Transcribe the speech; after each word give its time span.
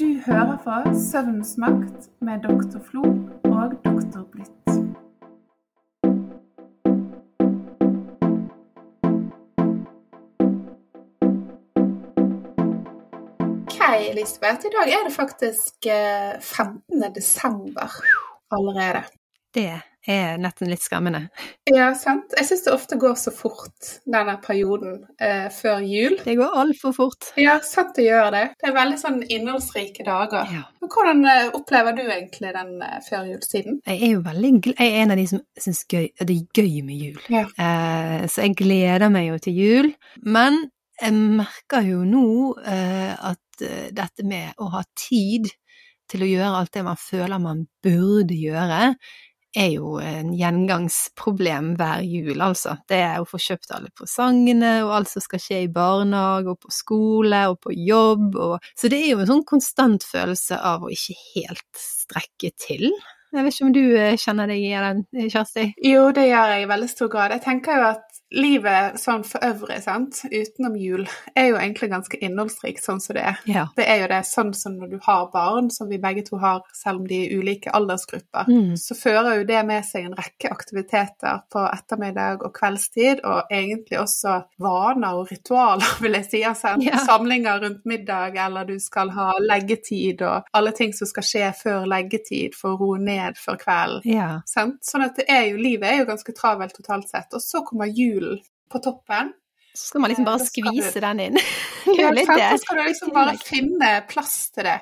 Du 0.00 0.20
hører 0.26 0.56
på 0.64 0.94
Søvnens 0.96 1.58
makt 1.60 2.06
med 2.24 2.40
Dr. 2.40 2.78
Flo 2.80 3.02
og 3.44 3.72
Dr. 3.84 4.22
Blitt. 4.32 4.70
Ok, 13.60 13.76
Elisabeth. 14.10 14.64
I 14.64 14.72
dag 14.78 14.94
er 14.96 15.04
det 15.04 15.12
faktisk 15.12 15.86
eh, 15.86 16.40
15. 16.40 17.14
desember 17.14 18.00
allerede. 18.50 19.04
Det 19.54 19.82
er 20.08 20.38
nesten 20.40 20.70
litt 20.70 20.82
skremmende. 20.82 21.26
Ja, 21.68 21.90
sant. 21.98 22.32
Jeg 22.36 22.48
syns 22.48 22.64
det 22.64 22.72
ofte 22.72 22.96
går 23.00 23.16
så 23.20 23.32
fort, 23.34 23.90
denne 24.08 24.36
perioden 24.42 25.02
eh, 25.20 25.50
før 25.52 25.84
jul. 25.84 26.16
Det 26.24 26.36
går 26.40 26.56
altfor 26.62 26.94
fort. 26.96 27.30
Ja, 27.40 27.58
sant 27.64 27.94
det 27.98 28.06
gjør 28.08 28.30
det. 28.34 28.44
Det 28.60 28.70
er 28.70 28.76
veldig 28.76 28.98
sånn 29.00 29.20
innholdsrike 29.26 30.06
dager. 30.06 30.48
Ja. 30.48 30.64
Men 30.80 30.92
hvordan 30.94 31.22
eh, 31.28 31.52
opplever 31.58 31.96
du 31.98 32.02
egentlig 32.06 32.54
den 32.56 32.74
eh, 32.86 32.98
førjulstiden? 33.06 33.80
Jeg 33.86 34.00
er 34.00 34.14
jo 34.16 34.24
veldig 34.26 34.52
jeg 34.70 34.88
er 34.88 34.98
en 35.04 35.14
av 35.14 35.20
de 35.20 35.28
som 35.30 35.44
syns 35.60 35.84
det 35.90 36.10
er 36.24 36.34
gøy 36.56 36.80
med 36.86 36.96
jul. 36.96 37.22
Ja. 37.32 37.46
Eh, 37.60 38.26
så 38.30 38.46
jeg 38.46 38.56
gleder 38.58 39.12
meg 39.12 39.30
jo 39.30 39.40
til 39.44 39.60
jul. 39.60 39.90
Men 40.24 40.62
jeg 41.00 41.16
merker 41.16 41.86
jo 41.86 42.02
nå 42.04 42.26
eh, 42.68 43.12
at 43.14 43.64
eh, 43.64 43.88
dette 43.96 44.26
med 44.28 44.60
å 44.60 44.68
ha 44.74 44.84
tid 44.98 45.48
til 46.10 46.24
å 46.24 46.28
gjøre 46.28 46.60
alt 46.60 46.74
det 46.74 46.84
man 46.84 46.98
føler 46.98 47.42
man 47.42 47.64
burde 47.84 48.36
gjøre, 48.36 48.94
er 49.56 49.70
jo 49.74 49.96
en 50.02 50.32
gjengangsproblem 50.38 51.72
hver 51.78 52.04
jul, 52.06 52.36
altså. 52.44 52.76
Det 52.88 53.00
er 53.02 53.20
å 53.20 53.28
få 53.28 53.40
kjøpt 53.42 53.72
alle 53.74 53.90
presangene, 53.96 54.74
og 54.86 54.94
alt 54.98 55.12
som 55.12 55.24
skal 55.24 55.42
skje 55.42 55.62
i 55.64 55.70
barnehage, 55.74 56.52
og 56.52 56.60
på 56.62 56.74
skole, 56.74 57.44
og 57.50 57.60
på 57.64 57.74
jobb, 57.74 58.36
og 58.36 58.58
Så 58.78 58.90
det 58.92 59.00
er 59.02 59.14
jo 59.14 59.22
en 59.24 59.32
sånn 59.32 59.46
konstant 59.48 60.04
følelse 60.06 60.56
av 60.56 60.84
å 60.84 60.92
ikke 60.92 61.16
helt 61.34 61.82
strekke 61.82 62.52
til. 62.60 62.90
Jeg 63.30 63.46
vet 63.46 63.54
ikke 63.54 63.66
om 63.68 63.74
du 63.74 63.84
eh, 63.94 64.16
kjenner 64.18 64.50
deg 64.50 64.64
i 64.64 64.70
den, 64.74 65.04
Kjersti? 65.30 65.68
Jo, 65.86 66.08
det 66.14 66.26
gjør 66.26 66.54
jeg 66.54 66.64
i 66.64 66.70
veldig 66.70 66.88
stor 66.90 67.10
grad. 67.12 67.34
Jeg 67.36 67.44
tenker 67.44 67.78
jo 67.78 67.84
at 67.92 68.09
livet 68.32 68.94
sånn 69.00 69.24
for 69.26 69.42
øvrig, 69.42 69.80
sant, 69.82 70.20
utenom 70.30 70.76
jul, 70.78 71.06
er 71.36 71.48
jo 71.50 71.56
egentlig 71.58 71.90
ganske 71.90 72.18
innholdsrikt 72.22 72.84
sånn 72.84 73.00
som 73.02 73.16
det 73.16 73.24
er. 73.26 73.38
Ja. 73.50 73.64
Det 73.76 73.86
er 73.90 74.02
jo 74.02 74.08
det 74.12 74.20
sånn 74.28 74.52
som 74.54 74.76
når 74.78 74.90
du 74.92 74.98
har 75.02 75.26
barn, 75.32 75.70
som 75.70 75.88
vi 75.90 75.98
begge 75.98 76.22
to 76.28 76.38
har, 76.38 76.62
selv 76.72 77.00
om 77.02 77.06
de 77.10 77.24
er 77.26 77.34
ulike 77.40 77.70
aldersgrupper, 77.74 78.46
Mm. 78.50 78.76
så 78.78 78.94
fører 78.94 79.38
jo 79.40 79.44
det 79.44 79.66
med 79.66 79.84
seg 79.84 80.04
en 80.06 80.14
rekke 80.14 80.50
aktiviteter 80.50 81.42
på 81.50 81.64
ettermiddag 81.72 82.42
og 82.44 82.52
kveldstid, 82.54 83.20
og 83.24 83.50
egentlig 83.50 83.98
også 83.98 84.44
vaner 84.58 85.14
og 85.18 85.28
ritualer, 85.30 85.84
vil 86.02 86.12
jeg 86.12 86.24
si. 86.30 86.42
Altså, 86.44 86.76
Ja. 86.80 86.98
samlinger 87.06 87.60
rundt 87.64 87.84
middag, 87.86 88.36
eller 88.36 88.64
du 88.64 88.78
skal 88.78 89.10
ha 89.10 89.32
leggetid, 89.40 90.22
og 90.22 90.44
alle 90.54 90.72
ting 90.72 90.92
som 90.92 91.06
skal 91.06 91.22
skje 91.22 91.52
før 91.64 91.86
leggetid 91.86 92.54
for 92.54 92.76
å 92.76 92.80
roe 92.80 92.98
ned 92.98 93.34
før 93.36 93.56
kvelden. 93.58 94.02
Ja. 94.04 94.40
Sånn 94.46 95.02
at 95.04 95.16
det 95.16 95.26
er 95.28 95.48
jo, 95.50 95.56
livet 95.56 95.88
er 95.90 95.98
jo 95.98 96.04
ganske 96.06 96.32
travelt 96.34 96.74
totalt 96.74 97.08
sett. 97.08 97.26
Og 97.34 97.40
så 97.40 97.64
kommer 97.66 97.86
julen 98.20 98.42
på 98.70 98.78
toppen. 98.84 99.32
Så 99.74 99.86
skal 99.86 100.00
man 100.00 100.10
liksom 100.10 100.26
Eh, 100.26 100.30
bare 100.32 100.46
skvise 100.46 100.94
du, 100.94 101.00
den 101.06 101.20
inn. 101.20 101.40
Ja, 101.98 102.10
litt 102.14 102.26
sant? 102.26 102.42
Så 102.52 102.64
skal 102.64 102.78
du 102.78 102.84
liksom 102.88 103.12
bare 103.14 103.34
finne 103.40 103.90
plass 104.10 104.50
til 104.54 104.66
det. 104.68 104.78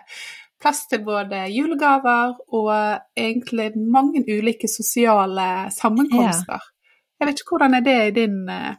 Plass 0.58 0.86
til 0.90 1.04
både 1.06 1.44
julegaver 1.54 2.34
og 2.58 2.72
egentlig 3.16 3.70
mange 3.78 4.24
ulike 4.26 4.68
sosiale 4.68 5.68
sammenkomster. 5.70 6.64
Jeg 7.20 7.28
vet 7.28 7.40
ikke 7.40 7.54
hvordan 7.54 7.78
er 7.78 7.84
det 7.86 7.98
i 8.08 8.14
din 8.16 8.40
eh, 8.50 8.74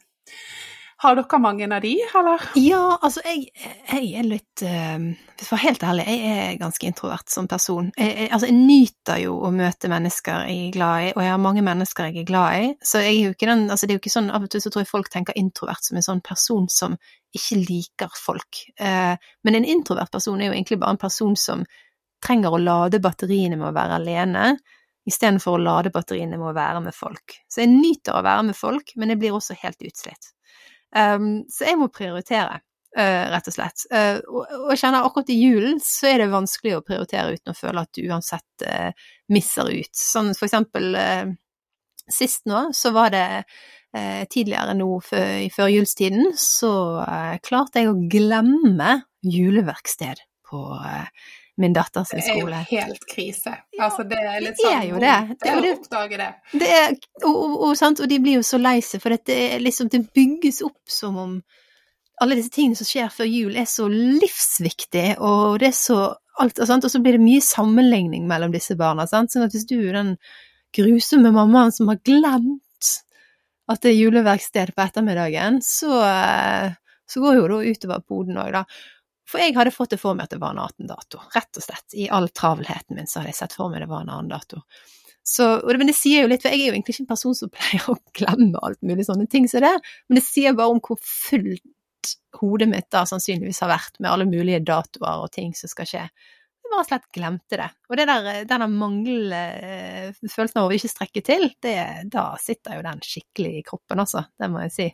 Har 1.00 1.16
dere 1.16 1.38
mange 1.40 1.68
av 1.72 1.80
de, 1.82 1.94
eller? 2.20 2.42
Ja, 2.60 2.98
altså 3.00 3.22
jeg, 3.24 3.46
jeg 3.88 4.08
er 4.20 4.26
litt 4.28 4.64
eh, 4.68 5.06
For 5.40 5.56
å 5.56 5.60
helt 5.62 5.84
ærlig, 5.88 6.04
jeg 6.12 6.32
er 6.34 6.58
ganske 6.60 6.90
introvert 6.90 7.32
som 7.32 7.48
person. 7.48 7.88
Jeg, 7.96 8.16
jeg, 8.18 8.32
altså 8.36 8.50
jeg 8.50 8.58
nyter 8.58 9.22
jo 9.24 9.38
å 9.48 9.52
møte 9.56 9.92
mennesker 9.92 10.50
jeg 10.50 10.66
er 10.66 10.74
glad 10.76 11.06
i, 11.06 11.12
og 11.14 11.22
jeg 11.24 11.32
har 11.32 11.40
mange 11.40 11.64
mennesker 11.64 12.10
jeg 12.10 12.18
er 12.20 12.28
glad 12.28 12.66
i. 12.66 12.72
Så 12.84 13.00
jeg 13.06 13.14
er 13.14 13.30
jo 13.30 13.36
ikke 13.38 13.48
den 13.48 13.64
Altså 13.70 13.88
det 13.88 13.96
er 13.96 14.00
jo 14.00 14.02
ikke 14.04 14.12
sånn 14.12 14.28
Av 14.36 14.44
og 14.44 14.52
til 14.52 14.64
så 14.64 14.72
tror 14.74 14.84
jeg 14.84 14.90
folk 14.92 15.12
tenker 15.14 15.40
introvert 15.40 15.88
som 15.88 16.00
en 16.00 16.06
sånn 16.10 16.24
person 16.26 16.68
som 16.74 16.98
ikke 17.38 17.62
liker 17.62 18.18
folk. 18.20 18.60
Eh, 18.76 19.30
men 19.48 19.56
en 19.56 19.68
introvert 19.72 20.12
person 20.12 20.42
er 20.42 20.50
jo 20.50 20.58
egentlig 20.58 20.82
bare 20.82 20.98
en 20.98 21.00
person 21.06 21.38
som 21.40 21.64
trenger 22.26 22.52
å 22.52 22.60
lade 22.60 23.00
batteriene 23.00 23.56
med 23.56 23.70
å 23.70 23.78
være 23.78 24.02
alene, 24.02 24.50
istedenfor 25.08 25.56
å 25.56 25.64
lade 25.64 25.94
batteriene 25.96 26.36
med 26.36 26.52
å 26.52 26.58
være 26.58 26.84
med 26.84 26.98
folk. 26.98 27.40
Så 27.48 27.64
jeg 27.64 27.72
nyter 27.72 28.20
å 28.20 28.26
være 28.26 28.50
med 28.50 28.60
folk, 28.60 28.92
men 29.00 29.14
jeg 29.14 29.22
blir 29.22 29.38
også 29.38 29.56
helt 29.64 29.80
utslitt. 29.80 30.34
Um, 30.96 31.46
så 31.52 31.68
jeg 31.70 31.78
må 31.80 31.90
prioritere, 31.94 32.60
uh, 32.98 33.26
rett 33.34 33.50
og 33.52 33.56
slett. 33.56 33.86
Uh, 33.94 34.18
og, 34.26 34.54
og 34.64 34.72
jeg 34.74 34.82
kjenner 34.84 35.06
akkurat 35.06 35.34
i 35.34 35.40
julen 35.40 35.82
så 35.84 36.14
er 36.14 36.24
det 36.24 36.32
vanskelig 36.34 36.78
å 36.78 36.86
prioritere 36.86 37.36
uten 37.38 37.54
å 37.54 37.58
føle 37.58 37.84
at 37.86 37.92
du 37.98 38.08
uansett 38.10 38.66
uh, 38.66 39.10
misser 39.34 39.70
ut. 39.70 39.92
Sånn 39.96 40.34
for 40.38 40.50
eksempel 40.50 40.96
sist 42.10 42.48
nå, 42.50 42.72
så 42.74 42.90
var 42.96 43.12
det 43.14 43.26
tidligere 44.34 44.74
nå 44.78 44.88
i 45.42 45.48
førjulstiden, 45.54 46.32
så 46.38 46.72
klarte 47.46 47.82
jeg 47.82 47.90
å 47.90 48.00
glemme 48.10 48.92
juleverksted 49.26 50.22
på 50.50 50.62
min 51.60 51.76
datters 51.76 52.12
Det 52.16 52.24
er 52.32 52.40
jo 52.40 52.50
helt 52.72 53.06
krise. 53.10 53.54
Altså, 53.80 54.06
det 54.08 54.20
er 54.20 54.40
litt 54.44 54.58
det 54.58 54.66
sånn 54.66 54.76
er 54.78 54.86
jo 54.88 55.00
det. 55.04 55.16
Det 55.42 55.52
er 55.52 55.62
det. 55.66 55.72
oppdage 55.78 56.20
det. 56.22 56.30
Det 56.54 56.70
er, 56.80 56.98
og, 57.24 57.36
og, 57.36 57.56
og, 57.68 57.74
sant? 57.80 58.02
og 58.04 58.12
de 58.12 58.20
blir 58.24 58.40
jo 58.40 58.46
så 58.48 58.60
lei 58.62 58.78
seg, 58.86 59.04
for 59.04 59.16
det, 59.16 59.36
er 59.36 59.64
liksom, 59.64 59.92
det 59.92 60.06
bygges 60.16 60.62
opp 60.66 60.80
som 60.92 61.20
om 61.20 61.36
alle 62.20 62.36
disse 62.36 62.52
tingene 62.52 62.76
som 62.76 62.88
skjer 62.88 63.12
før 63.14 63.30
jul, 63.30 63.54
er 63.56 63.68
så 63.70 63.88
livsviktig, 63.92 65.08
og 65.24 65.60
det 65.62 65.70
er 65.70 65.78
så 65.78 66.00
alt, 66.40 66.60
og, 66.60 66.66
sant? 66.68 66.88
og 66.88 66.92
så 66.92 67.02
blir 67.04 67.18
det 67.18 67.24
mye 67.24 67.44
sammenligning 67.44 68.28
mellom 68.28 68.54
disse 68.56 68.76
barna. 68.80 69.08
Sant? 69.08 69.32
Sånn 69.34 69.46
at 69.48 69.56
hvis 69.56 69.68
du 69.70 69.78
er 69.82 69.96
den 69.96 70.14
grusomme 70.76 71.32
mammaen 71.36 71.74
som 71.76 71.90
har 71.92 72.00
glemt 72.06 72.94
at 73.70 73.84
det 73.84 73.92
er 73.92 74.00
juleverksted 74.00 74.72
på 74.74 74.86
ettermiddagen, 74.86 75.60
så, 75.66 76.00
eh, 76.06 76.72
så 77.10 77.22
går 77.22 77.38
jo 77.38 77.50
det 77.52 77.76
utover 77.76 78.02
poden 78.02 78.40
òg, 78.42 78.56
da. 78.56 78.64
For 79.30 79.42
jeg 79.42 79.54
hadde 79.58 79.74
fått 79.74 79.94
det 79.94 80.00
for 80.02 80.18
meg 80.18 80.26
at 80.26 80.34
det 80.34 80.42
var 80.42 80.56
en 80.56 80.64
18-dato, 80.64 81.22
rett 81.36 81.60
og 81.60 81.66
slett. 81.66 81.94
I 81.94 82.08
all 82.14 82.30
travelheten 82.34 82.98
min 82.98 83.10
så 83.10 83.22
hadde 83.22 83.34
jeg 83.34 83.42
sett 83.44 83.58
for 83.58 83.70
meg 83.70 83.84
det 83.84 83.92
var 83.92 84.06
en 84.06 84.14
annen 84.16 84.32
dato. 84.32 84.64
Så, 85.30 85.46
det, 85.62 85.78
men 85.78 85.92
det 85.92 85.98
sier 85.98 86.24
jo 86.24 86.30
litt, 86.32 86.42
for 86.42 86.50
jeg 86.50 86.64
er 86.64 86.72
jo 86.72 86.78
egentlig 86.78 86.96
ikke 86.96 87.06
en 87.06 87.12
person 87.12 87.36
som 87.38 87.52
pleier 87.56 87.92
å 87.92 88.00
glemme 88.18 88.64
alt 88.66 88.82
mulig 88.82 89.06
sånne 89.06 89.28
ting 89.30 89.46
som 89.52 89.62
det, 89.66 89.76
men 90.10 90.18
det 90.20 90.26
sier 90.26 90.58
bare 90.58 90.74
om 90.74 90.82
hvor 90.82 90.98
fullt 91.04 92.16
hodet 92.40 92.70
mitt 92.72 92.88
da 92.94 93.04
sannsynligvis 93.06 93.60
har 93.62 93.74
vært 93.74 94.00
med 94.00 94.10
alle 94.10 94.26
mulige 94.30 94.62
datoer 94.66 95.26
og 95.26 95.34
ting 95.36 95.52
som 95.58 95.70
skal 95.70 95.90
skje. 95.90 96.06
Jeg 96.70 96.74
bare 96.74 96.86
slett 96.86 97.08
glemte 97.14 97.58
det. 97.60 97.68
Og 97.90 97.98
det 97.98 98.06
der, 98.10 98.30
denne 98.50 98.68
mangelfølelsen 98.72 100.60
eh, 100.60 100.62
av 100.62 100.70
å 100.70 100.76
ikke 100.76 100.92
strekke 100.92 101.24
til, 101.26 101.50
det, 101.66 101.76
da 102.14 102.32
sitter 102.42 102.78
jo 102.78 102.86
den 102.86 103.02
skikkelig 103.06 103.54
i 103.58 103.66
kroppen, 103.66 104.02
altså. 104.06 104.24
Det 104.38 104.50
må 104.54 104.62
jeg 104.68 104.76
si. 104.76 104.88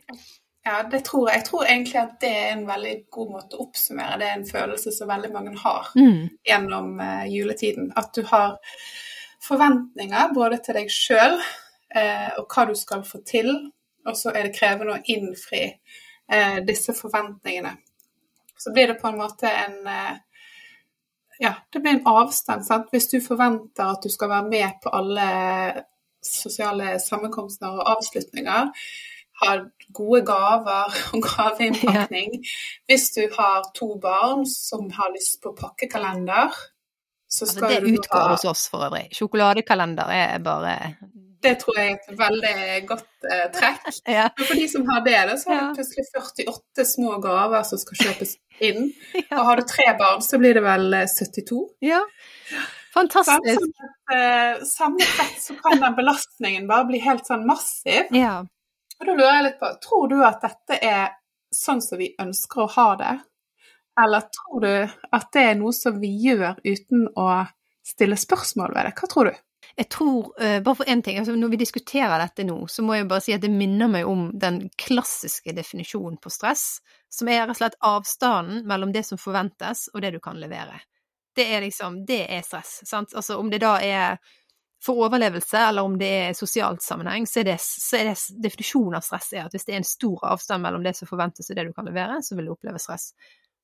Ja, 0.66 0.80
det 0.90 1.04
tror 1.06 1.28
jeg. 1.30 1.38
Jeg 1.38 1.46
tror 1.46 1.64
egentlig 1.64 1.98
at 2.00 2.14
det 2.20 2.30
er 2.34 2.48
en 2.56 2.64
veldig 2.66 2.94
god 3.14 3.28
måte 3.36 3.54
å 3.54 3.68
oppsummere. 3.68 4.16
Det 4.18 4.26
er 4.26 4.34
en 4.40 4.48
følelse 4.48 4.90
som 4.96 5.12
veldig 5.12 5.30
mange 5.30 5.52
har 5.60 5.92
Mm. 5.94 6.24
gjennom 6.48 6.88
uh, 7.00 7.22
juletiden. 7.30 7.92
At 7.96 8.10
du 8.14 8.24
har 8.26 8.56
forventninger 9.46 10.34
både 10.34 10.58
til 10.64 10.74
deg 10.80 10.90
sjøl 10.90 11.38
uh, 11.38 12.30
og 12.40 12.50
hva 12.50 12.66
du 12.66 12.74
skal 12.74 13.04
få 13.06 13.22
til, 13.22 13.52
og 14.06 14.18
så 14.18 14.34
er 14.34 14.48
det 14.48 14.56
krevende 14.58 14.98
å 14.98 15.04
innfri 15.06 15.64
uh, 16.34 16.58
disse 16.66 16.94
forventningene. 16.98 17.76
Så 18.58 18.72
blir 18.74 18.90
det 18.90 18.98
på 18.98 19.08
en 19.08 19.22
måte 19.22 19.46
en 19.46 19.82
Ja, 21.38 21.52
det 21.70 21.80
blir 21.84 21.92
en 21.92 22.06
avstand. 22.08 22.64
Sant? 22.64 22.86
Hvis 22.90 23.10
du 23.10 23.20
forventer 23.20 23.84
at 23.84 24.02
du 24.02 24.08
skal 24.08 24.30
være 24.30 24.48
med 24.48 24.78
på 24.82 24.88
alle 24.88 25.26
sosiale 26.24 26.94
sammenkomster 26.98 27.68
og 27.76 27.90
avslutninger, 27.92 28.70
ha 29.42 29.56
gode 29.94 30.22
gaver 30.26 30.94
og 31.14 31.22
gaveinnpakning. 31.26 32.38
Hvis 32.88 33.10
du 33.16 33.22
har 33.36 33.66
to 33.76 33.94
barn 34.02 34.46
som 34.48 34.88
har 34.96 35.12
lyst 35.14 35.40
på 35.44 35.52
pakkekalender, 35.58 36.54
så 37.28 37.44
skal 37.46 37.46
Altså, 37.46 37.58
skal 37.58 37.70
det 37.74 37.82
du 37.82 37.98
utgår 38.00 38.22
ha 38.22 38.32
hos 38.36 38.44
oss 38.46 38.68
for 38.70 38.86
øvrig. 38.86 39.08
Sjokoladekalender 39.16 40.12
er 40.14 40.38
bare 40.44 40.76
Det 41.42 41.56
tror 41.60 41.76
jeg 41.78 41.90
er 41.92 41.96
et 41.98 42.18
veldig 42.18 42.86
godt 42.88 43.26
eh, 43.30 43.44
trekk. 43.54 43.90
Ja. 44.16 44.28
Men 44.38 44.46
for 44.48 44.54
de 44.62 44.68
som 44.72 44.86
har 44.88 45.02
det, 45.04 45.16
da, 45.28 45.34
så 45.36 45.50
har 45.52 45.60
Ja. 45.60 45.66
du 45.68 45.74
plutselig 45.80 46.06
48 46.14 46.86
små 46.94 47.18
gaver 47.22 47.62
som 47.68 47.78
skal 47.82 48.00
kjøpes 48.06 48.36
inn. 48.60 48.92
Ja. 49.30 49.40
Og 49.40 49.44
har 49.50 49.56
du 49.60 49.66
tre 49.68 49.86
barn, 49.98 50.22
så 50.22 50.38
blir 50.42 50.54
det 50.54 50.62
vel 50.64 50.94
eh, 50.94 51.06
72. 51.12 51.60
ja. 51.82 52.00
Fantastisk. 52.96 53.60
Samme 53.60 54.16
eh, 54.16 54.62
Samlet 54.64 55.08
sett 55.18 55.42
så 55.42 55.54
kan 55.60 55.80
den 55.82 55.96
belastningen 55.98 56.64
bare 56.70 56.86
bli 56.88 57.00
helt 57.04 57.26
sånn 57.28 57.42
massiv. 57.44 58.06
Ja. 58.16 58.38
Og 59.00 59.06
da 59.06 59.14
lurer 59.14 59.34
jeg 59.34 59.46
litt 59.46 59.58
på, 59.60 59.70
tror 59.84 60.08
du 60.12 60.18
at 60.24 60.44
dette 60.44 60.78
er 60.80 61.08
sånn 61.54 61.82
som 61.84 62.00
vi 62.00 62.14
ønsker 62.22 62.64
å 62.64 62.70
ha 62.76 62.86
det? 63.00 63.16
Eller 64.00 64.28
tror 64.32 64.64
du 64.64 64.72
at 65.16 65.28
det 65.32 65.42
er 65.50 65.58
noe 65.58 65.72
som 65.76 66.00
vi 66.00 66.10
gjør 66.20 66.58
uten 66.64 67.06
å 67.16 67.28
stille 67.86 68.18
spørsmål 68.20 68.74
ved 68.76 68.88
det? 68.88 68.94
Hva 69.00 69.10
tror 69.12 69.30
du? 69.30 69.36
Jeg 69.76 69.88
tror, 69.92 70.32
eh, 70.40 70.60
bare 70.62 70.78
for 70.78 70.88
én 70.88 71.02
ting, 71.02 71.18
altså 71.18 71.34
når 71.36 71.52
vi 71.52 71.58
diskuterer 71.60 72.20
dette 72.22 72.44
nå, 72.44 72.56
så 72.68 72.82
må 72.82 72.96
jeg 72.96 73.08
bare 73.08 73.24
si 73.24 73.34
at 73.34 73.42
det 73.42 73.50
minner 73.52 73.90
meg 73.92 74.08
om 74.08 74.30
den 74.32 74.70
klassiske 74.80 75.52
definisjonen 75.56 76.16
på 76.22 76.32
stress, 76.32 76.78
som 77.12 77.28
er 77.28 77.42
rett 77.42 77.56
og 77.56 77.58
slett 77.60 77.78
avstanden 77.84 78.62
mellom 78.68 78.92
det 78.94 79.04
som 79.08 79.20
forventes 79.20 79.88
og 79.92 80.00
det 80.04 80.14
du 80.14 80.20
kan 80.24 80.40
levere. 80.40 80.80
Det 81.36 81.44
er 81.52 81.60
liksom, 81.60 82.04
det 82.08 82.22
er 82.32 82.44
stress. 82.46 82.78
Sant? 82.88 83.12
Altså 83.14 83.36
om 83.40 83.50
det 83.52 83.60
da 83.64 83.76
er 83.84 84.16
for 84.84 85.06
overlevelse, 85.06 85.58
eller 85.68 85.86
om 85.88 85.96
det 85.98 86.10
er 86.18 86.36
sosialt 86.36 86.84
sammenheng, 86.84 87.26
så 87.26 87.40
er, 87.40 87.48
det, 87.50 87.56
så 87.62 87.98
er 87.98 88.10
det 88.10 88.42
definisjonen 88.44 88.98
av 88.98 89.06
stress 89.06 89.32
er 89.32 89.46
at 89.46 89.56
hvis 89.56 89.66
det 89.66 89.74
er 89.74 89.80
en 89.80 89.88
stor 89.88 90.28
avstand 90.34 90.62
mellom 90.62 90.84
det 90.84 90.94
som 90.98 91.08
forventes 91.08 91.50
og 91.50 91.58
det 91.58 91.66
du 91.68 91.72
kan 91.76 91.88
levere, 91.88 92.20
så 92.22 92.36
vil 92.36 92.48
du 92.48 92.54
oppleve 92.54 92.82
stress. 92.82 93.10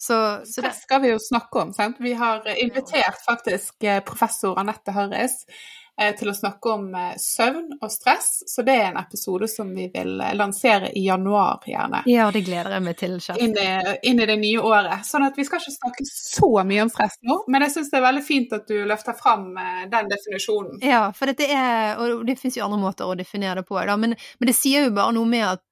Så, 0.03 0.17
så 0.49 0.65
det 0.65 0.73
skal 0.75 1.05
vi 1.05 1.13
jo 1.13 1.19
snakke 1.23 1.61
om. 1.61 1.71
Sant? 1.77 2.01
Vi 2.03 2.17
har 2.19 2.43
invitert 2.59 3.21
faktisk 3.23 3.85
eh, 3.87 4.01
professor 4.03 4.59
Anette 4.59 4.91
Harris 4.97 5.45
Eh, 5.45 5.82
til 6.19 6.31
å 6.33 6.35
snakke 6.37 6.73
om 6.73 6.87
eh, 6.99 7.15
søvn 7.21 7.79
og 7.79 7.91
stress. 7.93 8.43
Så 8.51 8.65
det 8.67 8.75
er 8.79 8.91
en 8.91 9.01
episode 9.01 9.49
som 9.51 9.71
vi 9.75 9.89
vil 9.93 10.21
eh, 10.21 10.35
lansere 10.39 10.91
i 10.99 11.05
januar, 11.07 11.63
gjerne. 11.67 12.03
Ja, 12.11 12.29
det 12.35 12.45
gleder 12.47 12.77
jeg 12.77 12.87
meg 12.87 12.99
til. 13.01 13.19
Inn 13.39 13.57
i, 13.59 13.69
inn 14.09 14.23
i, 14.23 14.29
det 14.29 14.39
nye 14.41 14.63
året. 14.63 15.07
Sånn 15.09 15.27
at 15.27 15.39
vi 15.39 15.47
skal 15.49 15.63
ikke 15.63 15.75
snakke 15.75 16.07
så 16.09 16.53
mye 16.69 16.87
om 16.87 16.93
stress 16.93 17.19
nå, 17.27 17.43
men 17.53 17.67
jeg 17.67 17.77
syns 17.77 17.93
det 17.93 18.01
er 18.01 18.07
veldig 18.09 18.25
fint 18.27 18.57
at 18.57 18.69
du 18.69 18.79
løfter 18.89 19.17
fram 19.19 19.51
den 19.93 20.11
definisjonen. 20.11 20.81
Ja, 20.85 21.05
for 21.17 21.31
det 21.31 21.49
er, 21.53 22.01
og 22.01 22.25
det 22.29 22.39
finnes 22.41 22.59
jo 22.59 22.67
andre 22.67 22.81
måter 22.83 23.09
å 23.09 23.17
definere 23.19 23.61
det 23.61 23.69
på, 23.69 23.79
da, 23.79 23.97
men, 24.01 24.17
men 24.39 24.51
det 24.51 24.57
sier 24.57 24.89
jo 24.89 24.97
bare 24.97 25.15
noe 25.17 25.29
med 25.29 25.47
at 25.55 25.63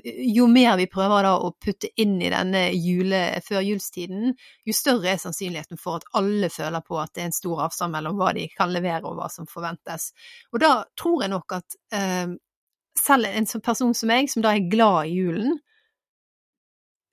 jo 0.00 0.46
mer 0.48 0.76
vi 0.80 0.86
prøver 0.90 1.26
da 1.26 1.32
å 1.38 1.50
putte 1.60 1.90
inn 2.00 2.14
i 2.22 2.30
denne 2.32 2.62
jule, 2.72 3.20
førjulstiden, 3.44 4.32
jo 4.66 4.76
større 4.76 5.12
er 5.12 5.20
sannsynligheten 5.20 5.80
for 5.80 6.00
at 6.00 6.06
alle 6.18 6.48
føler 6.52 6.84
på 6.86 7.00
at 7.02 7.12
det 7.14 7.24
er 7.24 7.28
en 7.30 7.36
stor 7.36 7.66
avstand 7.66 7.94
mellom 7.96 8.16
hva 8.20 8.32
de 8.36 8.46
kan 8.54 8.72
levere 8.72 9.04
og 9.08 9.18
hva 9.20 9.28
som 9.32 9.48
forventes. 9.50 10.10
Og 10.52 10.62
da 10.64 10.72
tror 10.98 11.24
jeg 11.24 11.34
nok 11.34 11.58
at 11.58 11.78
eh, 11.98 12.32
selv 12.98 13.28
en 13.28 13.50
person 13.60 13.94
som 13.96 14.12
meg, 14.12 14.30
som 14.32 14.44
da 14.44 14.54
er 14.56 14.70
glad 14.72 15.10
i 15.10 15.20
julen, 15.20 15.60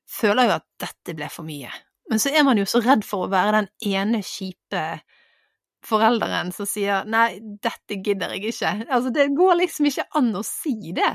føler 0.09 0.49
jo 0.49 0.57
at 0.57 0.67
dette 0.81 1.15
ble 1.17 1.29
for 1.31 1.47
mye. 1.47 1.71
Men 2.09 2.21
så 2.21 2.31
er 2.33 2.45
man 2.47 2.57
jo 2.57 2.65
så 2.65 2.81
redd 2.81 3.05
for 3.05 3.27
å 3.27 3.31
være 3.31 3.59
den 3.59 3.69
ene 3.93 4.23
kjipe 4.25 5.01
forelderen 5.85 6.51
som 6.51 6.67
sier 6.67 7.05
'nei, 7.07 7.39
dette 7.39 7.99
gidder 8.03 8.33
jeg 8.35 8.51
ikke'. 8.51 8.89
Altså, 8.89 9.13
det 9.15 9.29
går 9.37 9.61
liksom 9.61 9.87
ikke 9.87 10.07
an 10.17 10.33
å 10.35 10.43
si 10.43 10.91
det. 10.95 11.13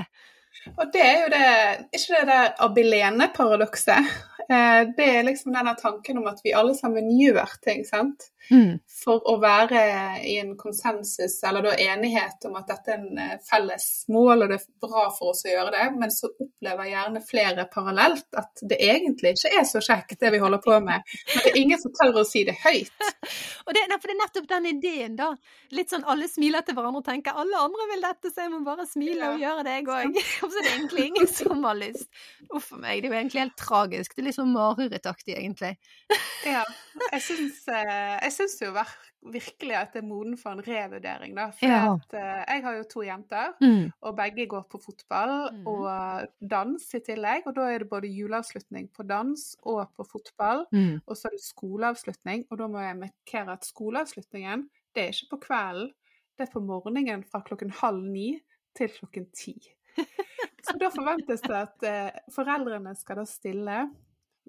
Og 0.75 0.87
det 0.95 1.03
er 1.03 1.19
jo 1.23 1.33
det 1.33 1.49
Ikke 1.97 2.21
det 2.21 2.29
der 2.31 2.55
Abilene-paradokset? 2.67 4.13
Eh, 4.45 4.81
det 4.97 5.07
er 5.09 5.25
liksom 5.25 5.55
denne 5.57 5.73
tanken 5.81 6.19
om 6.21 6.27
at 6.29 6.43
vi 6.45 6.53
alle 6.57 6.75
sammen 6.77 7.07
gjør 7.17 7.55
ting, 7.65 7.85
sant? 7.89 8.29
Mm. 8.51 8.79
For 9.05 9.25
å 9.31 9.37
være 9.41 9.81
i 10.29 10.37
en 10.41 10.53
konsensus, 10.61 11.37
eller 11.47 11.65
da 11.65 11.75
enighet 11.81 12.45
om 12.49 12.57
at 12.59 12.69
dette 12.69 12.93
er 12.93 13.01
en 13.01 13.21
eh, 13.21 13.37
felles 13.45 13.87
mål, 14.13 14.45
og 14.45 14.53
det 14.53 14.59
er 14.59 14.67
bra 14.85 15.07
for 15.15 15.33
oss 15.33 15.45
å 15.47 15.53
gjøre 15.53 15.73
det, 15.75 15.87
men 15.97 16.13
så 16.13 16.29
opplever 16.33 16.91
gjerne 16.91 17.23
flere 17.25 17.67
parallelt 17.73 18.39
at 18.41 18.65
det 18.69 18.79
egentlig 18.85 19.35
ikke 19.35 19.53
er 19.61 19.69
så 19.69 19.83
kjekt, 19.85 20.19
det 20.21 20.33
vi 20.35 20.43
holder 20.43 20.63
på 20.65 20.77
med. 20.85 21.05
Men 21.31 21.47
det 21.47 21.53
er 21.53 21.61
ingen 21.63 21.81
som 21.81 21.95
tør 21.97 22.21
å 22.21 22.27
si 22.29 22.45
det 22.49 22.57
høyt. 22.63 22.93
og 23.67 23.73
det, 23.77 23.87
for 23.95 24.11
det 24.11 24.17
er 24.17 24.21
nettopp 24.21 24.51
den 24.53 24.71
ideen, 24.75 25.17
da. 25.21 25.31
Litt 25.75 25.95
sånn 25.95 26.07
alle 26.11 26.29
smiler 26.31 26.67
til 26.67 26.77
hverandre 26.77 27.03
og 27.03 27.09
tenker 27.09 27.41
alle 27.41 27.65
andre 27.65 27.89
vil 27.93 28.05
dette, 28.05 28.33
så 28.33 28.45
jeg 28.45 28.53
må 28.53 28.63
bare 28.67 28.89
smile 28.89 29.35
og 29.35 29.43
gjøre 29.43 29.67
det, 29.67 29.79
jeg 29.81 29.89
òg. 29.89 30.21
Og 30.45 30.51
så 30.53 30.61
er 30.61 30.67
det 30.67 30.73
egentlig 30.75 31.05
ingen 31.09 31.29
som 31.31 31.65
har 31.65 31.77
lyst. 31.79 32.09
Uff 32.55 32.73
a 32.75 32.79
meg, 32.81 33.01
det 33.01 33.09
er 33.09 33.15
jo 33.15 33.19
egentlig 33.23 33.43
helt 33.45 33.57
tragisk. 33.59 34.15
Det 34.15 34.23
er 34.23 34.29
litt 34.29 34.37
sånn 34.37 34.53
marerittaktig, 34.55 35.37
egentlig. 35.39 35.75
ja. 36.47 36.65
Jeg 37.15 37.23
syns, 37.25 37.63
eh, 37.73 38.17
jeg 38.35 38.49
syns 38.51 38.63
jo 38.63 38.73
virkelig 39.33 39.77
at 39.79 39.93
det 39.95 40.01
er 40.03 40.07
moden 40.07 40.37
for 40.39 40.55
en 40.55 40.63
revurdering, 40.65 41.35
da. 41.37 41.47
For 41.55 41.71
ja. 41.71 41.93
at, 41.95 42.17
uh, 42.17 42.41
jeg 42.43 42.65
har 42.67 42.79
jo 42.79 42.87
to 42.91 43.05
jenter, 43.07 43.53
mm. 43.61 43.85
og 44.03 44.17
begge 44.19 44.47
går 44.51 44.65
på 44.71 44.81
fotball 44.83 45.35
mm. 45.55 45.67
og 45.71 46.49
dans 46.51 46.89
i 46.99 47.03
tillegg. 47.07 47.47
Og 47.47 47.57
da 47.57 47.69
er 47.71 47.85
det 47.85 47.91
både 47.93 48.11
juleavslutning 48.13 48.91
på 48.95 49.07
dans 49.09 49.47
og 49.63 49.85
på 49.97 50.07
fotball, 50.11 50.65
mm. 50.75 51.05
og 51.07 51.19
så 51.19 51.31
er 51.31 51.37
det 51.37 51.45
skoleavslutning. 51.47 52.47
Og 52.51 52.61
da 52.61 52.71
må 52.71 52.83
jeg 52.83 53.01
markere 53.05 53.59
at 53.59 53.69
skoleavslutningen, 53.69 54.67
det 54.95 55.07
er 55.07 55.15
ikke 55.15 55.37
på 55.37 55.43
kvelden, 55.49 55.93
det 56.35 56.49
er 56.49 56.51
på 56.51 56.63
morgenen 56.67 57.23
fra 57.31 57.45
klokken 57.47 57.71
halv 57.71 58.03
ni 58.11 58.33
til 58.75 58.91
klokken 58.91 59.31
ti. 59.31 59.55
Så 60.65 60.75
da 60.81 60.89
forventes 60.91 61.45
det 61.45 61.59
at 61.61 61.85
uh, 61.87 62.33
foreldrene 62.35 62.97
skal 62.99 63.21
da 63.21 63.29
stille 63.29 63.85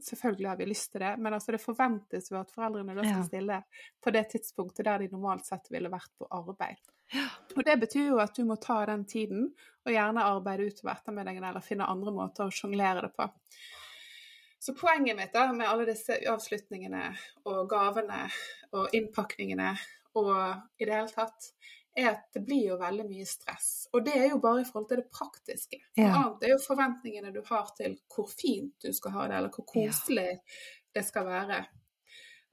Selvfølgelig 0.02 0.50
har 0.50 0.58
vi 0.60 0.66
lyst 0.68 0.92
til 0.92 1.02
det, 1.06 1.14
men 1.18 1.34
altså 1.34 1.54
det 1.56 1.62
forventes 1.64 2.28
jo 2.32 2.40
at 2.40 2.52
foreldrene 2.52 2.96
da 2.98 3.06
skal 3.06 3.22
ja. 3.22 3.28
stille 3.30 3.60
på 4.04 4.12
det 4.12 4.26
tidspunktet 4.34 4.86
der 4.88 5.06
de 5.06 5.08
normalt 5.14 5.48
sett 5.48 5.72
ville 5.72 5.92
vært 5.92 6.12
på 6.20 6.28
arbeid. 6.36 6.82
Ja. 7.14 7.30
Og 7.56 7.64
det 7.64 7.78
betyr 7.80 8.10
jo 8.10 8.20
at 8.20 8.36
du 8.36 8.44
må 8.50 8.58
ta 8.60 8.82
den 8.90 9.06
tiden, 9.08 9.48
og 9.86 9.94
gjerne 9.94 10.26
arbeide 10.26 10.68
utover 10.68 10.96
ettermiddagen 10.96 11.48
eller 11.48 11.64
finne 11.64 11.88
andre 11.88 12.14
måter 12.16 12.48
å 12.48 12.54
sjonglere 12.54 13.06
det 13.06 13.14
på. 13.16 13.30
Så 14.66 14.74
poenget 14.74 15.18
mitt 15.18 15.34
da, 15.36 15.46
med 15.54 15.70
alle 15.70 15.86
disse 15.86 16.18
avslutningene 16.28 17.12
og 17.46 17.68
gavene 17.70 18.24
og 18.74 18.96
innpakningene 18.98 19.76
og 20.18 20.32
i 20.80 20.88
det 20.88 20.96
hele 20.96 21.12
tatt, 21.12 21.52
er 21.96 22.10
at 22.12 22.26
det 22.36 22.42
blir 22.46 22.72
jo 22.72 22.78
veldig 22.80 23.06
mye 23.08 23.26
stress. 23.28 23.70
Og 23.96 24.04
det 24.06 24.16
er 24.20 24.28
jo 24.34 24.40
bare 24.44 24.64
i 24.64 24.68
forhold 24.68 24.90
til 24.90 25.02
det 25.02 25.08
praktiske. 25.14 25.80
Ja. 25.96 26.12
annet 26.12 26.44
er 26.44 26.54
jo 26.56 26.60
forventningene 26.64 27.32
du 27.36 27.42
har 27.48 27.72
til 27.78 27.98
hvor 28.12 28.28
fint 28.32 28.76
du 28.84 28.92
skal 28.94 29.16
ha 29.16 29.30
det, 29.30 29.40
eller 29.40 29.56
hvor 29.56 29.68
koselig 29.70 30.28
ja. 30.28 30.60
det 30.98 31.06
skal 31.08 31.28
være. 31.30 31.64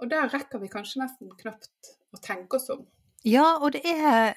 Og 0.02 0.10
der 0.10 0.30
rekker 0.32 0.62
vi 0.62 0.70
kanskje 0.70 1.02
nesten 1.02 1.34
knapt 1.38 1.92
å 2.12 2.22
tenke 2.22 2.58
oss 2.58 2.70
om. 2.74 2.86
Ja, 3.26 3.58
og 3.60 3.74
det 3.76 3.84
er 3.86 4.34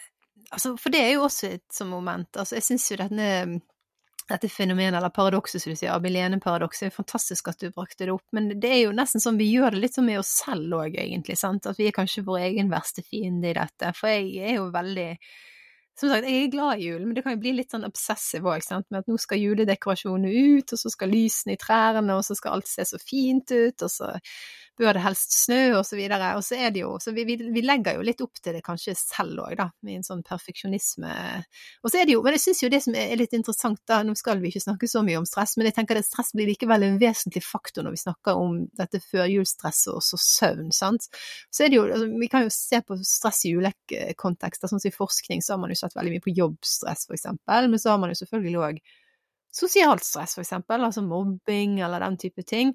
Altså, 0.51 0.75
for 0.77 0.93
det 0.93 0.99
er 1.01 1.13
jo 1.15 1.23
også 1.25 1.47
et 1.55 1.63
sånt 1.73 1.89
moment. 1.89 2.37
Altså, 2.37 2.57
jeg 2.59 2.65
syns 2.67 2.83
jo 2.91 2.97
denne 2.99 3.61
dette 4.29 4.49
fenomenet, 4.49 4.97
eller 4.97 5.13
paradokset 5.13 5.61
som 5.61 5.73
du 5.73 5.77
sier, 5.77 5.93
Abilene-paradokset, 5.93 6.87
er 6.87 6.95
fantastisk 6.95 7.49
at 7.51 7.61
du 7.61 7.69
brakte 7.73 8.07
det 8.07 8.13
opp, 8.13 8.25
men 8.33 8.53
det 8.59 8.71
er 8.71 8.79
jo 8.87 8.93
nesten 8.95 9.21
sånn 9.23 9.37
vi 9.37 9.51
gjør 9.51 9.75
det 9.75 9.83
litt 9.83 9.97
sånn 9.97 10.07
med 10.09 10.21
oss 10.21 10.31
selv 10.41 10.79
òg, 10.79 10.97
egentlig, 11.01 11.37
sant, 11.39 11.67
at 11.69 11.77
vi 11.77 11.89
er 11.89 11.95
kanskje 11.95 12.25
vår 12.25 12.47
egen 12.47 12.71
verste 12.73 13.05
fiende 13.05 13.51
i 13.51 13.57
dette, 13.57 13.91
for 13.97 14.09
jeg 14.09 14.31
er 14.41 14.57
jo 14.57 14.71
veldig 14.73 15.09
som 15.95 16.11
sagt, 16.11 16.25
jeg 16.27 16.43
er 16.43 16.51
glad 16.51 16.81
i 16.81 16.89
jul, 16.89 17.05
men 17.05 17.15
det 17.15 17.21
kan 17.23 17.37
jo 17.37 17.39
bli 17.39 17.53
litt 17.55 17.71
sånn 17.71 17.87
obsessive 17.87 18.49
òg, 18.51 18.65
med 18.91 18.99
at 18.99 19.07
nå 19.07 19.15
skal 19.21 19.39
juledekorasjonene 19.39 20.57
ut, 20.57 20.73
og 20.75 20.81
så 20.81 20.91
skal 20.91 21.13
lysene 21.13 21.55
i 21.55 21.59
trærne, 21.61 22.17
og 22.17 22.25
så 22.27 22.35
skal 22.35 22.57
alt 22.57 22.67
se 22.67 22.83
så 22.89 22.99
fint 22.99 23.53
ut, 23.53 23.85
og 23.85 23.93
så 23.93 24.09
bør 24.79 24.97
det 24.97 25.03
helst 25.05 25.33
snø, 25.45 25.59
og 25.79 25.85
så 25.87 25.97
videre. 25.97 26.33
Og 26.37 26.43
så 26.45 26.57
er 26.59 26.73
det 26.75 26.81
jo 26.83 26.95
Så 27.01 27.13
vi, 27.15 27.25
vi, 27.27 27.35
vi 27.53 27.63
legger 27.63 27.97
jo 27.97 28.05
litt 28.05 28.21
opp 28.23 28.39
til 28.41 28.55
det 28.57 28.63
kanskje 28.65 28.95
selv 28.97 29.41
òg, 29.45 29.55
da, 29.59 29.69
med 29.85 29.99
en 29.99 30.05
sånn 30.07 30.23
perfeksjonisme. 30.25 31.13
Og 31.83 31.91
så 31.91 32.01
er 32.01 32.07
det 32.07 32.15
jo 32.15 32.23
Men 32.25 32.37
jeg 32.37 32.43
syns 32.45 32.63
jo 32.63 32.71
det 32.73 32.81
som 32.85 32.97
er 32.99 33.15
litt 33.19 33.35
interessant, 33.37 33.81
da, 33.87 34.01
nå 34.03 34.15
skal 34.19 34.41
vi 34.41 34.51
ikke 34.51 34.63
snakke 34.65 34.89
så 34.91 35.03
mye 35.05 35.21
om 35.21 35.27
stress, 35.29 35.55
men 35.57 35.69
jeg 35.69 35.77
tenker 35.79 35.99
at 35.99 36.07
stress 36.07 36.33
blir 36.35 36.49
likevel 36.51 36.87
en 36.87 36.99
vesentlig 37.01 37.43
faktor 37.45 37.85
når 37.85 37.95
vi 37.95 38.03
snakker 38.03 38.41
om 38.41 38.59
dette 38.79 39.01
førjulsstresset 39.03 39.93
og 39.93 40.03
så 40.05 40.19
søvn, 40.21 40.71
sant. 40.75 41.07
Så 41.53 41.65
er 41.65 41.71
det 41.71 41.79
jo 41.79 41.87
altså, 41.87 42.11
Vi 42.25 42.31
kan 42.31 42.45
jo 42.45 42.53
se 42.53 42.81
på 42.85 42.99
stress 43.05 43.45
i 43.47 43.55
ulike 43.55 44.13
kontekster, 44.19 44.71
sånn 44.71 44.83
som 44.83 44.91
i 44.91 44.95
forskning 44.95 45.43
så 45.45 45.55
har 45.55 45.63
man 45.63 45.73
jo 45.73 45.79
sett 45.79 45.95
veldig 45.95 46.15
mye 46.15 46.25
på 46.25 46.35
jobbstress, 46.35 47.07
for 47.09 47.17
eksempel, 47.17 47.71
men 47.71 47.81
så 47.81 47.93
har 47.93 48.01
man 48.01 48.13
jo 48.13 48.19
selvfølgelig 48.23 48.63
òg 48.69 48.85
sosialt 49.55 50.03
stress, 50.03 50.35
for 50.35 50.43
eksempel, 50.43 50.83
altså 50.83 51.03
mobbing 51.05 51.79
eller 51.83 52.03
den 52.03 52.17
type 52.19 52.43
ting. 52.47 52.73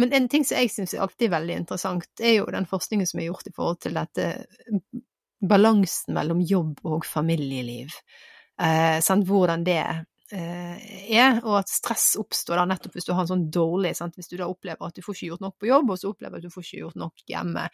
Men 0.00 0.12
en 0.12 0.28
ting 0.28 0.44
som 0.46 0.58
jeg 0.58 0.72
syns 0.74 0.94
er 0.94 1.04
alltid 1.04 1.30
veldig 1.30 1.58
interessant, 1.62 2.08
er 2.20 2.38
jo 2.40 2.48
den 2.50 2.66
forskningen 2.66 3.06
som 3.06 3.20
er 3.20 3.28
gjort 3.28 3.50
i 3.50 3.54
forhold 3.54 3.82
til 3.84 3.94
dette 3.98 4.30
balansen 5.44 6.16
mellom 6.16 6.40
jobb 6.42 6.80
og 6.88 7.06
familieliv. 7.06 7.94
Eh, 8.60 8.98
sant? 9.04 9.26
Hvordan 9.28 9.64
det 9.66 9.82
eh, 10.32 10.82
er, 11.14 11.38
og 11.44 11.60
at 11.60 11.70
stress 11.70 12.14
oppstår 12.20 12.58
da 12.58 12.66
nettopp 12.70 12.96
hvis 12.96 13.06
du 13.06 13.12
har 13.12 13.22
en 13.24 13.30
sånn 13.30 13.46
dårlig 13.54 13.94
sant? 13.98 14.16
Hvis 14.18 14.30
du 14.32 14.36
da 14.40 14.48
opplever 14.50 14.88
at 14.88 14.98
du 14.98 15.04
får 15.04 15.18
ikke 15.18 15.30
gjort 15.32 15.46
nok 15.46 15.56
på 15.60 15.70
jobb, 15.70 15.94
og 15.94 16.00
så 16.00 16.10
opplever 16.10 16.40
at 16.40 16.46
du 16.46 16.54
får 16.54 16.66
ikke 16.66 16.82
gjort 16.82 17.00
nok 17.04 17.24
hjemme. 17.30 17.68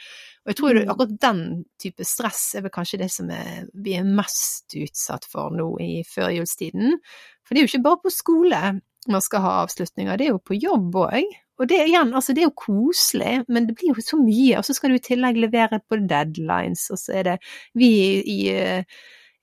Og 0.44 0.52
jeg 0.52 0.60
tror 0.60 0.76
mm. 0.80 0.92
akkurat 0.92 1.16
den 1.26 1.42
type 1.80 2.08
stress 2.08 2.44
er 2.58 2.66
vel 2.66 2.74
kanskje 2.74 3.02
det 3.04 3.10
som 3.16 3.32
er, 3.34 3.64
vi 3.72 3.96
er 3.96 4.08
mest 4.20 4.76
utsatt 4.76 5.28
for 5.30 5.56
nå 5.56 5.72
i 5.84 5.92
førjulstiden. 6.08 7.00
For 7.44 7.56
det 7.56 7.62
er 7.62 7.66
jo 7.66 7.72
ikke 7.72 7.86
bare 7.88 8.04
på 8.04 8.14
skole 8.14 8.64
man 9.09 9.23
skal 9.25 9.45
ha 9.45 9.52
avslutninger, 9.62 10.19
det 10.19 10.26
er 10.26 10.35
jo 10.35 10.42
på 10.45 10.59
jobb 10.61 10.99
òg. 11.07 11.38
Og 11.61 11.69
det 11.69 11.76
igjen, 11.85 12.14
altså 12.16 12.33
det 12.33 12.42
er 12.42 12.49
jo 12.49 12.57
koselig, 12.57 13.33
men 13.52 13.66
det 13.69 13.75
blir 13.76 13.92
jo 13.92 14.04
så 14.04 14.16
mye. 14.16 14.59
Og 14.59 14.64
så 14.64 14.76
skal 14.76 14.92
du 14.92 14.97
i 14.97 15.04
tillegg 15.04 15.40
levere 15.40 15.80
på 15.85 15.99
deadlines, 16.09 16.87
og 16.92 17.00
så 17.00 17.19
er 17.21 17.26
det 17.28 17.35
vi 17.76 17.90
i, 18.21 18.38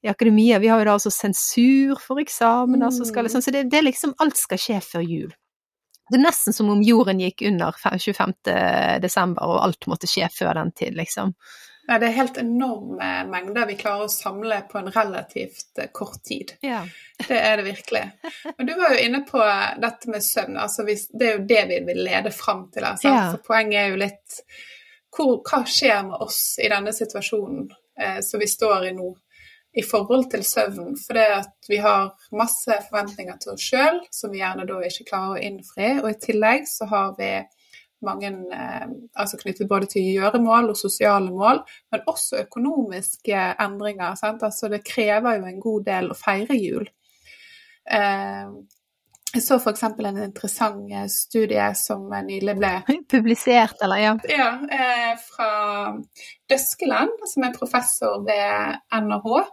i 0.01 0.09
akademia, 0.09 0.57
vi 0.59 0.71
har 0.71 0.81
jo 0.81 0.87
da 0.89 0.95
også 0.97 1.13
sensur 1.13 2.01
for 2.01 2.21
eksamen, 2.21 2.81
mm. 2.81 2.95
så, 2.95 3.05
skal, 3.05 3.27
liksom, 3.27 3.43
så 3.45 3.53
det, 3.53 3.67
det 3.69 3.83
liksom 3.85 4.15
Alt 4.23 4.41
skal 4.41 4.61
skje 4.61 4.81
før 4.85 5.05
jul. 5.05 5.29
Det 6.07 6.17
er 6.17 6.23
nesten 6.23 6.55
som 6.55 6.69
om 6.71 6.81
jorden 6.85 7.19
gikk 7.19 7.43
under 7.49 7.75
25. 7.77 8.33
desember, 9.03 9.43
og 9.43 9.65
alt 9.65 9.89
måtte 9.91 10.09
skje 10.09 10.29
før 10.31 10.55
den 10.57 10.71
tid, 10.71 10.95
liksom. 10.97 11.35
Ja, 11.89 11.99
det 11.99 12.09
er 12.09 12.17
helt 12.17 12.37
enorme 12.37 13.09
mengder 13.31 13.67
vi 13.69 13.77
klarer 13.79 14.09
å 14.09 14.11
samle 14.11 14.57
på 14.67 14.81
en 14.81 14.89
relativt 14.91 15.79
eh, 15.79 15.87
kort 15.95 16.19
tid. 16.27 16.51
Ja. 16.59 16.81
Det 17.17 17.37
er 17.39 17.57
det 17.57 17.63
virkelig. 17.69 18.01
Og 18.57 18.65
du 18.67 18.73
var 18.75 18.91
jo 18.91 19.05
inne 19.05 19.21
på 19.29 19.39
dette 19.79 20.11
med 20.11 20.25
søvn. 20.25 20.57
Altså 20.59 20.83
det 20.83 21.29
er 21.29 21.37
jo 21.37 21.45
det 21.47 21.61
vi 21.69 21.77
vil 21.87 22.01
lede 22.09 22.33
fram 22.35 22.65
til. 22.73 22.83
Altså. 22.83 23.07
Ja. 23.07 23.29
Så 23.31 23.39
poenget 23.45 23.79
er 23.79 23.93
jo 23.93 24.01
litt 24.03 24.41
hvor, 25.15 25.39
Hva 25.47 25.63
skjer 25.63 26.03
med 26.09 26.25
oss 26.27 26.41
i 26.59 26.67
denne 26.69 26.91
situasjonen 26.93 27.71
eh, 27.97 28.19
som 28.21 28.43
vi 28.43 28.51
står 28.51 28.89
i 28.89 28.93
nå, 28.97 29.07
i 29.79 29.85
forhold 29.87 30.27
til 30.33 30.43
søvn? 30.45 30.91
For 30.99 31.15
det 31.15 31.27
at 31.37 31.71
vi 31.71 31.79
har 31.87 32.11
masse 32.35 32.81
forventninger 32.89 33.39
til 33.39 33.55
oss 33.55 33.63
sjøl 33.71 34.03
som 34.11 34.35
vi 34.35 34.43
gjerne 34.43 34.67
da 34.67 34.83
ikke 34.83 35.07
klarer 35.07 35.39
å 35.39 35.45
innfri. 35.53 35.93
Og 36.03 36.11
i 36.11 36.19
tillegg 36.27 36.67
så 36.67 36.91
har 36.91 37.15
vi 37.15 37.31
mange 38.05 38.29
eh, 38.53 38.87
altså 39.15 39.39
knyttet 39.41 39.69
både 39.69 39.89
til 39.91 40.05
gjøremål 40.17 40.71
og 40.73 40.79
sosiale 40.79 41.31
mål, 41.33 41.63
men 41.91 42.07
også 42.07 42.43
økonomiske 42.45 43.43
endringer. 43.63 44.15
Sant? 44.19 44.43
Altså 44.43 44.69
det 44.71 44.85
krever 44.85 45.39
jo 45.39 45.45
en 45.49 45.61
god 45.61 45.85
del 45.87 46.11
å 46.11 46.17
feire 46.17 46.57
jul. 46.59 46.89
Eh, 47.89 48.57
jeg 49.35 49.43
så 49.43 49.57
f.eks. 49.59 49.83
en 49.83 50.19
interessant 50.23 50.91
eh, 50.93 51.07
studie 51.11 51.65
som 51.75 52.07
nylig 52.09 52.55
ble 52.57 52.71
Publisert, 53.11 53.75
eller 53.83 54.01
ja? 54.01 54.13
Ja, 54.31 54.47
eh, 54.71 55.11
fra 55.19 55.49
Døskeland, 56.49 57.27
som 57.27 57.43
er 57.43 57.57
professor 57.57 58.23
ved 58.25 58.79
NHH. 58.95 59.43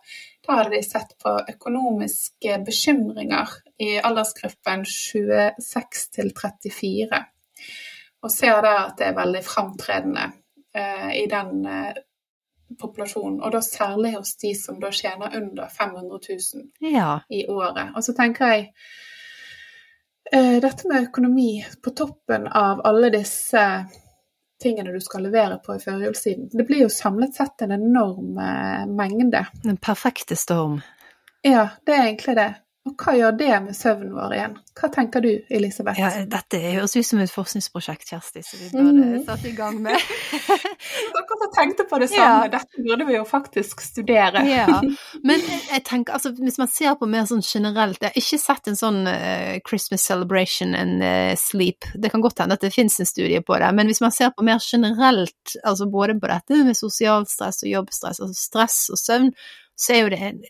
Da 0.46 0.60
hadde 0.60 0.76
de 0.76 0.82
sett 0.86 1.16
på 1.20 1.34
økonomiske 1.56 2.60
bekymringer 2.66 3.58
i 3.82 3.96
aldersgruppen 3.98 4.84
26 4.86 6.08
til 6.14 6.30
34. 6.38 7.24
Og 8.24 8.32
ser 8.32 8.62
der 8.64 8.86
at 8.86 8.98
det 8.98 9.10
er 9.10 9.16
veldig 9.18 9.42
framtredende 9.44 10.30
eh, 10.74 11.10
i 11.20 11.24
den 11.30 11.66
eh, 11.68 11.90
populasjonen. 12.80 13.40
Og 13.44 13.52
da 13.52 13.60
særlig 13.62 14.14
hos 14.16 14.36
de 14.40 14.54
som 14.58 14.78
da 14.80 14.90
tjener 14.94 15.36
under 15.36 15.68
500 15.68 16.20
000 16.80 16.94
Ja. 16.94 17.18
i 17.28 17.44
året. 17.48 17.92
Og 17.96 18.04
så 18.04 18.14
tenker 18.16 18.54
jeg 18.54 18.70
eh, 20.32 20.56
dette 20.64 20.88
med 20.88 21.10
økonomi 21.10 21.50
på 21.84 21.92
toppen 21.96 22.48
av 22.48 22.80
alle 22.88 23.12
disse 23.14 23.66
tingene 24.62 24.92
du 24.94 25.00
skal 25.04 25.26
levere 25.26 25.58
på 25.60 25.76
i 25.76 25.82
førjulstiden. 25.82 26.48
Det 26.52 26.64
blir 26.66 26.86
jo 26.86 26.88
samlet 26.92 27.36
sett 27.36 27.62
en 27.66 27.76
enorm 27.76 28.38
eh, 28.40 28.86
mengde. 28.88 29.44
Den 29.62 29.76
perfekte 29.76 30.36
storm. 30.36 30.80
Ja, 31.44 31.68
det 31.84 31.92
er 31.92 32.06
egentlig 32.06 32.36
det. 32.40 32.50
Og 32.84 32.92
hva 33.00 33.14
gjør 33.16 33.36
det 33.40 33.48
med 33.64 33.72
søvnen 33.78 34.10
vår 34.12 34.32
igjen? 34.36 34.54
Hva 34.76 34.88
tenker 34.92 35.22
du, 35.24 35.28
Elisabeth? 35.56 35.96
Ja, 35.96 36.10
dette 36.28 36.58
høres 36.60 36.92
ut 36.98 37.06
som 37.08 37.20
et 37.22 37.30
forskningsprosjekt, 37.32 38.10
Kjersti, 38.10 38.42
som 38.44 38.60
vi 38.60 38.68
burde 38.74 39.04
Mhm. 39.06 39.22
satt 39.24 39.44
i 39.48 39.52
gang 39.56 39.78
med. 39.80 39.96
Dere 41.14 41.38
som 41.40 41.52
tenkte 41.56 41.86
på 41.88 41.98
det 42.02 42.10
samme. 42.12 42.44
Ja. 42.44 42.50
Dette 42.58 42.82
burde 42.84 43.06
vi 43.08 43.14
jo 43.16 43.24
faktisk 43.24 43.80
studere. 43.80 44.42
Ja, 44.48 44.80
men 45.28 45.40
jeg 45.70 45.84
tenker, 45.88 46.12
altså 46.18 46.34
hvis 46.36 46.58
man 46.60 46.68
ser 46.68 46.94
på 47.00 47.08
mer 47.08 47.24
sånn 47.30 47.40
generelt, 47.40 48.02
jeg 48.04 48.12
har 48.12 48.20
ikke 48.20 48.40
sett 48.42 48.68
en 48.68 48.76
sånn 48.76 49.00
uh, 49.08 49.54
Christmas 49.68 50.04
celebration 50.04 50.74
and 50.76 51.00
uh, 51.02 51.32
sleep, 51.40 51.88
det 51.96 52.10
kan 52.12 52.20
godt 52.24 52.42
hende 52.44 52.58
at 52.58 52.66
det 52.66 52.74
finnes 52.74 52.98
en 53.00 53.08
studie 53.08 53.40
på 53.40 53.56
det, 53.64 53.70
men 53.74 53.88
hvis 53.88 54.02
man 54.04 54.12
ser 54.12 54.34
på 54.36 54.44
mer 54.44 54.60
generelt, 54.60 55.56
altså 55.64 55.88
både 55.88 56.18
på 56.20 56.28
dette 56.28 56.60
med 56.68 56.76
sosialt 56.76 57.32
stress 57.32 57.62
og 57.64 57.72
jobbstress, 57.72 58.20
altså 58.20 58.36
stress 58.36 58.82
og 58.92 59.00
søvn, 59.00 59.32
så 59.76 59.96
er 59.96 60.04
jo 60.04 60.12
det 60.12 60.20
en 60.28 60.44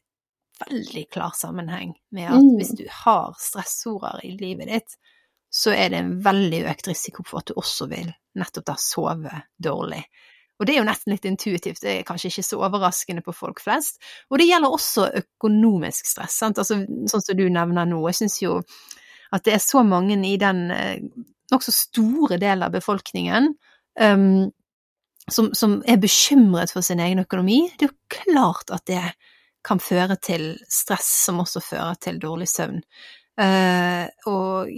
veldig 0.60 1.08
klar 1.10 1.34
sammenheng 1.36 1.94
med 2.14 2.30
at 2.30 2.42
Mm. 2.42 2.56
hvis 2.58 2.76
du 2.78 2.84
har 2.90 3.34
stressorer 3.38 4.20
i 4.24 4.36
livet 4.38 4.68
ditt, 4.68 4.96
så 5.50 5.70
er 5.70 5.88
det 5.90 5.98
en 5.98 6.20
veldig 6.22 6.64
økt 6.70 6.88
risiko 6.88 7.22
for 7.26 7.38
at 7.38 7.46
du 7.46 7.54
også 7.54 7.88
vil 7.88 8.12
nettopp 8.34 8.64
da 8.66 8.74
sove 8.78 9.42
dårlig. 9.62 10.02
Og 10.58 10.66
det 10.66 10.74
er 10.74 10.78
jo 10.78 10.86
nesten 10.86 11.12
litt 11.12 11.24
intuitivt, 11.26 11.80
det 11.82 11.92
er 11.98 12.06
kanskje 12.06 12.30
ikke 12.30 12.46
så 12.46 12.58
overraskende 12.62 13.22
på 13.26 13.34
folk 13.34 13.60
flest. 13.60 13.98
Og 14.30 14.38
det 14.38 14.46
gjelder 14.46 14.70
også 14.70 15.08
økonomisk 15.20 16.06
stress, 16.06 16.38
sant? 16.38 16.58
Altså, 16.58 16.78
sånn 17.10 17.22
som 17.22 17.36
du 17.38 17.48
nevner 17.50 17.86
nå. 17.86 17.98
Jeg 18.08 18.14
syns 18.14 18.42
jo 18.42 18.60
at 19.34 19.44
det 19.44 19.54
er 19.54 19.62
så 19.62 19.82
mange 19.82 20.14
i 20.26 20.36
den 20.38 20.70
eh, 20.70 21.00
nokså 21.50 21.74
store 21.74 22.38
delen 22.38 22.62
av 22.62 22.72
befolkningen 22.74 23.50
um, 24.00 24.50
som, 25.30 25.50
som 25.54 25.82
er 25.88 25.98
bekymret 26.02 26.70
for 26.72 26.86
sin 26.86 27.00
egen 27.02 27.22
økonomi. 27.24 27.64
Det 27.78 27.88
er 27.88 27.92
jo 27.92 28.14
klart 28.22 28.70
at 28.74 28.86
det 28.86 29.02
kan 29.64 29.80
føre 29.82 30.16
til 30.22 30.52
stress 30.70 31.10
som 31.26 31.40
også 31.42 31.62
fører 31.64 32.00
til 32.00 32.20
dårlig 32.22 32.48
søvn. 32.50 32.82
Uh, 33.40 34.06
og 34.30 34.70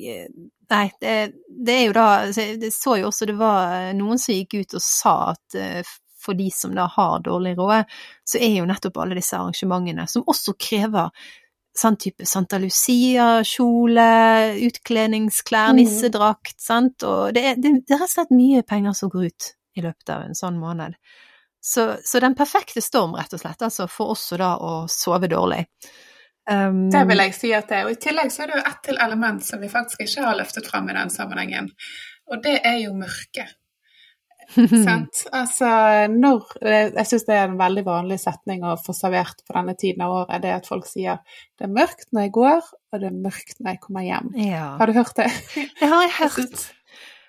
Nei, 0.66 0.86
det, 0.98 1.10
det 1.46 1.74
er 1.76 1.82
jo 1.84 1.92
da 1.92 2.04
altså, 2.24 2.46
Det 2.58 2.70
så 2.72 2.94
jo 2.96 3.10
også 3.10 3.26
det 3.28 3.34
var 3.36 3.92
noen 3.94 4.18
som 4.18 4.32
gikk 4.34 4.56
ut 4.62 4.78
og 4.78 4.82
sa 4.82 5.12
at 5.34 5.58
uh, 5.60 5.92
for 6.26 6.34
de 6.34 6.48
som 6.50 6.72
da 6.74 6.88
har 6.90 7.20
dårlig 7.22 7.52
råd, 7.58 7.84
så 8.24 8.40
er 8.42 8.56
jo 8.56 8.66
nettopp 8.66 8.96
alle 8.98 9.18
disse 9.18 9.36
arrangementene, 9.38 10.08
som 10.10 10.24
også 10.26 10.56
krever 10.58 11.12
sånn 11.76 11.98
type 12.00 12.26
Santa 12.26 12.58
Lucia-kjole, 12.58 14.08
utkledningsklær, 14.66 15.70
Mm. 15.70 15.76
nissedrakt, 15.76 16.56
sant, 16.60 17.04
og 17.06 17.34
det 17.36 17.44
er, 17.44 17.54
det, 17.60 17.72
det 17.86 17.94
er 17.94 18.00
rett 18.00 18.10
og 18.10 18.14
slett 18.16 18.34
mye 18.34 18.62
penger 18.66 18.96
som 18.96 19.12
går 19.12 19.28
ut 19.28 19.50
i 19.76 19.84
løpet 19.84 20.12
av 20.16 20.24
en 20.26 20.34
sånn 20.34 20.58
måned. 20.58 20.96
Så, 21.66 21.96
så 22.06 22.20
den 22.22 22.36
perfekte 22.38 22.82
storm, 22.84 23.16
rett 23.18 23.32
og 23.34 23.40
slett, 23.42 23.62
altså 23.66 23.88
for 23.90 24.12
også 24.14 24.38
da 24.38 24.52
å 24.62 24.72
sove 24.90 25.26
dårlig. 25.32 25.64
Um, 26.46 26.84
Det 26.94 27.02
vil 27.08 27.18
jeg 27.24 27.34
si 27.34 27.50
at 27.58 27.66
det 27.66 27.80
er. 27.80 27.88
Og 27.88 27.96
i 27.96 28.00
tillegg 28.04 28.30
så 28.30 28.44
er 28.44 28.52
det 28.52 28.60
jo 28.60 28.66
ett 28.70 28.82
til 28.86 29.00
element 29.02 29.42
som 29.42 29.58
vi 29.58 29.70
faktisk 29.72 30.04
ikke 30.04 30.28
har 30.28 30.38
løftet 30.38 30.68
fram 30.70 30.86
i 30.92 30.94
den 30.94 31.10
sammenhengen, 31.10 31.72
og 32.30 32.42
det 32.44 32.60
er 32.62 32.78
jo 32.84 32.94
mørke. 32.94 33.48
Sant? 34.86 35.24
Altså, 35.34 35.68
når 36.12 36.44
Jeg 36.62 37.08
syns 37.10 37.24
det 37.26 37.34
er 37.34 37.48
en 37.48 37.58
veldig 37.58 37.82
vanlig 37.88 38.20
setning 38.22 38.62
å 38.62 38.76
få 38.78 38.94
servert 38.94 39.42
på 39.42 39.56
denne 39.56 39.74
tiden 39.74 40.04
av 40.06 40.14
året, 40.20 40.38
det 40.44 40.52
er 40.52 40.60
at 40.60 40.70
folk 40.70 40.86
sier 40.86 41.18
det 41.58 41.66
er 41.66 41.72
mørkt 41.74 42.12
når 42.14 42.28
jeg 42.28 42.34
går, 42.38 42.70
og 42.94 43.02
det 43.02 43.10
er 43.10 43.20
mørkt 43.26 43.58
når 43.58 43.72
jeg 43.74 43.82
kommer 43.82 44.06
hjem. 44.06 44.30
Ja. 44.38 44.68
Har 44.78 44.86
du 44.86 44.94
hørt 45.00 45.18
det? 45.18 45.26
Det 45.80 45.90
har 45.90 46.06
Jeg 46.06 46.14
hørt. 46.22 46.68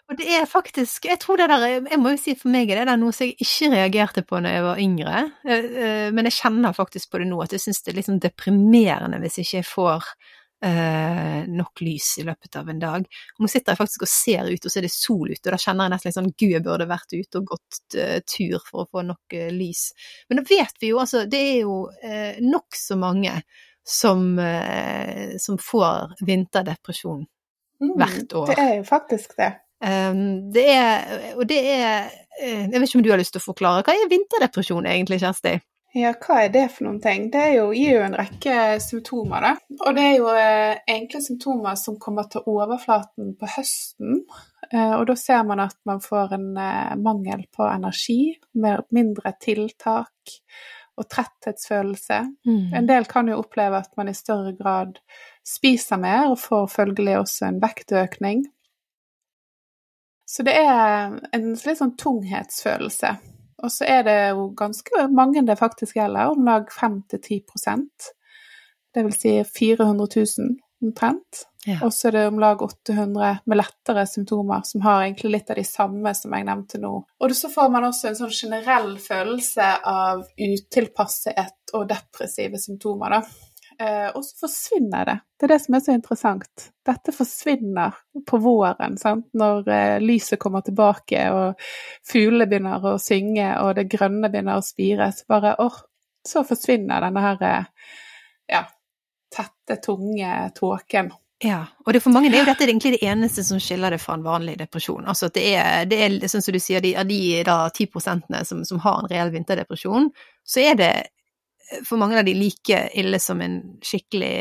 Og 0.08 0.16
det 0.20 0.28
er 0.38 0.48
faktisk 0.48 1.06
Jeg 1.10 1.20
tror 1.20 1.40
det 1.40 1.50
der 1.52 1.68
Jeg 1.92 2.00
må 2.00 2.14
jo 2.14 2.22
si 2.22 2.36
for 2.40 2.52
meg 2.54 2.72
er 2.72 2.82
det 2.82 2.88
der 2.92 3.00
noe 3.00 3.16
som 3.16 3.28
jeg 3.28 3.38
ikke 3.44 3.72
reagerte 3.76 4.24
på 4.28 4.40
når 4.40 4.56
jeg 4.56 4.66
var 4.70 4.82
yngre, 4.84 5.22
Eh, 5.48 5.70
eh, 5.84 6.10
men 6.16 6.28
jeg 6.28 6.38
kjenner 6.40 6.76
faktisk 6.76 7.12
på 7.12 7.22
det 7.22 7.30
nå, 7.30 7.40
at 7.44 7.54
jeg 7.56 7.64
syns 7.64 7.84
det 7.84 7.92
er 7.92 7.98
litt 8.00 8.10
sånn 8.10 8.24
deprimerende 8.24 9.22
hvis 9.24 9.42
ikke 9.44 9.62
jeg 9.62 9.72
får 9.76 10.12
Uh, 10.58 11.44
nok 11.54 11.84
lys 11.86 12.16
i 12.18 12.24
løpet 12.26 12.56
av 12.58 12.70
en 12.72 12.80
dag. 12.82 13.04
Og 13.38 13.44
nå 13.46 13.50
sitter 13.52 13.76
jeg 13.76 13.78
faktisk 13.78 14.08
og 14.08 14.10
ser 14.10 14.48
ut, 14.50 14.64
og 14.66 14.74
så 14.74 14.80
er 14.80 14.88
det 14.88 14.90
sol 14.90 15.30
ute, 15.30 15.44
og 15.44 15.52
da 15.54 15.60
kjenner 15.62 15.86
jeg 15.86 15.94
nesten 15.94 16.10
litt 16.10 16.16
sånn 16.16 16.32
Gud, 16.32 16.54
jeg 16.56 16.64
burde 16.66 16.88
vært 16.90 17.14
ute 17.14 17.38
og 17.38 17.52
gått 17.52 17.98
uh, 18.00 18.16
tur 18.26 18.66
for 18.66 18.82
å 18.82 18.88
få 18.90 19.04
nok 19.06 19.36
uh, 19.38 19.52
lys. 19.54 19.84
Men 20.26 20.42
da 20.42 20.46
vet 20.50 20.82
vi 20.82 20.90
jo, 20.90 20.98
altså, 21.04 21.28
det 21.30 21.44
er 21.52 21.60
jo 21.60 21.76
uh, 21.94 22.42
nokså 22.42 22.98
mange 22.98 23.36
som, 23.86 24.26
som 25.46 25.62
får 25.62 26.18
vinterdepresjon 26.26 27.22
Mm, 27.82 27.94
hvert 27.94 28.34
år. 28.34 28.48
Det 28.50 28.58
er 28.62 28.76
jo 28.80 28.84
faktisk 28.84 29.38
det. 29.38 29.52
Um, 29.78 30.50
det 30.54 30.66
er, 30.74 31.34
og 31.38 31.44
det 31.46 31.60
er 31.70 32.08
eh, 32.42 32.64
Jeg 32.66 32.72
vet 32.74 32.88
ikke 32.88 32.98
om 32.98 33.04
du 33.06 33.12
har 33.14 33.20
lyst 33.22 33.36
til 33.36 33.44
å 33.44 33.50
forklare. 33.52 33.84
Hva 33.86 33.94
er 33.94 34.10
vinterdepresjon 34.10 34.90
egentlig, 34.90 35.20
Kjersti? 35.22 35.58
Ja, 35.98 36.12
hva 36.20 36.42
er 36.44 36.52
det 36.54 36.66
for 36.76 36.86
noen 36.86 37.00
ting? 37.02 37.30
Det 37.34 37.44
jo, 37.56 37.70
gir 37.74 37.96
jo 37.96 38.04
en 38.06 38.16
rekke 38.18 38.56
symptomer, 38.84 39.46
da. 39.46 39.78
Og 39.80 39.96
det 39.98 40.04
er 40.04 40.16
jo 40.20 40.28
eh, 40.36 40.80
enkle 40.94 41.22
symptomer 41.24 41.78
som 41.80 41.98
kommer 42.02 42.28
til 42.30 42.46
overflaten 42.46 43.32
på 43.40 43.50
høsten. 43.56 44.20
Eh, 44.68 44.94
og 44.98 45.08
da 45.10 45.16
ser 45.18 45.46
man 45.48 45.64
at 45.64 45.78
man 45.88 46.02
får 46.04 46.36
en 46.38 46.50
eh, 46.62 46.98
mangel 47.02 47.46
på 47.56 47.66
energi, 47.70 48.36
mer, 48.62 48.84
mindre 48.94 49.34
tiltak 49.42 50.36
og 50.98 51.08
tretthetsfølelse. 51.14 52.20
En 52.78 52.88
del 52.90 53.06
kan 53.10 53.28
jo 53.30 53.38
oppleve 53.38 53.80
at 53.84 53.92
man 54.00 54.10
i 54.10 54.16
større 54.18 54.56
grad 54.58 54.98
spiser 55.46 56.02
mer, 56.02 56.32
og 56.32 56.40
får 56.42 56.72
følgelig 56.74 57.20
også 57.20 57.52
en 57.52 57.60
vektøkning. 57.62 58.42
Så 60.28 60.44
det 60.44 60.58
er 60.60 61.18
en 61.34 61.50
litt 61.56 61.80
sånn 61.80 61.96
tunghetsfølelse. 62.00 63.14
Og 63.64 63.74
så 63.74 63.88
er 63.90 64.04
det 64.06 64.18
jo 64.36 64.50
ganske 64.58 65.08
mange 65.10 65.42
det 65.48 65.58
faktisk 65.58 65.98
gjelder, 65.98 66.34
om 66.34 66.46
lag 66.46 66.68
5-10% 66.70 68.12
Det 68.94 69.04
vil 69.06 69.16
si 69.16 69.34
400 69.44 70.08
000 70.16 70.58
omtrent. 70.84 71.48
Ja. 71.66 71.80
Og 71.84 71.94
så 71.94 72.08
er 72.08 72.16
det 72.16 72.28
om 72.30 72.40
lag 72.40 72.62
800 72.62 73.40
med 73.46 73.60
lettere 73.60 74.06
symptomer, 74.08 74.62
som 74.64 74.82
har 74.86 75.04
egentlig 75.04 75.32
litt 75.34 75.50
av 75.52 75.60
de 75.60 75.66
samme 75.68 76.14
som 76.16 76.36
jeg 76.36 76.48
nevnte 76.48 76.80
nå. 76.80 76.94
Og 77.20 77.36
så 77.36 77.50
får 77.52 77.72
man 77.74 77.88
også 77.90 78.12
en 78.12 78.20
sånn 78.22 78.36
generell 78.36 78.94
følelse 79.04 79.68
av 79.92 80.24
utilpasset 80.38 81.74
og 81.76 81.90
depressive 81.90 82.62
symptomer, 82.62 83.18
da. 83.18 83.47
Eh, 83.80 84.10
og 84.16 84.26
så 84.26 84.48
forsvinner 84.48 85.06
det. 85.06 85.16
Det 85.38 85.46
er 85.46 85.52
det 85.54 85.60
som 85.62 85.76
er 85.78 85.82
så 85.86 85.94
interessant. 85.94 86.64
Dette 86.86 87.14
forsvinner 87.14 88.00
på 88.26 88.40
våren, 88.42 88.98
sant? 88.98 89.28
når 89.38 89.70
eh, 89.70 89.98
lyset 90.02 90.40
kommer 90.42 90.66
tilbake 90.66 91.28
og 91.34 91.68
fuglene 92.08 92.48
begynner 92.50 92.88
å 92.90 92.96
synge 93.02 93.52
og 93.62 93.76
det 93.78 93.86
grønne 93.92 94.32
begynner 94.34 94.58
å 94.58 94.66
spire. 94.66 95.12
Så 95.14 95.30
bare 95.30 95.54
åh, 95.62 95.78
så 96.28 96.42
forsvinner 96.48 97.06
denne 97.06 97.24
her 97.28 97.46
eh, 97.46 97.94
ja, 98.56 98.64
tette, 99.36 99.78
tunge 99.86 100.34
tåken. 100.58 101.14
Ja, 101.46 101.60
og 101.86 102.00
for 102.02 102.10
mange 102.10 102.32
det 102.34 102.40
er 102.40 102.48
jo 102.48 102.50
dette 102.50 102.66
egentlig 102.66 102.96
det 102.96 103.06
eneste 103.06 103.44
som 103.46 103.60
skiller 103.62 103.94
det 103.94 104.00
fra 104.02 104.16
en 104.18 104.26
vanlig 104.26 104.56
depresjon. 104.58 105.06
Altså 105.06 105.30
at 105.30 105.36
det 105.38 105.44
er, 105.54 105.84
det 105.86 106.00
er 106.02 106.16
sånn 106.26 106.42
som 106.42 106.56
du 106.56 106.58
sier, 106.58 106.82
de, 106.82 106.96
de 107.06 107.20
da 107.46 107.60
10 107.70 107.92
prosentene 107.94 108.42
som, 108.42 108.64
som 108.66 108.82
har 108.82 109.04
en 109.04 109.12
reell 109.12 109.30
vinterdepresjon, 109.36 110.10
så 110.42 110.66
er 110.66 110.80
det 110.82 110.92
for 111.86 112.00
mange 112.00 112.20
av 112.20 112.26
de 112.28 112.34
like 112.38 112.82
ille 112.98 113.20
som 113.20 113.42
en 113.44 113.60
skikkelig 113.84 114.36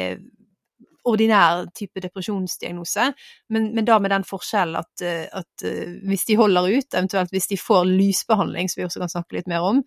ordinær 1.06 1.66
type 1.75 2.00
depresjonsdiagnose, 2.02 3.12
men, 3.54 3.71
men 3.75 3.87
da 3.87 3.99
med 4.02 4.11
den 4.11 4.26
forskjellen 4.26 4.80
at, 4.80 5.04
eh, 5.06 5.26
at 5.30 5.64
eh, 5.66 5.97
hvis 6.09 6.26
de 6.26 6.38
holder 6.40 6.71
ut, 6.73 6.88
eventuelt 6.95 7.35
hvis 7.35 7.50
de 7.52 7.59
får 7.61 7.87
lysbehandling, 7.92 8.68
som 8.68 8.80
vi 8.80 8.87
også 8.88 9.02
kan 9.04 9.12
snakke 9.12 9.38
litt 9.38 9.50
mer 9.50 9.66
om, 9.66 9.83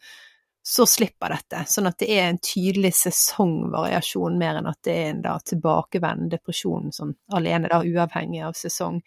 så 0.64 0.86
slipper 0.88 1.34
dette. 1.34 1.64
Sånn 1.72 1.90
at 1.90 2.00
det 2.00 2.10
er 2.14 2.30
en 2.30 2.40
tydelig 2.44 2.94
sesongvariasjon 3.00 4.40
mer 4.40 4.60
enn 4.60 4.70
at 4.70 4.80
det 4.86 4.96
er 4.96 5.12
en 5.14 5.22
da 5.24 5.38
tilbakevendende 5.44 6.38
depresjon 6.38 6.92
sånn 6.96 7.16
alene, 7.36 7.72
da 7.72 7.82
uavhengig 7.84 8.44
av 8.46 8.58
sesong. 8.60 9.00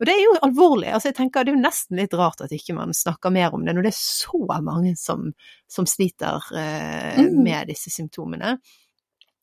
Og 0.00 0.06
det 0.08 0.14
er 0.16 0.22
jo 0.24 0.36
alvorlig. 0.46 0.88
altså 0.88 1.10
jeg 1.10 1.18
tenker 1.18 1.44
Det 1.44 1.52
er 1.52 1.58
jo 1.58 1.62
nesten 1.62 1.98
litt 2.00 2.14
rart 2.16 2.40
at 2.40 2.52
ikke 2.56 2.74
man 2.74 2.94
snakker 2.96 3.32
mer 3.34 3.52
om 3.54 3.66
det, 3.66 3.74
når 3.76 3.84
det 3.84 3.92
er 3.92 3.98
så 4.00 4.60
mange 4.64 4.94
som, 4.96 5.32
som 5.68 5.86
sliter 5.86 6.40
eh, 6.56 7.20
Mm. 7.20 7.42
med 7.44 7.68
disse 7.68 7.90
symptomene. 7.92 8.56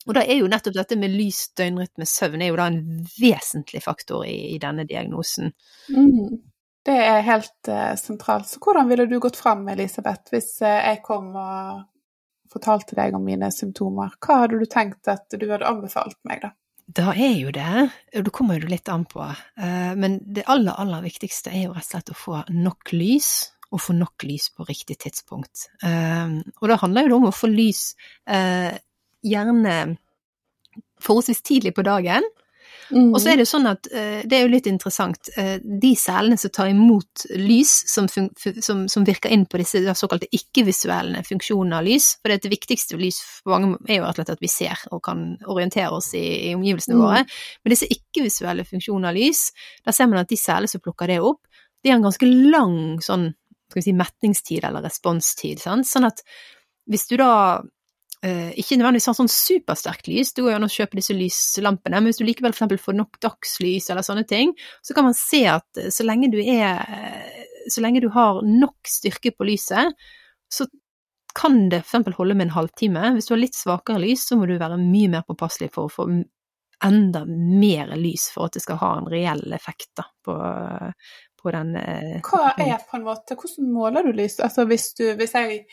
Og 0.08 0.14
da 0.16 0.22
er 0.24 0.40
jo 0.40 0.48
nettopp 0.48 0.74
dette 0.74 0.96
med 0.96 1.12
lys 1.12 1.50
døgnrytme 1.58 2.06
søvn 2.08 2.42
er 2.42 2.48
jo 2.48 2.56
da 2.56 2.68
en 2.70 3.04
vesentlig 3.20 3.82
faktor 3.84 4.24
i, 4.26 4.54
i 4.54 4.58
denne 4.62 4.86
diagnosen. 4.88 5.52
Mm. 5.92 6.38
Det 6.88 6.96
er 6.96 7.26
helt 7.26 7.68
uh, 7.68 7.92
sentralt. 8.00 8.48
Så 8.48 8.62
hvordan 8.64 8.88
ville 8.88 9.04
du 9.06 9.18
gått 9.20 9.36
fram, 9.36 9.66
Elisabeth, 9.68 10.30
hvis 10.32 10.54
uh, 10.64 10.70
jeg 10.70 11.02
kom 11.04 11.34
og 11.36 11.82
fortalte 12.48 12.96
deg 12.96 13.18
om 13.18 13.26
mine 13.26 13.50
symptomer? 13.52 14.14
Hva 14.24 14.44
hadde 14.44 14.62
du 14.62 14.64
tenkt 14.70 15.10
at 15.12 15.28
du 15.34 15.44
hadde 15.50 15.68
anbefalt 15.68 16.16
meg, 16.24 16.40
da? 16.46 16.54
Da 16.88 17.12
er 17.12 17.34
jo 17.36 17.50
det, 17.52 17.68
og 18.16 18.24
det 18.24 18.32
kommer 18.32 18.56
jo 18.56 18.68
litt 18.70 18.88
an 18.88 19.04
på, 19.08 19.20
eh, 19.60 19.92
men 20.00 20.18
det 20.24 20.46
aller, 20.48 20.72
aller 20.80 21.02
viktigste 21.04 21.52
er 21.52 21.66
jo 21.66 21.74
rett 21.76 21.84
og 21.84 21.90
slett 21.90 22.12
å 22.14 22.16
få 22.16 22.38
nok 22.54 22.94
lys, 22.96 23.28
og 23.68 23.82
få 23.84 23.92
nok 23.92 24.24
lys 24.24 24.46
på 24.56 24.64
riktig 24.64 24.96
tidspunkt. 25.04 25.66
Eh, 25.84 26.38
Og 26.62 26.68
da 26.70 26.78
handler 26.80 27.10
jo 27.10 27.18
om 27.18 27.28
å 27.28 27.34
få 27.36 27.50
lys 27.52 27.90
eh, 28.26 28.72
gjerne 29.20 29.98
forholdsvis 31.04 31.42
tidlig 31.44 31.74
på 31.76 31.84
dagen, 31.84 32.24
Mm. 32.90 33.10
og 33.12 33.20
så 33.20 33.32
er 33.32 33.40
det 33.40 33.46
sånn 33.48 33.68
at 33.68 33.88
eh, 33.92 34.22
det 34.24 34.36
er 34.38 34.44
jo 34.46 34.52
litt 34.52 34.68
interessant, 34.70 35.30
eh, 35.36 35.58
de 35.60 35.90
cellene 35.98 36.38
som 36.40 36.52
tar 36.54 36.70
imot 36.72 37.26
lys, 37.36 37.72
som, 37.90 38.08
som, 38.08 38.84
som 38.88 39.06
virker 39.06 39.32
inn 39.34 39.44
på 39.50 39.60
disse 39.60 39.82
såkalte 39.98 40.30
ikke-visuelle 40.32 41.20
funksjonene 41.26 41.80
av 41.80 41.86
lys, 41.88 42.10
for 42.22 42.32
det, 42.32 42.40
det 42.46 42.52
viktigste 42.54 42.96
ved 42.96 43.06
lys 43.06 43.20
for 43.24 43.54
mange 43.54 43.76
er 43.88 44.00
jo 44.00 44.08
at 44.08 44.40
vi 44.40 44.50
ser 44.52 44.80
og 44.90 45.02
kan 45.04 45.24
orientere 45.46 45.92
oss 45.94 46.12
i, 46.16 46.24
i 46.50 46.54
omgivelsene 46.56 46.96
Mm. 46.98 47.02
våre, 47.04 47.24
men 47.62 47.72
disse 47.74 47.86
ikke-visuelle 47.92 48.64
funksjonene 48.66 49.10
av 49.10 49.18
lys, 49.18 49.50
da 49.84 49.92
ser 49.94 50.08
man 50.08 50.22
at 50.22 50.30
de 50.30 50.38
cellene 50.40 50.70
som 50.70 50.80
plukker 50.82 51.12
det 51.12 51.20
opp, 51.20 51.44
de 51.82 51.90
har 51.92 51.98
en 52.00 52.06
ganske 52.08 52.26
lang 52.26 52.78
sånn, 53.04 53.28
skal 53.68 53.80
vi 53.82 53.84
si, 53.84 53.94
metningstid 53.94 54.64
eller 54.64 54.82
responstid, 54.82 55.60
sant? 55.62 55.86
sånn 55.86 56.08
at 56.08 56.24
hvis 56.88 57.06
du 57.10 57.18
da 57.20 57.60
eh, 58.24 58.50
ikke 58.60 58.78
nødvendigvis 58.78 59.08
har 59.10 59.16
sånn 59.18 59.30
supersterkt 59.32 60.10
lys, 60.10 60.32
det 60.34 60.44
går 60.44 60.54
jo 60.54 60.58
an 60.58 60.68
å 60.68 60.72
kjøpe 60.72 60.98
disse 60.98 61.16
lyslampene, 61.16 62.00
men 62.00 62.10
hvis 62.10 62.20
du 62.20 62.26
likevel 62.26 62.56
for 62.56 62.82
får 62.82 62.98
nok 62.98 63.20
dagslys 63.24 63.90
eller 63.90 64.06
sånne 64.06 64.26
ting, 64.28 64.54
så 64.82 64.96
kan 64.96 65.08
man 65.08 65.16
se 65.18 65.44
at 65.50 65.80
eh, 65.80 65.92
så 65.94 66.06
lenge 66.06 66.32
du 66.34 66.40
er 66.42 66.82
eh, 66.82 67.44
Så 67.68 67.82
lenge 67.84 68.00
du 68.00 68.08
har 68.08 68.38
nok 68.46 68.88
styrke 68.88 69.34
på 69.36 69.44
lyset, 69.44 69.92
så 70.48 70.64
kan 71.36 71.68
det 71.68 71.82
for 71.82 71.98
eksempel 71.98 72.14
holde 72.16 72.34
med 72.38 72.46
en 72.46 72.54
halvtime. 72.54 73.10
Hvis 73.12 73.28
du 73.28 73.34
har 73.34 73.42
litt 73.42 73.58
svakere 73.58 74.00
lys, 74.00 74.24
så 74.24 74.38
må 74.38 74.46
du 74.48 74.54
være 74.56 74.78
mye 74.80 75.10
mer 75.12 75.26
påpasselig 75.28 75.68
for 75.74 75.84
å 75.84 75.92
få 75.92 76.06
enda 76.84 77.24
mer 77.26 77.92
lys 77.96 78.30
for 78.34 78.48
at 78.48 78.56
det 78.56 78.62
skal 78.64 78.80
ha 78.80 78.90
en 78.98 79.10
reell 79.10 79.52
effekt 79.52 79.90
da, 79.98 80.06
på, 80.24 80.36
på 81.42 81.54
den 81.54 81.74
eh, 81.76 82.18
Hva 82.24 82.54
er 82.54 82.78
på 82.88 82.98
en 82.98 83.06
måte 83.06 83.36
Hvordan 83.38 83.72
måler 83.74 84.06
du 84.06 84.12
lys? 84.16 84.38
Altså 84.44 84.66
hvis 84.70 84.92
du 84.98 85.04
Hvis 85.18 85.34
jeg 85.34 85.64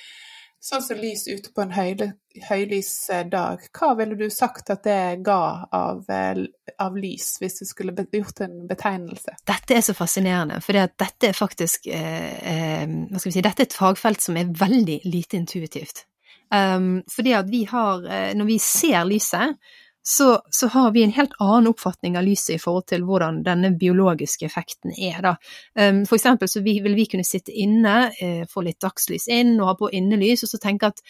Sånn 0.65 0.81
som 0.81 0.97
lys 0.97 1.27
ute 1.29 1.51
på 1.53 1.61
en 1.61 1.73
høyle, 1.75 2.07
høylys 2.47 2.89
dag, 3.29 3.61
hva 3.77 3.91
ville 3.99 4.15
du 4.17 4.31
sagt 4.33 4.71
at 4.73 4.81
det 4.87 5.19
ga 5.25 5.67
av, 5.69 5.99
eh, 6.09 6.39
av 6.81 6.97
lys, 6.97 7.35
hvis 7.41 7.59
du 7.59 7.65
skulle 7.69 7.93
gjort 7.93 8.41
en 8.41 8.63
betegnelse? 8.65 9.35
Dette 9.45 9.77
er 9.77 9.85
så 9.85 9.93
fascinerende, 9.93 10.57
for 10.65 10.73
dette 10.73 11.29
er 11.29 11.37
faktisk 11.37 11.85
eh, 11.85 12.33
eh, 12.41 12.87
Hva 12.87 13.21
skal 13.21 13.29
vi 13.29 13.35
si 13.37 13.45
Dette 13.45 13.61
er 13.61 13.69
et 13.69 13.77
fagfelt 13.77 14.25
som 14.25 14.41
er 14.41 14.49
veldig 14.57 14.99
lite 15.05 15.37
intuitivt. 15.37 16.07
Um, 16.49 17.03
fordi 17.09 17.37
at 17.37 17.47
vi 17.49 17.63
har 17.65 18.03
eh, 18.05 18.33
Når 18.37 18.45
vi 18.45 18.57
ser 18.61 19.05
lyset, 19.09 19.57
så, 20.05 20.39
så 20.53 20.67
har 20.69 20.91
vi 20.93 21.01
en 21.03 21.13
helt 21.15 21.33
annen 21.41 21.71
oppfatning 21.71 22.13
av 22.19 22.23
lyset 22.27 22.55
i 22.55 22.61
forhold 22.61 22.85
til 22.91 23.01
hvordan 23.07 23.39
denne 23.45 23.71
biologiske 23.79 24.45
effekten 24.45 24.93
er, 24.93 25.17
da. 25.25 25.31
Um, 25.79 26.03
for 26.05 26.19
eksempel 26.19 26.51
så 26.51 26.61
vi, 26.61 26.75
vil 26.85 26.93
vi 26.93 27.07
kunne 27.09 27.25
sitte 27.25 27.49
inne, 27.51 28.11
eh, 28.21 28.43
få 28.51 28.61
litt 28.67 28.77
dagslys 28.85 29.25
inn 29.33 29.55
og 29.59 29.71
ha 29.71 29.73
på 29.79 29.89
innelys, 29.97 30.43
og 30.45 30.51
så 30.53 30.61
tenke 30.61 30.91
at 30.93 31.01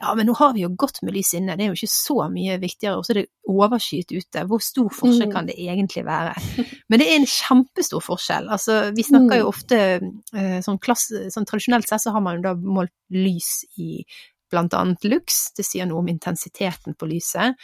ja, 0.00 0.12
men 0.14 0.28
nå 0.30 0.34
har 0.38 0.52
vi 0.54 0.62
jo 0.62 0.68
godt 0.78 1.00
med 1.02 1.12
lys 1.16 1.32
inne, 1.34 1.56
det 1.58 1.64
er 1.66 1.72
jo 1.72 1.76
ikke 1.80 1.90
så 1.90 2.16
mye 2.30 2.56
viktigere, 2.62 2.96
og 3.00 3.04
så 3.04 3.12
er 3.12 3.18
det 3.18 3.24
overskyet 3.50 4.12
ute. 4.14 4.44
Hvor 4.46 4.60
stor 4.62 4.88
forskjell 4.94 5.26
Mm. 5.26 5.32
kan 5.34 5.46
det 5.50 5.56
egentlig 5.58 6.04
være? 6.06 6.34
Men 6.88 7.00
det 7.02 7.08
er 7.08 7.16
en 7.18 7.26
kjempestor 7.26 8.04
forskjell. 8.06 8.46
Altså, 8.48 8.76
vi 8.94 9.02
snakker 9.02 9.40
jo 9.42 9.48
Mm. 9.48 9.52
ofte 9.52 9.78
eh, 10.38 10.60
sånn, 10.62 10.78
klasse, 10.78 11.26
sånn 11.34 11.44
tradisjonelt 11.50 11.88
sett 11.90 12.00
så 12.06 12.12
har 12.14 12.22
man 12.22 12.36
jo 12.38 12.42
da 12.46 12.54
målt 12.54 12.94
lys 13.10 13.64
i 13.76 14.04
blant 14.50 14.72
annet 14.72 15.02
lux, 15.04 15.50
det 15.58 15.66
sier 15.66 15.84
noe 15.84 15.98
om 15.98 16.08
intensiteten 16.08 16.94
på 16.94 17.10
lyset. 17.10 17.58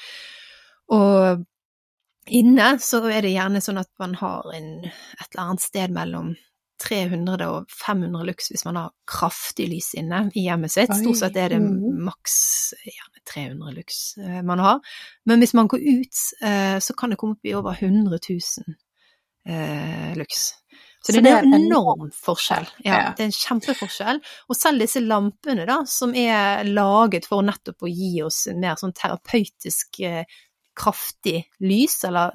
Og 0.92 1.44
inne 2.34 2.74
så 2.80 3.02
er 3.08 3.24
det 3.24 3.34
gjerne 3.34 3.62
sånn 3.64 3.80
at 3.80 3.90
man 4.00 4.16
har 4.20 4.50
en, 4.56 4.68
et 4.88 5.28
eller 5.30 5.44
annet 5.44 5.64
sted 5.64 5.94
mellom 5.94 6.34
300 6.82 7.46
og 7.48 7.70
500 7.70 8.26
lux 8.26 8.50
hvis 8.50 8.64
man 8.66 8.78
har 8.80 8.92
kraftig 9.08 9.68
lys 9.70 9.92
inne 9.98 10.24
i 10.34 10.46
hjemmet 10.48 10.72
sitt. 10.74 10.92
Stort 10.98 11.20
sett 11.20 11.36
er 11.40 11.54
det 11.54 11.60
mhm. 11.62 12.00
maks 12.08 12.38
gjerne 12.82 13.22
300 13.30 13.76
lux 13.76 14.00
eh, 14.20 14.40
man 14.46 14.62
har. 14.62 14.80
Men 15.28 15.42
hvis 15.42 15.54
man 15.56 15.70
går 15.70 15.84
ut, 15.84 16.24
eh, 16.42 16.78
så 16.82 16.96
kan 16.98 17.14
det 17.14 17.20
komme 17.20 17.38
opp 17.38 17.46
i 17.48 17.54
over 17.56 17.78
100 17.78 18.18
000 18.18 18.74
eh, 19.48 20.10
lux. 20.18 20.50
Så, 21.04 21.12
det 21.12 21.28
er 21.28 21.42
en 21.44 21.52
en 21.52 21.66
enorm 21.66 22.08
forskjell. 22.16 22.64
Ja, 22.80 23.12
det 23.12 23.26
er 23.26 23.28
en 23.28 23.36
kjempeforskjell. 23.36 24.20
Og 24.48 24.56
selv 24.56 24.80
disse 24.80 25.02
lampene, 25.04 25.66
da, 25.68 25.82
som 25.88 26.14
er 26.16 26.64
laget 26.64 27.28
for 27.28 27.44
nettopp 27.44 27.84
å 27.84 27.90
gi 27.92 28.22
oss 28.24 28.46
en 28.48 28.62
mer 28.62 28.78
sånn 28.80 28.94
terapeutisk 28.96 30.00
kraftig 30.76 31.44
lys, 31.64 31.96
eller 32.08 32.34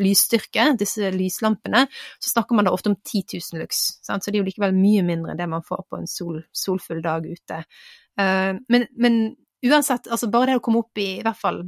lysstyrke, 0.00 0.70
disse 0.80 1.10
lyslampene, 1.14 1.84
så 2.18 2.32
snakker 2.32 2.56
man 2.56 2.68
da 2.68 2.74
ofte 2.74 2.92
om 2.92 2.96
10 2.96 3.38
000 3.52 3.62
lux. 3.62 3.84
Sant? 4.04 4.24
Så 4.24 4.30
det 4.30 4.38
er 4.38 4.44
jo 4.44 4.48
likevel 4.48 4.74
mye 4.76 5.04
mindre 5.06 5.34
enn 5.34 5.40
det 5.40 5.48
man 5.50 5.64
får 5.66 5.84
på 5.90 6.00
en 6.00 6.10
sol, 6.10 6.42
solfull 6.52 7.02
dag 7.04 7.26
ute. 7.28 7.62
Uh, 8.20 8.56
men, 8.72 8.88
men 8.96 9.22
uansett, 9.66 10.08
altså 10.08 10.30
bare 10.32 10.52
det 10.52 10.60
å 10.60 10.64
komme 10.64 10.84
opp 10.84 11.02
i 11.02 11.16
i 11.18 11.24
hvert 11.24 11.40
fall 11.40 11.64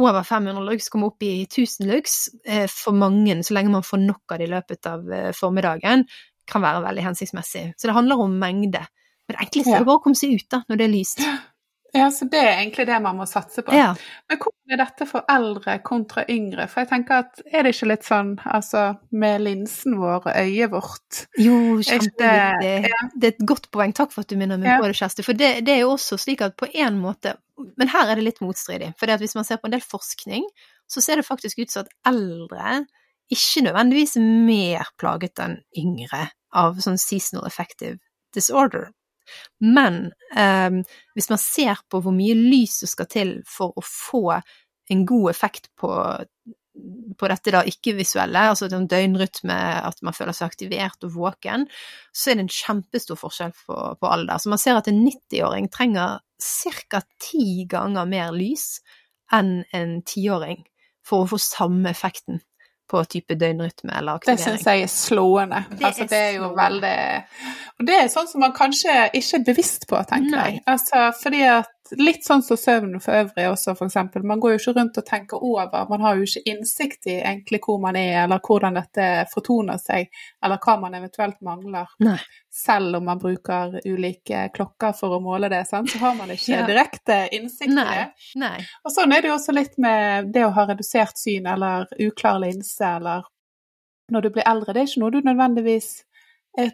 over 0.00 0.24
500 0.24 0.64
lux, 0.64 0.88
komme 0.88 1.10
opp 1.10 1.22
i 1.26 1.42
1000 1.44 1.90
lux 1.90 2.26
uh, 2.48 2.66
for 2.72 2.96
mange, 2.96 3.36
så 3.44 3.56
lenge 3.56 3.74
man 3.74 3.86
får 3.86 4.02
nok 4.06 4.34
av 4.34 4.40
det 4.40 4.48
i 4.48 4.52
løpet 4.54 4.90
av 4.90 5.06
uh, 5.06 5.30
formiddagen, 5.36 6.06
kan 6.48 6.64
være 6.64 6.82
veldig 6.86 7.06
hensiktsmessig. 7.06 7.68
Så 7.78 7.88
det 7.88 7.96
handler 7.96 8.20
om 8.24 8.34
mengde. 8.40 8.82
Men 9.28 9.36
det 9.36 9.46
enkleste 9.46 9.76
er 9.78 9.86
bare 9.86 10.00
å 10.00 10.02
komme 10.02 10.18
seg 10.18 10.34
ut 10.34 10.48
da, 10.50 10.64
når 10.68 10.80
det 10.80 10.88
er 10.88 10.94
lyst. 10.96 11.22
Ja, 11.94 12.06
så 12.10 12.24
det 12.30 12.38
er 12.40 12.54
egentlig 12.62 12.86
det 12.88 12.98
man 13.04 13.18
må 13.18 13.26
satse 13.28 13.60
på. 13.66 13.72
Ja. 13.76 13.90
Men 14.30 14.38
hvordan 14.40 14.72
er 14.72 14.78
dette 14.80 15.06
for 15.10 15.26
eldre 15.28 15.74
kontra 15.84 16.22
yngre? 16.32 16.64
For 16.72 16.80
jeg 16.80 16.88
tenker 16.88 17.18
at 17.26 17.42
er 17.52 17.66
det 17.66 17.74
ikke 17.74 17.88
litt 17.90 18.06
sånn, 18.06 18.30
altså 18.48 18.84
med 19.12 19.42
linsen 19.44 19.98
vår 20.00 20.22
og 20.22 20.30
øyet 20.32 20.70
vårt 20.72 21.26
Jo, 21.36 21.58
kjempeviktig. 21.84 22.16
det- 22.62 22.92
Det 23.20 23.24
er 23.28 23.34
et 23.36 23.46
godt 23.46 23.70
poeng. 23.70 23.92
Takk 23.92 24.10
for 24.12 24.22
at 24.22 24.28
du 24.28 24.36
minner 24.36 24.56
meg 24.56 24.68
Ja. 24.68 24.78
på 24.80 24.86
det, 24.88 24.96
Kjersti. 24.96 25.22
For 25.24 25.34
det, 25.34 25.64
det 25.66 25.74
er 25.74 25.80
jo 25.80 25.90
også 25.92 26.16
slik 26.18 26.40
at 26.40 26.56
på 26.56 26.66
en 26.74 26.98
måte 27.00 27.36
Men 27.76 27.86
her 27.88 28.08
er 28.10 28.14
det 28.16 28.24
litt 28.24 28.40
motstridig. 28.40 28.94
For 28.98 29.06
hvis 29.06 29.34
man 29.36 29.44
ser 29.44 29.56
på 29.58 29.66
en 29.66 29.70
del 29.72 29.80
forskning, 29.80 30.42
så 30.90 31.00
ser 31.02 31.16
det 31.16 31.26
faktisk 31.26 31.58
ut 31.60 31.70
som 31.70 31.84
at 31.84 31.92
eldre 32.06 32.86
ikke 33.30 33.62
nødvendigvis 33.62 34.16
er 34.16 34.20
mer 34.46 34.86
plaget 34.98 35.38
enn 35.38 35.58
yngre 35.78 36.30
av 36.52 36.76
sånn 36.78 36.98
seasonal 36.98 37.46
effective 37.46 37.98
disorder. 38.34 38.90
Men 39.62 40.04
eh, 40.36 40.80
hvis 41.16 41.30
man 41.32 41.40
ser 41.40 41.84
på 41.90 42.02
hvor 42.02 42.14
mye 42.16 42.36
lys 42.38 42.80
som 42.82 42.90
skal 42.90 43.10
til 43.12 43.36
for 43.48 43.76
å 43.76 43.84
få 43.86 44.24
en 44.92 45.06
god 45.08 45.30
effekt 45.30 45.70
på 45.78 45.92
på 47.18 47.28
dette 47.28 47.52
da 47.52 47.60
ikke-visuelle, 47.68 48.46
altså 48.48 48.68
den 48.72 48.86
døgnrytme, 48.88 49.56
at 49.84 49.98
man 50.04 50.16
føler 50.16 50.32
seg 50.36 50.48
aktivert 50.48 51.04
og 51.04 51.12
våken, 51.18 51.66
så 52.16 52.32
er 52.32 52.38
det 52.38 52.46
en 52.46 52.54
kjempestor 52.56 53.18
forskjell 53.20 53.52
på, 53.66 53.76
på 54.00 54.08
alder. 54.08 54.40
Så 54.40 54.52
man 54.52 54.60
ser 54.60 54.78
at 54.80 54.88
en 54.88 55.02
90-åring 55.04 55.68
trenger 55.72 56.22
ca. 56.40 57.02
ti 57.20 57.66
ganger 57.70 58.08
mer 58.08 58.32
lys 58.32 58.80
enn 59.36 59.60
en 59.76 59.98
tiåring 60.08 60.64
for 61.06 61.24
å 61.26 61.30
få 61.34 61.40
samme 61.44 61.92
effekten 61.92 62.40
på 62.92 63.02
type 63.10 63.34
døgnrytme 63.40 63.94
eller 63.98 64.20
Det 64.20 64.34
aktivering. 64.36 64.44
syns 64.60 64.66
jeg 64.68 64.82
er 64.86 64.92
slående. 64.92 65.62
Det 65.72 65.86
altså, 65.88 66.04
er 66.06 66.12
det 66.12 66.20
er 66.20 66.32
jo 66.36 66.48
slående. 66.48 66.62
veldig 66.62 66.96
Og 67.80 67.86
det 67.88 67.96
er 68.02 68.10
sånn 68.12 68.28
som 68.30 68.44
man 68.44 68.52
kanskje 68.56 68.96
ikke 69.18 69.40
er 69.40 69.46
bevisst 69.48 69.88
på, 69.90 70.02
tenker 70.12 70.36
Nei. 70.36 70.48
jeg. 70.52 70.62
Altså, 70.76 71.06
fordi 71.22 71.42
at 71.48 71.72
Litt 71.98 72.24
sånn 72.24 72.42
som 72.42 72.56
søvn 72.56 72.94
for 73.02 73.12
øvrig 73.18 73.44
også, 73.50 73.74
eksempel. 73.84 74.22
Man 74.24 74.40
går 74.40 74.54
jo 74.54 74.58
ikke 74.60 74.72
rundt 74.78 74.98
og 75.00 75.04
tenker 75.08 75.42
over. 75.44 75.86
Man 75.90 76.00
har 76.00 76.16
jo 76.16 76.24
ikke 76.28 76.42
innsikt 76.48 77.08
i 77.10 77.16
egentlig 77.20 77.60
hvor 77.66 77.80
man 77.82 77.96
er, 78.00 78.22
eller 78.24 78.40
hvordan 78.40 78.78
dette 78.78 79.08
fortoner 79.32 79.80
seg, 79.82 80.08
eller 80.44 80.60
hva 80.62 80.76
man 80.80 80.94
eventuelt 80.96 81.40
mangler. 81.44 81.90
Nei. 82.04 82.16
Selv 82.52 82.96
om 83.00 83.04
man 83.08 83.20
bruker 83.20 83.78
ulike 83.88 84.46
klokker 84.56 84.94
for 84.96 85.16
å 85.16 85.20
måle 85.24 85.50
det, 85.52 85.64
sant? 85.68 85.90
så 85.92 85.98
har 86.04 86.14
man 86.18 86.32
ikke 86.32 86.52
Ja. 86.58 86.66
direkte 86.68 87.18
innsikt 87.36 87.72
i 87.72 87.76
det. 87.76 88.06
Nei. 88.40 88.54
Og 88.84 88.94
sånn 88.94 89.12
er 89.12 89.22
det 89.24 89.28
jo 89.32 89.36
også 89.36 89.52
litt 89.56 89.76
med 89.80 90.32
det 90.32 90.46
å 90.46 90.54
ha 90.56 90.66
redusert 90.68 91.18
syn 91.20 91.46
eller 91.52 91.86
uklar 92.00 92.40
linse 92.44 92.84
eller 92.96 93.28
når 94.12 94.20
du 94.26 94.30
blir 94.34 94.48
eldre. 94.48 94.72
Det 94.74 94.82
er 94.82 94.88
ikke 94.90 95.00
noe 95.04 95.12
du 95.14 95.20
nødvendigvis 95.24 95.90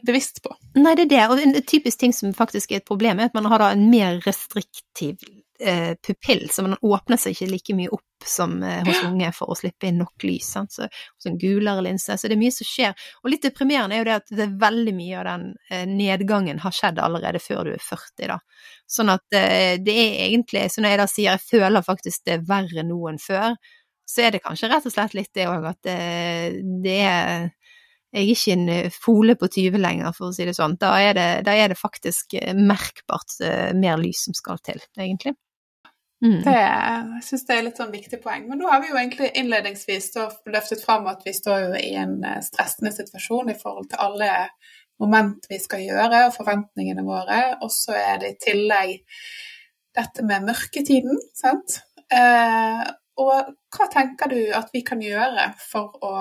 bevisst 0.07 0.43
på. 0.43 0.55
Nei, 0.79 0.95
det 0.99 1.09
er 1.09 1.11
det. 1.13 1.25
Og 1.31 1.43
en 1.43 1.59
typisk 1.63 2.01
ting 2.01 2.15
som 2.17 2.33
faktisk 2.35 2.73
er 2.73 2.83
et 2.83 2.89
problem, 2.89 3.21
er 3.21 3.31
at 3.31 3.37
man 3.37 3.47
har 3.51 3.63
da 3.63 3.73
en 3.75 3.85
mer 3.93 4.19
restriktiv 4.27 5.23
eh, 5.61 5.95
pupill, 6.07 6.51
så 6.51 6.63
man 6.63 6.77
åpner 6.81 7.17
seg 7.17 7.35
ikke 7.35 7.51
like 7.51 7.77
mye 7.77 7.93
opp 7.95 8.27
som 8.27 8.59
eh, 8.63 8.83
hos 8.87 9.03
unge 9.07 9.31
for 9.35 9.51
å 9.51 9.57
slippe 9.59 9.89
inn 9.89 10.01
nok 10.03 10.27
lys. 10.27 10.51
Sant? 10.55 10.75
Så 10.75 10.89
hos 10.89 11.29
en 11.31 11.39
gulere 11.39 11.85
linse. 11.87 12.17
Så 12.19 12.29
det 12.29 12.37
er 12.37 12.43
mye 12.43 12.55
som 12.55 12.69
skjer. 12.69 13.09
Og 13.23 13.33
litt 13.33 13.47
deprimerende 13.47 13.97
er 13.97 14.03
jo 14.03 14.09
det 14.09 14.19
at 14.21 14.35
det 14.35 14.45
er 14.47 14.59
veldig 14.61 14.95
mye 14.99 15.19
av 15.21 15.27
den 15.31 15.49
eh, 15.71 15.87
nedgangen 15.91 16.63
har 16.65 16.75
skjedd 16.75 17.03
allerede 17.03 17.43
før 17.43 17.69
du 17.69 17.75
er 17.75 17.83
40, 17.85 18.31
da. 18.33 18.39
Sånn 18.99 19.13
at 19.15 19.39
eh, 19.39 19.75
det 19.83 19.99
er 20.05 20.23
egentlig, 20.29 20.69
så 20.73 20.85
når 20.85 20.95
jeg 20.95 21.03
da 21.03 21.11
sier 21.15 21.31
jeg 21.33 21.47
føler 21.47 21.87
faktisk 21.87 22.25
det 22.29 22.39
er 22.39 22.49
verre 22.49 22.87
nå 22.87 23.03
enn 23.11 23.23
før, 23.23 23.59
så 24.09 24.25
er 24.25 24.33
det 24.33 24.41
kanskje 24.41 24.71
rett 24.73 24.87
og 24.89 24.93
slett 24.95 25.15
litt 25.17 25.35
det 25.37 25.45
òg 25.51 25.67
at 25.69 25.83
det, 25.85 25.99
det 26.81 27.01
er 27.05 27.51
jeg 28.15 28.23
er 28.23 28.31
ikke 28.33 28.55
en 28.55 28.69
eh, 28.73 28.95
fole 28.95 29.35
på 29.37 29.51
20 29.53 29.83
lenger, 29.83 30.15
for 30.17 30.31
å 30.31 30.37
si 30.37 30.47
det 30.49 30.57
sånn. 30.57 30.79
Da 30.81 30.95
er 31.05 31.13
det, 31.19 31.29
da 31.49 31.57
er 31.57 31.73
det 31.73 31.81
faktisk 31.81 32.39
eh, 32.41 32.57
merkbart 32.57 33.37
uh, 33.45 33.75
mer 33.77 34.01
lys 34.01 34.25
som 34.29 34.37
skal 34.37 34.61
til, 34.65 34.81
egentlig. 34.97 35.35
Mm. 36.25 36.41
Det, 36.43 36.55
jeg 36.55 37.23
syns 37.27 37.45
det 37.47 37.55
er 37.55 37.67
litt 37.69 37.79
sånn 37.79 37.93
viktig 37.95 38.19
poeng. 38.25 38.49
Men 38.49 38.63
nå 38.63 38.71
har 38.73 38.81
vi 38.83 38.91
jo 38.91 38.99
egentlig 38.99 39.29
innledningsvis 39.39 40.11
løftet 40.51 40.83
fram 40.83 41.07
at 41.13 41.21
vi 41.27 41.37
står 41.37 41.69
jo 41.69 41.77
i 41.79 41.93
en 42.01 42.17
stressende 42.43 42.91
situasjon 42.97 43.53
i 43.53 43.59
forhold 43.61 43.93
til 43.93 44.03
alle 44.03 44.33
moment 44.99 45.47
vi 45.51 45.61
skal 45.63 45.85
gjøre, 45.85 46.25
og 46.27 46.35
forventningene 46.35 47.05
våre. 47.07 47.43
Og 47.63 47.71
så 47.71 47.95
er 47.99 48.23
det 48.23 48.33
i 48.33 48.41
tillegg 48.49 48.97
dette 49.99 50.25
med 50.27 50.49
mørketiden, 50.49 51.21
sant. 51.37 51.81
Eh, 52.11 52.85
og 53.19 53.53
hva 53.75 53.89
tenker 53.93 54.31
du 54.31 54.41
at 54.57 54.71
vi 54.75 54.85
kan 54.87 55.03
gjøre 55.03 55.51
for 55.61 55.99
å 56.07 56.15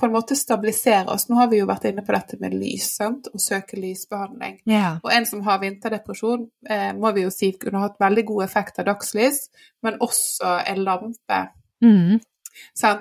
på 0.00 0.06
en 0.06 0.14
måte 0.14 0.36
stabilisere 0.36 1.12
oss. 1.12 1.28
Nå 1.28 1.36
har 1.36 1.50
vi 1.52 1.60
jo 1.60 1.68
vært 1.68 1.86
inne 1.90 2.04
på 2.06 2.14
dette 2.16 2.38
med 2.40 2.56
lys 2.56 2.88
sant? 2.96 3.28
og 3.34 3.42
søke 3.42 3.78
lysbehandling. 3.80 4.60
Yeah. 4.68 4.98
Og 5.04 5.12
en 5.14 5.28
som 5.28 5.44
har 5.46 5.60
vinterdepresjon, 5.62 6.48
eh, 6.68 6.90
må 6.96 7.12
vi 7.16 7.26
jo 7.26 7.34
si 7.34 7.52
kunne 7.60 7.84
hatt 7.84 8.00
veldig 8.00 8.24
god 8.32 8.44
effekt 8.48 8.80
av 8.80 8.88
dagslys, 8.90 9.46
men 9.84 10.00
også 10.00 10.56
en 10.72 10.82
lampe. 10.86 11.40
Mm. 11.84 12.18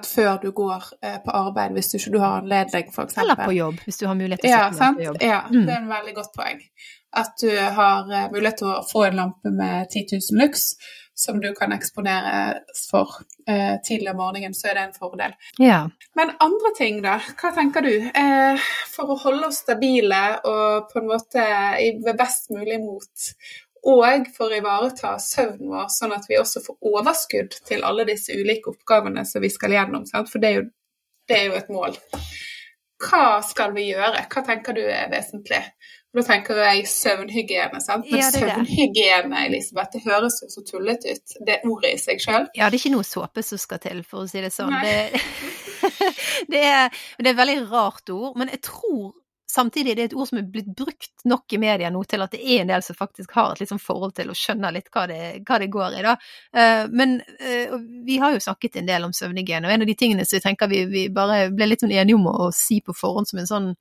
Før 0.05 0.37
du 0.41 0.51
går 0.55 0.83
eh, 1.01 1.17
på 1.23 1.31
arbeid, 1.35 1.73
hvis 1.75 1.91
du 1.91 1.97
ikke 1.97 2.13
du 2.13 2.19
har 2.21 2.39
anledning, 2.41 2.91
f.eks. 2.93 3.17
Eller 3.17 3.39
på 3.39 3.51
jobb, 3.55 3.81
hvis 3.85 3.99
du 3.99 4.07
har 4.07 4.15
mulighet 4.19 4.43
til 4.43 4.53
å 4.53 4.61
sitte 4.69 4.85
ja, 4.85 4.93
på 4.95 5.05
jobb. 5.07 5.19
Ja, 5.23 5.41
mm. 5.49 5.65
det 5.65 5.75
er 5.75 5.81
en 5.81 5.91
veldig 5.91 6.15
godt 6.19 6.33
poeng. 6.37 6.63
At 7.19 7.41
du 7.41 7.49
har 7.49 8.11
eh, 8.13 8.29
mulighet 8.33 8.61
til 8.61 8.71
å 8.71 8.79
få 8.87 9.07
en 9.07 9.19
lampe 9.23 9.51
med 9.51 9.89
10 9.89 10.19
000 10.19 10.41
lux 10.43 10.71
som 11.19 11.39
du 11.43 11.49
kan 11.55 11.73
eksponere 11.75 12.61
for 12.89 13.17
eh, 13.47 13.75
tidlig 13.83 14.11
om 14.13 14.21
morgenen, 14.21 14.55
så 14.55 14.69
er 14.69 14.77
det 14.77 14.83
en 14.87 14.95
fordel. 14.95 15.33
Ja. 15.59 15.81
Men 16.15 16.31
andre 16.39 16.71
ting, 16.77 17.01
da? 17.03 17.17
Hva 17.41 17.51
tenker 17.55 17.83
du? 17.83 17.91
Eh, 18.07 18.69
for 18.87 19.11
å 19.11 19.19
holde 19.25 19.49
oss 19.49 19.59
stabile 19.65 20.21
og 20.47 20.87
på 20.91 21.01
en 21.01 21.09
måte 21.09 21.43
ved 22.05 22.13
best 22.19 22.53
mulig 22.55 22.79
mot, 22.85 23.29
og 23.89 24.31
for 24.35 24.51
å 24.51 24.59
ivareta 24.59 25.13
søvnen 25.23 25.73
vår, 25.73 25.87
sånn 25.91 26.15
at 26.15 26.27
vi 26.29 26.39
også 26.39 26.63
får 26.63 26.91
overskudd 26.93 27.59
til 27.67 27.83
alle 27.87 28.07
disse 28.07 28.35
ulike 28.35 28.71
oppgavene 28.73 29.25
som 29.27 29.43
vi 29.43 29.51
skal 29.51 29.75
gjennom, 29.75 30.07
sant? 30.07 30.31
for 30.31 30.39
det 30.39 30.53
er, 30.53 30.61
jo, 30.61 30.69
det 31.27 31.39
er 31.39 31.47
jo 31.49 31.59
et 31.59 31.71
mål. 31.73 31.99
Hva 32.99 33.39
skal 33.47 33.75
vi 33.75 33.89
gjøre? 33.91 34.25
Hva 34.31 34.43
tenker 34.47 34.75
du 34.75 34.83
er 34.83 35.11
vesentlig? 35.11 35.61
Da 36.15 36.23
tenker 36.25 36.57
jeg 36.63 36.87
søvnhygiene, 36.89 37.79
sant. 37.85 38.07
Men 38.09 38.23
Ja, 38.23 38.27
er 38.31 38.41
søvnhygiene, 38.41 39.43
Elisabeth, 39.45 39.91
det 39.93 40.01
høres 40.07 40.39
jo 40.41 40.49
så 40.49 40.63
tullete 40.65 41.13
ut. 41.13 41.35
Det 41.45 41.59
ordet 41.69 41.93
i 41.93 42.01
seg 42.01 42.23
sjøl. 42.23 42.47
Ja, 42.57 42.69
det 42.69 42.79
er 42.79 42.81
ikke 42.81 42.95
noe 42.95 43.05
såpe 43.05 43.43
som 43.45 43.61
skal 43.61 43.81
til, 43.83 44.01
for 44.07 44.25
å 44.25 44.29
si 44.29 44.41
det 44.41 44.49
sånn. 44.55 44.73
Det, 44.81 45.21
det, 46.51 46.63
er, 46.65 47.01
det 47.19 47.27
er 47.27 47.33
et 47.35 47.41
veldig 47.43 47.59
rart 47.69 48.09
ord, 48.15 48.33
men 48.41 48.49
jeg 48.55 48.63
tror 48.65 49.11
samtidig 49.49 49.95
det 49.97 50.03
er 50.03 50.09
et 50.09 50.17
ord 50.17 50.29
som 50.29 50.39
er 50.41 50.49
blitt 50.49 50.69
brukt 50.77 51.23
nok 51.29 51.53
i 51.53 51.59
media 51.61 51.89
nå 51.93 52.03
til 52.09 52.21
at 52.21 52.33
det 52.33 52.41
er 52.41 52.63
en 52.63 52.69
del 52.69 52.83
som 52.85 52.97
faktisk 52.97 53.33
har 53.37 53.57
et 53.57 53.69
sånn 53.69 53.81
forhold 53.81 54.13
til 54.17 54.29
å 54.29 54.37
skjønne 54.37 54.69
litt 54.75 54.91
hva 54.93 55.07
det, 55.09 55.21
hva 55.45 55.57
det 55.61 55.69
går 55.73 55.97
i, 55.97 56.03
da. 56.05 56.17
Eh, 56.53 56.83
men 56.89 57.17
eh, 57.37 57.73
vi 58.05 58.19
har 58.21 58.33
jo 58.33 58.43
snakket 58.45 58.81
en 58.81 58.89
del 58.89 59.05
om 59.05 59.15
søvnhygiene, 59.15 59.69
og 59.69 59.73
en 59.73 59.85
av 59.85 59.89
de 59.89 59.97
tingene 59.97 60.25
som 60.25 60.37
jeg 60.37 60.45
tenker 60.45 60.69
vi, 60.73 60.83
vi 60.89 61.07
bare 61.13 61.47
ble 61.53 61.69
litt 61.69 61.85
sånn 61.85 61.93
enige 61.93 62.17
om 62.17 62.29
å 62.33 62.51
si 62.55 62.81
på 62.85 62.97
forhånd 62.97 63.29
som 63.29 63.41
en 63.41 63.53
sånn 63.53 63.73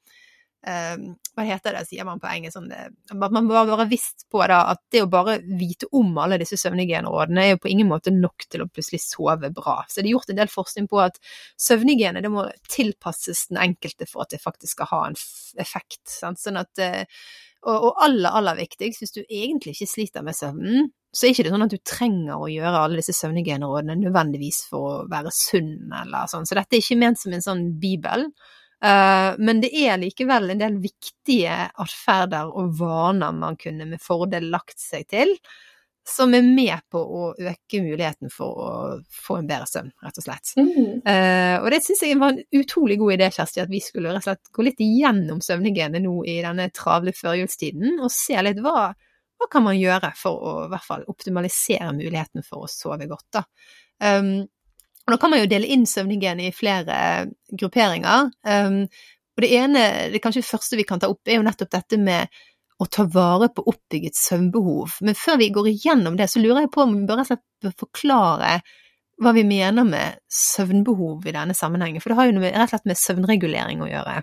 hva 0.66 1.44
heter 1.47 1.77
det, 1.77 1.85
sier 1.87 2.05
man 2.05 2.18
på 2.21 2.27
engelsk, 2.29 2.57
sånn, 2.57 2.73
at 2.75 3.35
man 3.35 3.47
må 3.47 3.55
bare 3.55 3.87
visst 3.88 4.27
på 4.33 4.42
da, 4.51 4.64
at 4.73 4.81
det 4.92 5.05
å 5.05 5.11
bare 5.11 5.38
vite 5.47 5.87
om 5.94 6.16
alle 6.18 6.40
disse 6.42 6.59
søvnhygienerådene 6.59 7.44
er 7.44 7.53
jo 7.53 7.61
på 7.62 7.71
ingen 7.71 7.88
måte 7.90 8.12
nok 8.14 8.49
til 8.51 8.64
å 8.64 8.68
plutselig 8.68 9.01
sove 9.05 9.53
bra. 9.55 9.79
Så 9.87 10.03
det 10.03 10.11
er 10.11 10.16
gjort 10.16 10.33
en 10.35 10.40
del 10.40 10.51
forskning 10.51 10.88
på 10.90 11.01
at 11.05 11.21
søvnhygiene 11.62 12.25
det 12.25 12.33
må 12.35 12.49
tilpasses 12.68 13.47
den 13.53 13.62
enkelte 13.68 14.11
for 14.11 14.27
at 14.27 14.35
det 14.35 14.42
faktisk 14.42 14.81
skal 14.81 14.90
ha 14.90 15.03
en 15.12 15.18
effekt. 15.62 16.03
Sant? 16.11 16.42
Sånn 16.42 16.59
at, 16.59 16.75
eh, 16.83 17.07
og, 17.62 17.77
og 17.77 18.05
aller, 18.09 18.35
aller 18.35 18.59
viktigst, 18.59 19.05
hvis 19.05 19.14
du 19.14 19.23
egentlig 19.23 19.77
ikke 19.77 19.92
sliter 19.94 20.27
med 20.27 20.37
søvnen, 20.37 20.90
så 21.14 21.25
er 21.25 21.33
ikke 21.33 21.47
det 21.47 21.55
sånn 21.55 21.64
at 21.64 21.73
du 21.73 21.81
trenger 21.87 22.37
å 22.37 22.51
gjøre 22.51 22.85
alle 22.85 23.01
disse 23.01 23.14
søvnhygienerådene 23.16 23.97
nødvendigvis 24.03 24.64
for 24.68 24.90
å 24.90 25.03
være 25.11 25.33
sunn 25.33 25.92
eller 26.03 26.29
sånn. 26.31 26.44
Så 26.51 26.59
dette 26.59 26.77
er 26.77 26.83
ikke 26.83 27.01
ment 27.01 27.23
som 27.23 27.33
en 27.33 27.44
sånn 27.47 27.68
bibel. 27.81 28.27
Eh, 28.85 29.31
men 29.38 29.62
det 29.62 29.73
er 29.75 29.99
likevel 29.99 30.53
en 30.53 30.61
del 30.61 30.77
viktige 30.83 31.55
atferder 31.83 32.51
og 32.53 32.77
vaner 32.79 33.35
man 33.35 33.59
kunne 33.59 33.88
med 33.88 34.03
fordel 34.03 34.51
lagt 34.53 34.79
seg 34.81 35.09
til, 35.11 35.35
som 36.09 36.33
er 36.33 36.45
med 36.47 36.87
på 36.88 37.01
å 37.01 37.25
øke 37.37 37.83
muligheten 37.85 38.31
for 38.33 38.61
å 38.64 38.69
få 39.12 39.41
en 39.41 39.49
bedre 39.51 39.67
søvn, 39.69 39.91
rett 40.05 40.21
og 40.21 40.25
slett. 40.25 40.53
Mm. 40.57 41.03
Eh, 41.03 41.57
og 41.59 41.69
det 41.75 41.83
syns 41.85 42.05
jeg 42.07 42.21
var 42.21 42.33
en 42.33 42.62
utrolig 42.62 42.97
god 43.03 43.17
idé, 43.19 43.29
Kjersti, 43.35 43.61
at 43.64 43.73
vi 43.73 43.83
skulle 43.85 44.14
rett 44.14 44.23
og 44.23 44.31
slett 44.31 44.55
gå 44.55 44.64
litt 44.64 44.81
igjennom 44.85 45.43
søvnhygiene 45.45 46.01
nå 46.05 46.14
i 46.25 46.38
denne 46.47 46.71
travle 46.73 47.12
førjulstiden, 47.17 47.99
og 48.01 48.14
se 48.14 48.38
litt 48.47 48.62
hva, 48.64 48.88
hva 48.95 49.51
kan 49.53 49.67
man 49.67 49.77
gjøre 49.77 50.14
for 50.17 50.38
å 50.38 50.55
i 50.64 50.71
hvert 50.73 50.88
fall 50.88 51.05
optimalisere 51.12 51.91
muligheten 51.99 52.47
for 52.47 52.64
å 52.64 52.73
sove 52.73 53.11
godt, 53.11 53.29
da. 53.41 53.45
Um, 53.99 54.47
og 55.09 55.14
da 55.14 55.16
kan 55.21 55.33
man 55.33 55.40
jo 55.40 55.49
dele 55.49 55.68
inn 55.73 55.87
søvnhygiene 55.88 56.51
i 56.51 56.53
flere 56.53 56.99
grupperinger. 57.49 58.29
Um, 58.44 58.83
og 59.38 59.44
det 59.44 59.49
ene, 59.57 59.85
det 60.12 60.21
kanskje 60.21 60.44
første 60.44 60.77
vi 60.77 60.85
kan 60.85 61.01
ta 61.01 61.09
opp, 61.09 61.23
er 61.25 61.38
jo 61.38 61.47
nettopp 61.47 61.71
dette 61.73 61.97
med 61.97 62.29
å 62.79 62.87
ta 62.92 63.07
vare 63.09 63.49
på 63.49 63.64
oppbygget 63.73 64.18
søvnbehov. 64.21 64.99
Men 65.09 65.16
før 65.16 65.40
vi 65.40 65.49
går 65.55 65.71
igjennom 65.73 66.18
det, 66.18 66.29
så 66.29 66.42
lurer 66.42 66.66
jeg 66.66 66.73
på 66.75 66.85
om 66.85 66.92
vi 66.99 67.09
bare 67.09 67.25
bør 67.64 67.75
forklare 67.87 68.59
hva 69.18 69.33
vi 69.35 69.47
mener 69.49 69.88
med 69.88 70.21
søvnbehov 70.31 71.25
i 71.27 71.35
denne 71.35 71.57
sammenhengen. 71.57 72.05
For 72.05 72.12
det 72.12 72.18
har 72.21 72.29
jo 72.29 72.37
med, 72.37 72.53
rett 72.53 72.68
og 72.68 72.75
slett 72.75 72.92
med 72.92 73.01
søvnregulering 73.01 73.81
å 73.83 73.88
gjøre. 73.88 74.21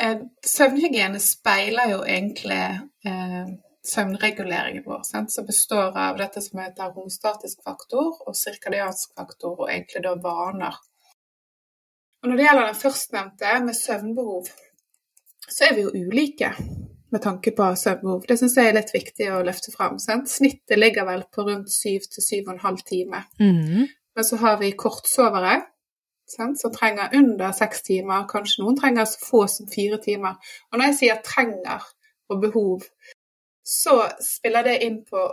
Eh, 0.00 0.16
Søvnhygiene 0.56 1.20
speiler 1.22 1.92
jo 1.92 2.00
egentlig 2.08 2.62
eh, 3.06 3.44
søvnreguleringen 3.88 4.84
vår, 4.86 5.02
sant? 5.08 5.32
som 5.32 5.46
består 5.46 5.96
av 5.96 6.18
dette 6.20 6.42
som 6.44 6.60
heter 6.62 6.92
homostatisk 6.94 7.62
faktor 7.66 8.22
og 8.26 8.36
sirkadiansk 8.38 9.14
faktor, 9.16 9.54
og 9.62 9.70
egentlig 9.70 10.02
da 10.06 10.14
vaner. 10.22 10.78
Og 12.22 12.30
når 12.30 12.40
det 12.40 12.48
gjelder 12.48 12.66
den 12.70 12.80
førstnevnte, 12.80 13.54
med 13.64 13.78
søvnbehov, 13.78 14.50
så 15.46 15.68
er 15.68 15.76
vi 15.76 15.86
jo 15.86 15.94
ulike 15.94 16.50
med 17.12 17.22
tanke 17.22 17.52
på 17.54 17.68
søvnbehov. 17.78 18.24
Det 18.28 18.38
syns 18.40 18.56
jeg 18.58 18.70
er 18.70 18.76
litt 18.76 18.90
viktig 18.94 19.30
å 19.32 19.44
løfte 19.46 19.72
fram. 19.74 20.00
Sant? 20.02 20.30
Snittet 20.32 20.80
ligger 20.80 21.06
vel 21.06 21.22
på 21.32 21.46
rundt 21.46 21.70
syv 21.72 22.08
til 22.10 22.24
syv 22.24 22.48
og 22.48 22.56
en 22.56 22.64
halv 22.64 22.82
time. 22.88 23.22
Mm. 23.38 23.86
Men 24.16 24.26
så 24.26 24.38
har 24.42 24.58
vi 24.60 24.72
kortsovere 24.78 25.60
sant, 26.26 26.58
som 26.60 26.72
trenger 26.74 27.14
under 27.14 27.52
seks 27.54 27.84
timer. 27.86 28.26
Kanskje 28.30 28.64
noen 28.64 28.78
trenger 28.80 29.06
så 29.08 29.22
få 29.22 29.44
som 29.50 29.70
fire 29.70 30.00
timer. 30.02 30.40
Og 30.72 30.78
når 30.78 30.90
jeg 30.90 30.98
sier 31.00 31.22
trenger 31.24 31.86
og 32.32 32.42
behov, 32.42 32.88
så 33.66 33.98
spiller 34.22 34.66
det 34.66 34.78
inn 34.86 35.02
på 35.06 35.26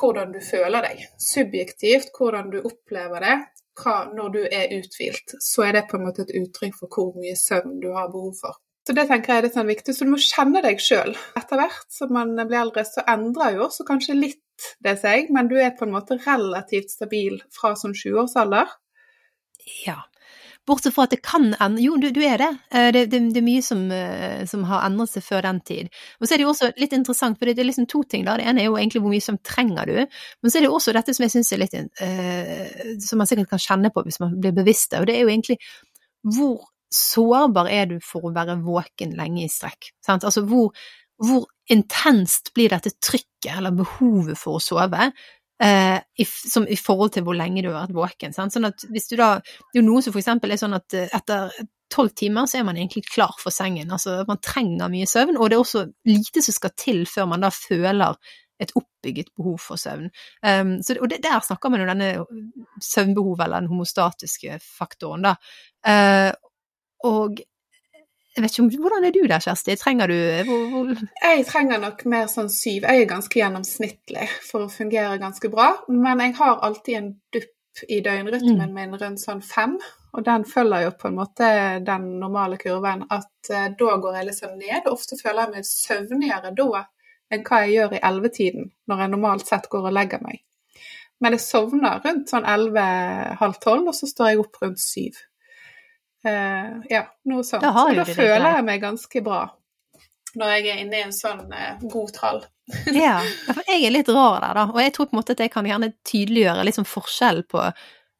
hvordan 0.00 0.32
du 0.32 0.40
føler 0.44 0.86
deg. 0.86 1.02
Subjektivt, 1.20 2.12
hvordan 2.16 2.50
du 2.52 2.60
opplever 2.62 3.24
det. 3.26 3.36
Hva, 3.80 3.96
når 4.12 4.32
du 4.34 4.40
er 4.44 4.72
uthvilt, 4.76 5.36
så 5.42 5.64
er 5.66 5.78
det 5.78 5.86
på 5.90 5.96
en 5.98 6.06
måte 6.08 6.26
et 6.26 6.34
uttrykk 6.36 6.76
for 6.78 6.92
hvor 6.92 7.14
mye 7.18 7.36
søvn 7.38 7.78
du 7.82 7.90
har 7.96 8.10
behov 8.12 8.34
for. 8.40 8.58
Så 8.86 8.94
det 8.96 9.06
tenker 9.10 9.36
jeg 9.36 9.44
er 9.46 9.54
sånn 9.54 9.68
viktig. 9.70 9.94
Så 9.94 10.06
du 10.06 10.12
må 10.12 10.20
kjenne 10.20 10.62
deg 10.64 10.80
sjøl. 10.82 11.12
Etter 11.38 11.60
hvert 11.60 11.90
som 11.94 12.12
man 12.16 12.32
blir 12.40 12.60
eldre, 12.62 12.84
så 12.88 13.04
endrer 13.08 13.56
jo 13.56 13.66
også 13.66 13.86
kanskje 13.88 14.16
litt 14.18 14.70
det 14.84 14.96
seg, 15.00 15.30
men 15.32 15.48
du 15.48 15.56
er 15.60 15.74
på 15.76 15.86
en 15.86 15.94
måte 15.94 16.18
relativt 16.20 16.92
stabil 16.92 17.38
fra 17.54 17.74
sånn 17.78 17.96
20-årsalder. 17.96 18.72
Ja. 19.86 20.00
Bortsett 20.70 20.94
fra 20.94 21.08
at 21.08 21.14
det 21.14 21.20
kan 21.26 21.48
endre 21.50 21.82
Jo, 21.82 21.96
du, 22.00 22.08
du 22.14 22.20
er 22.22 22.38
det. 22.38 22.50
Eh, 22.70 22.90
Det, 22.94 23.04
det. 23.10 23.20
det 23.34 23.42
er 23.42 23.46
mye 23.46 23.62
som, 23.66 23.82
eh, 23.94 24.44
som 24.46 24.64
har 24.70 24.86
endret 24.86 25.10
seg 25.12 25.26
før 25.26 25.44
den 25.48 25.60
tid. 25.66 25.90
Og 26.20 26.26
så 26.28 26.34
er 26.34 26.40
det 26.40 26.46
jo 26.46 26.52
også 26.54 26.70
litt 26.78 26.94
interessant, 26.96 27.38
for 27.38 27.50
det 27.50 27.58
er 27.58 27.68
liksom 27.68 27.88
to 27.90 28.02
ting 28.06 28.24
da. 28.28 28.36
Det 28.38 28.46
ene 28.46 28.62
er 28.62 28.70
jo 28.70 28.78
egentlig 28.78 29.02
hvor 29.02 29.14
mye 29.14 29.24
søvn 29.24 29.40
trenger 29.46 29.90
du, 29.90 29.96
men 30.00 30.50
så 30.52 30.58
er 30.58 30.64
det 30.64 30.70
jo 30.70 30.76
også 30.78 30.94
dette 30.96 31.14
som 31.16 31.26
jeg 31.26 31.34
syns 31.34 31.52
er 31.52 31.62
litt 31.62 31.76
uh, 31.76 32.90
Som 33.02 33.20
man 33.22 33.28
sikkert 33.28 33.50
kan 33.52 33.62
kjenne 33.62 33.90
på 33.94 34.04
hvis 34.06 34.20
man 34.22 34.36
blir 34.40 34.54
bevisst 34.56 34.92
det, 34.92 35.00
og 35.02 35.08
det 35.10 35.16
er 35.16 35.24
jo 35.24 35.32
egentlig 35.32 35.58
hvor 36.30 36.68
sårbar 36.92 37.70
er 37.70 37.86
du 37.90 37.98
for 38.04 38.28
å 38.28 38.34
være 38.34 38.58
våken 38.64 39.14
lenge 39.18 39.44
i 39.46 39.50
strekk? 39.52 39.92
Sant? 40.04 40.26
Altså 40.28 40.42
hvor, 40.46 40.74
hvor 41.22 41.46
intenst 41.70 42.52
blir 42.56 42.72
dette 42.72 42.92
trykket 43.00 43.54
eller 43.56 43.74
behovet 43.78 44.38
for 44.38 44.58
å 44.58 44.62
sove? 44.62 45.10
Eh, 45.62 45.98
i, 46.16 46.26
som, 46.26 46.66
i 46.68 46.78
forhold 46.78 47.14
til 47.14 47.26
hvor 47.26 47.36
lenge 47.38 47.64
du 47.64 47.70
har 47.70 47.84
vært 47.84 47.96
våken. 47.96 48.36
Sant? 48.36 48.54
Sånn 48.56 48.68
at 48.70 48.86
hvis 48.90 49.10
du 49.10 49.16
da, 49.20 49.36
det 49.40 49.78
er 49.78 49.82
jo 49.82 49.86
noe 49.88 50.04
som 50.04 50.14
for 50.14 50.22
eksempel 50.22 50.54
er 50.54 50.60
sånn 50.60 50.76
at 50.78 50.96
eh, 50.96 51.10
etter 51.16 51.54
tolv 51.90 52.12
timer 52.14 52.46
så 52.46 52.60
er 52.60 52.68
man 52.68 52.78
egentlig 52.78 53.04
klar 53.08 53.34
for 53.40 53.54
sengen. 53.54 53.90
Altså 53.90 54.20
man 54.28 54.42
trenger 54.44 54.92
mye 54.92 55.08
søvn, 55.10 55.38
og 55.38 55.50
det 55.50 55.58
er 55.58 55.64
også 55.64 55.88
lite 56.08 56.44
som 56.46 56.56
skal 56.56 56.76
til 56.78 57.02
før 57.10 57.32
man 57.32 57.44
da 57.46 57.50
føler 57.54 58.18
et 58.60 58.74
oppbygget 58.76 59.32
behov 59.36 59.56
for 59.64 59.80
søvn. 59.80 60.10
Um, 60.44 60.74
så, 60.84 60.94
og 61.00 61.08
det, 61.10 61.22
der 61.24 61.40
snakker 61.44 61.72
man 61.72 61.80
jo 61.80 61.88
denne 61.88 62.10
søvnbehovet, 62.84 63.46
eller 63.46 63.64
den 63.64 63.70
homostatiske 63.72 64.58
faktoren, 64.60 65.24
da. 65.24 65.34
Uh, 65.80 66.32
og 67.08 67.40
jeg 68.36 68.44
vet 68.44 68.52
ikke 68.52 68.62
om, 68.62 68.70
Hvordan 68.84 69.04
er 69.04 69.14
du 69.14 69.22
der, 69.26 69.42
Kjersti? 69.42 69.74
Trenger 69.76 70.10
du 70.10 70.18
hvor, 70.46 70.66
hvor... 70.70 70.90
Jeg 71.22 71.46
trenger 71.48 71.80
nok 71.82 72.04
mer 72.10 72.28
sånn 72.30 72.50
syv. 72.52 72.84
Jeg 72.86 73.02
er 73.02 73.08
ganske 73.10 73.40
gjennomsnittlig 73.40 74.26
for 74.46 74.66
å 74.66 74.70
fungere 74.70 75.18
ganske 75.22 75.50
bra. 75.50 75.72
Men 75.90 76.22
jeg 76.22 76.36
har 76.38 76.60
alltid 76.66 76.98
en 76.98 77.08
dupp 77.34 77.82
i 77.88 77.98
døgnrytmen 78.04 78.70
mm. 78.70 78.76
min 78.76 78.94
rundt 79.00 79.22
sånn 79.22 79.42
fem. 79.42 79.74
Og 80.14 80.24
den 80.26 80.44
følger 80.46 80.86
jo 80.86 80.92
på 80.98 81.08
en 81.10 81.18
måte 81.18 81.48
den 81.86 82.06
normale 82.22 82.58
kurven. 82.60 83.02
At 83.10 83.50
uh, 83.50 83.66
da 83.78 83.96
går 84.04 84.20
jeg 84.20 84.28
liksom 84.30 84.54
ned. 84.58 84.84
og 84.84 84.94
Ofte 84.94 85.18
føler 85.18 85.42
jeg 85.44 85.54
meg 85.56 85.70
søvnigere 85.70 86.54
da 86.62 86.84
enn 87.30 87.44
hva 87.46 87.60
jeg 87.62 87.74
gjør 87.76 87.92
i 87.94 88.04
ellevetiden, 88.06 88.70
når 88.90 89.02
jeg 89.04 89.10
normalt 89.12 89.46
sett 89.46 89.68
går 89.70 89.84
og 89.86 89.94
legger 89.94 90.22
meg. 90.22 90.40
Men 91.22 91.36
jeg 91.36 91.44
sovner 91.44 92.00
rundt 92.02 92.30
sånn 92.32 92.46
elleve-halv 92.48 93.58
tolv, 93.62 93.90
og 93.90 93.94
så 93.94 94.08
står 94.10 94.32
jeg 94.32 94.40
opp 94.42 94.58
rundt 94.62 94.82
syv. 94.82 95.20
Uh, 96.26 96.80
ja, 96.92 97.06
noe 97.30 97.44
sånt. 97.46 97.64
Da 97.64 97.72
så 97.72 97.94
da 97.96 98.04
føler 98.04 98.46
jeg 98.58 98.66
meg 98.66 98.82
ganske 98.82 99.24
bra 99.24 99.46
når 100.38 100.50
jeg 100.54 100.66
er 100.70 100.82
inne 100.84 100.98
i 100.98 101.02
en 101.02 101.14
sånn 101.14 101.46
uh, 101.50 101.80
god 101.90 102.12
trall. 102.14 102.42
ja, 102.94 103.16
for 103.48 103.64
jeg 103.66 103.86
er 103.86 103.94
litt 103.94 104.10
rar 104.12 104.38
der, 104.44 104.60
da. 104.60 104.66
Og 104.70 104.78
jeg 104.78 104.92
tror 104.94 105.08
på 105.08 105.16
en 105.16 105.20
måte 105.22 105.34
at 105.34 105.42
jeg 105.42 105.52
kan 105.54 105.66
gjerne 105.66 105.90
tydeliggjøre 106.06 106.66
liksom 106.68 106.86
forskjell 106.86 107.42
på 107.50 107.64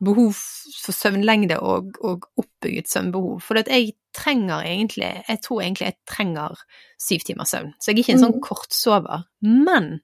behov 0.01 0.39
for 0.81 0.97
søvnlengde 0.97 1.59
og, 1.61 1.93
og 2.01 2.25
oppbygget 2.41 2.89
søvnbehov. 2.91 3.43
For 3.45 3.61
jeg 3.61 3.93
trenger 4.17 4.65
egentlig 4.67 5.11
Jeg 5.29 5.41
tror 5.45 5.61
egentlig 5.63 5.87
jeg 5.87 5.99
trenger 6.09 6.63
syv 6.99 7.27
timers 7.27 7.53
søvn. 7.55 7.75
Så 7.79 7.91
jeg 7.91 7.99
er 7.99 8.03
ikke 8.03 8.17
en 8.17 8.25
sånn 8.25 8.39
mm. 8.39 8.45
kortsover. 8.49 9.27
Men 9.45 10.01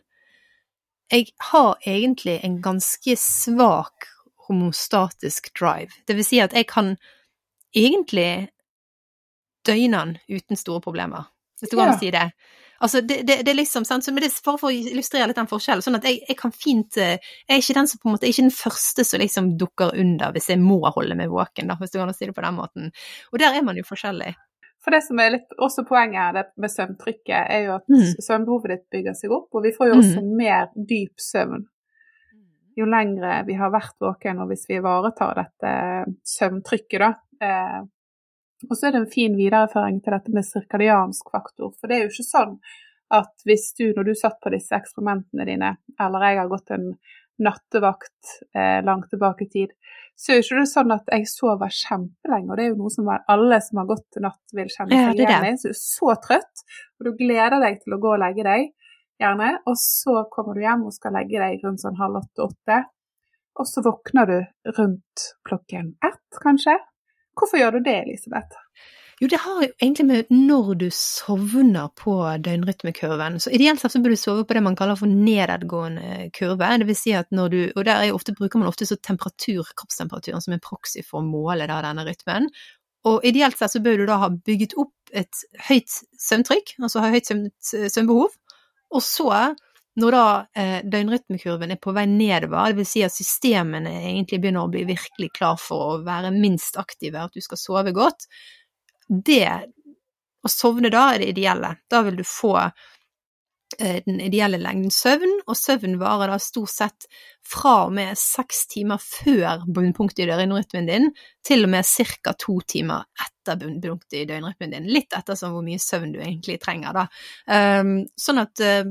jeg 1.11 1.33
har 1.51 1.75
egentlig 1.87 2.39
en 2.45 2.61
ganske 2.63 3.17
svak 3.19 4.11
homostatisk 4.47 5.51
drive. 5.59 5.91
Det 6.07 6.17
vil 6.19 6.27
si 6.27 6.39
at 6.43 6.55
jeg 6.55 6.69
kan 6.71 6.95
egentlig 7.77 8.31
døgnene 9.67 10.21
uten 10.31 10.59
store 10.59 10.83
problemer, 10.85 11.27
hvis 11.61 11.73
du 11.73 11.77
går 11.77 11.89
an 11.89 11.97
å 11.97 12.01
si 12.01 12.13
det. 12.15 12.29
Altså, 12.77 13.01
det, 13.01 13.23
det, 13.25 13.39
det, 13.47 13.51
er 13.51 13.57
liksom, 13.57 13.87
sant, 13.89 14.05
så, 14.05 14.13
men 14.13 14.21
det 14.21 14.29
er 14.29 14.41
bare 14.45 14.61
for 14.61 14.69
å 14.69 14.77
illustrere 14.93 15.31
litt 15.31 15.39
den 15.39 15.49
forskjellen, 15.49 15.85
sånn 15.85 15.97
at 15.97 16.05
jeg, 16.05 16.19
jeg, 16.29 16.37
kan 16.37 16.53
fint 16.53 16.99
eh, 17.01 17.15
Jeg 17.47 17.55
er 17.55 17.63
ikke 17.63 17.77
den 17.79 17.89
som 17.89 18.01
på 18.03 18.11
en 18.11 18.17
måte, 18.17 18.29
jeg 18.29 18.35
er 18.35 18.37
ikke 18.37 18.49
den 18.51 18.59
første 18.59 19.07
som 19.09 19.23
liksom 19.23 19.49
dukker 19.61 19.95
under 19.97 20.35
hvis 20.35 20.51
jeg 20.53 20.61
må 20.61 20.83
holde 20.85 21.17
meg 21.17 21.33
våken, 21.33 21.71
da, 21.73 21.79
hvis 21.81 21.95
du 21.95 21.97
går 21.97 22.05
an 22.05 22.13
å 22.13 22.19
si 22.19 22.29
det 22.29 22.35
på 22.37 22.45
den 22.45 22.59
måten. 22.59 22.91
Og 23.33 23.41
der 23.41 23.57
er 23.57 23.65
man 23.65 23.81
jo 23.81 23.87
forskjellig. 23.89 24.35
For 24.85 24.95
det 24.95 25.01
som 25.07 25.19
er 25.23 25.33
litt 25.39 25.57
også 25.57 25.87
poenget 25.89 26.21
her 26.21 26.51
med 26.61 26.71
søvntrykket, 26.71 27.49
er 27.49 27.65
jo 27.65 27.79
at 27.79 27.89
mm. 27.91 28.05
søvnbehovet 28.23 28.75
ditt 28.75 28.85
bygger 28.93 29.17
seg 29.19 29.33
opp, 29.35 29.49
og 29.57 29.65
vi 29.65 29.73
får 29.75 29.91
jo 29.91 29.97
også 30.03 30.21
mm. 30.21 30.29
mer 30.37 30.69
dyp 30.77 31.25
søvn 31.25 31.65
jo 32.77 32.87
lengre 32.89 33.41
vi 33.49 33.57
har 33.57 33.73
vært 33.73 33.97
våken, 34.03 34.43
og 34.43 34.51
hvis 34.51 34.67
vi 34.69 34.77
ivaretar 34.81 35.39
dette 35.39 35.71
søvntrykket, 36.29 37.01
da, 37.01 37.15
Eh, 37.43 37.83
og 38.71 38.79
så 38.79 38.89
er 38.89 38.95
det 38.95 39.03
en 39.03 39.13
fin 39.13 39.37
videreføring 39.37 40.01
til 40.03 40.17
dette 40.17 40.33
med 40.33 40.47
sirkadiansk 40.47 41.31
faktor. 41.33 41.75
For 41.77 41.91
det 41.91 41.99
er 41.99 42.07
jo 42.07 42.15
ikke 42.15 42.31
sånn 42.31 42.57
at 43.17 43.47
hvis 43.47 43.69
du, 43.79 43.85
når 43.95 44.09
du 44.09 44.15
satt 44.19 44.41
på 44.43 44.51
disse 44.55 44.75
eksperimentene 44.75 45.47
dine, 45.47 45.77
eller 46.03 46.27
jeg 46.27 46.41
har 46.41 46.51
gått 46.51 46.73
en 46.75 46.89
nattevakt 47.37 48.33
eh, 48.57 48.81
langt 48.85 49.11
tilbake 49.13 49.45
i 49.45 49.51
tid, 49.53 49.75
så 50.17 50.33
er 50.33 50.39
jo 50.39 50.47
ikke 50.47 50.63
det 50.63 50.71
sånn 50.71 50.95
at 50.95 51.13
jeg 51.13 51.29
sover 51.29 51.75
kjempelenge. 51.79 52.49
Og 52.49 52.57
det 52.57 52.65
er 52.65 52.73
jo 52.73 52.81
noe 52.81 52.95
som 52.95 53.13
alle 53.13 53.61
som 53.63 53.83
har 53.83 53.91
gått 53.93 54.07
til 54.17 54.25
natt, 54.25 54.41
vil 54.57 54.73
kjenne 54.73 55.03
seg 55.05 55.21
igjen 55.21 55.49
i. 55.51 55.55
Så 55.61 55.69
du 55.69 55.75
er 55.75 55.83
så 55.83 56.17
trøtt, 56.25 56.65
og 56.97 57.07
du 57.07 57.13
gleder 57.21 57.61
deg 57.61 57.83
til 57.83 57.95
å 57.95 58.01
gå 58.01 58.15
og 58.17 58.23
legge 58.25 58.47
deg, 58.49 58.73
gjerne. 59.23 59.53
Og 59.67 59.79
så 59.81 60.25
kommer 60.33 60.57
du 60.57 60.65
hjem 60.65 60.85
og 60.89 60.95
skal 60.97 61.17
legge 61.17 61.41
deg 61.43 61.65
rundt 61.65 61.85
sånn 61.85 61.99
halv 62.01 62.21
åtte-åtte. 62.23 62.83
Og 63.57 63.69
så 63.69 63.83
våkner 63.85 64.29
du 64.29 64.39
rundt 64.77 65.31
klokken 65.49 65.95
ett, 66.05 66.41
kanskje. 66.43 66.77
Hvorfor 67.37 67.61
gjør 67.61 67.79
du 67.79 67.87
det, 67.89 67.97
Elisabeth? 68.05 68.61
Jo, 69.17 69.31
det 69.33 69.39
har 69.41 69.63
jo 69.65 69.69
egentlig 69.81 70.05
med 70.05 70.33
når 70.33 70.75
du 70.77 70.87
sovner 70.93 71.89
på 71.97 72.19
døgnrytmekurven. 72.45 73.39
Så 73.41 73.49
ideelt 73.57 73.81
sett 73.81 73.95
så 73.95 74.01
bør 74.05 74.13
du 74.13 74.21
sove 74.21 74.45
på 74.45 74.57
det 74.57 74.63
man 74.65 74.77
kaller 74.77 74.99
for 75.01 75.09
nedadgående 75.09 76.29
kurve. 76.37 76.69
Det 76.83 76.89
vil 76.91 76.99
si 77.01 77.15
at 77.17 77.33
når 77.33 77.49
du 77.55 77.61
Og 77.77 77.85
der 77.89 78.13
ofte, 78.13 78.35
bruker 78.37 78.61
man 78.61 78.69
ofte 78.69 78.85
så 78.85 78.99
temperatur, 79.01 79.65
kroppstemperaturen, 79.73 80.45
som 80.45 80.53
en 80.53 80.61
proxy 80.61 81.01
for 81.01 81.23
å 81.23 81.25
måle 81.25 81.65
da, 81.65 81.81
denne 81.85 82.05
rytmen. 82.05 82.51
Og 83.09 83.25
ideelt 83.25 83.57
sett 83.57 83.73
så 83.73 83.81
bør 83.81 84.03
du 84.03 84.07
da 84.11 84.19
ha 84.21 84.29
bygget 84.29 84.77
opp 84.77 84.93
et 85.17 85.45
høyt 85.69 85.97
søvntrykk, 86.21 86.77
altså 86.83 87.01
ha 87.01 87.13
høyt 87.15 87.31
søvnbehov, 87.31 88.35
og 88.95 89.03
så 89.05 89.31
når 89.97 90.13
da 90.13 90.25
eh, 90.53 90.81
døgnrytmekurven 90.85 91.73
er 91.73 91.81
på 91.81 91.95
vei 91.97 92.05
nedover, 92.11 92.75
vil 92.77 92.89
si 92.89 93.01
at 93.05 93.15
systemene 93.15 93.95
egentlig 94.03 94.43
begynner 94.43 94.67
å 94.67 94.73
bli 94.73 94.85
virkelig 94.89 95.31
klar 95.39 95.57
for 95.61 95.95
å 95.95 96.03
være 96.05 96.35
minst 96.35 96.77
aktive, 96.81 97.23
at 97.25 97.33
du 97.33 97.41
skal 97.45 97.61
sove 97.61 97.95
godt, 97.97 98.29
det 99.09 99.49
å 100.45 100.51
sovne 100.53 100.91
da 100.93 101.09
er 101.15 101.23
det 101.23 101.31
ideelle. 101.33 101.73
Da 101.91 102.03
vil 102.05 102.21
du 102.21 102.27
få 102.29 102.59
den 103.79 104.21
ideelle 104.23 104.61
lengden 104.63 104.93
søvn, 104.95 105.41
og 105.51 105.57
søvn 105.59 105.97
varer 106.01 106.31
da 106.31 106.37
stort 106.41 106.71
sett 106.71 107.07
fra 107.47 107.73
og 107.87 107.95
med 107.97 108.19
seks 108.19 108.65
timer 108.71 109.01
før 109.03 109.65
bunnpunktet 109.67 110.25
i 110.25 110.29
døgnrytmen 110.31 110.89
din, 110.89 111.11
til 111.47 111.67
og 111.67 111.73
med 111.75 111.87
ca. 111.87 112.35
to 112.39 112.59
timer 112.69 113.07
etter 113.27 113.59
bunnpunktet 113.61 114.21
i 114.21 114.25
døgnrytmen 114.31 114.75
din. 114.75 114.89
Litt 114.91 115.15
ettersom 115.17 115.55
hvor 115.55 115.67
mye 115.67 115.83
søvn 115.83 116.15
du 116.15 116.21
egentlig 116.23 116.59
trenger, 116.63 116.97
da. 116.97 117.07
Um, 117.51 117.93
sånn 118.19 118.43
at 118.43 118.63
uh, 118.65 118.87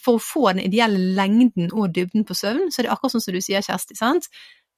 for 0.00 0.18
å 0.18 0.24
få 0.32 0.48
den 0.52 0.64
ideelle 0.66 1.14
lengden 1.16 1.70
og 1.72 1.94
dybden 1.96 2.26
på 2.28 2.36
søvn, 2.36 2.70
så 2.72 2.82
er 2.82 2.88
det 2.88 2.94
akkurat 2.96 3.16
sånn 3.16 3.26
som 3.28 3.36
du 3.36 3.42
sier, 3.44 3.64
Kjersti, 3.64 3.96
sant? 4.00 4.28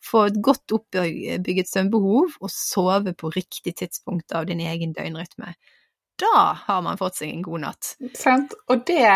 Få 0.05 0.27
et 0.29 0.43
godt 0.45 0.75
oppbygget 0.77 1.71
søvnbehov 1.71 2.37
og 2.39 2.53
sove 2.53 3.15
på 3.17 3.33
riktig 3.35 3.79
tidspunkt 3.81 4.35
av 4.37 4.47
din 4.51 4.61
egen 4.63 4.93
døgnrytme 4.95 5.55
da 6.19 6.59
har 6.67 6.83
man 6.83 6.99
fått 6.99 7.21
seg 7.21 7.31
en 7.31 7.45
god 7.45 7.65
natt. 7.67 7.93
Sant. 8.17 8.55
Og 8.69 8.85
det 8.89 9.09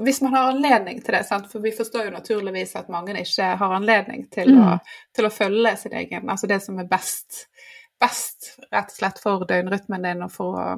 Hvis 0.00 0.20
man 0.22 0.34
har 0.34 0.52
anledning 0.52 1.00
til 1.02 1.14
det, 1.14 1.24
sant? 1.26 1.48
for 1.50 1.60
vi 1.60 1.72
forstår 1.74 2.04
jo 2.06 2.14
naturligvis 2.14 2.76
at 2.78 2.88
mange 2.88 3.16
ikke 3.18 3.48
har 3.58 3.74
anledning 3.74 4.28
til, 4.30 4.52
mm. 4.54 4.62
å, 4.62 4.76
til 5.16 5.26
å, 5.26 5.32
følge 5.34 5.72
sin 5.76 5.96
egen 5.98 6.30
Altså 6.30 6.46
det 6.46 6.60
som 6.62 6.78
er 6.78 6.86
best, 6.88 7.48
best 8.00 8.52
rett 8.70 8.92
og 8.92 8.96
slett 9.00 9.18
for 9.18 9.44
døgnrytmen 9.50 10.06
din 10.06 10.22
og 10.22 10.32
for 10.32 10.60
å 10.60 10.68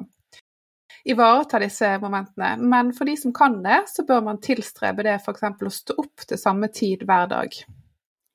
ivareta 1.03 1.59
disse 1.59 1.91
momentene. 2.01 2.55
Men 2.57 2.89
for 2.95 3.05
de 3.05 3.15
som 3.19 3.33
kan 3.35 3.61
det, 3.63 3.83
så 3.91 4.05
bør 4.07 4.25
man 4.25 4.41
tilstrebe 4.41 5.05
det 5.05 5.19
f.eks. 5.19 5.45
å 5.45 5.71
stå 5.77 5.97
opp 5.99 6.27
til 6.27 6.39
samme 6.39 6.71
tid 6.73 7.05
hver 7.07 7.29
dag. 7.31 7.57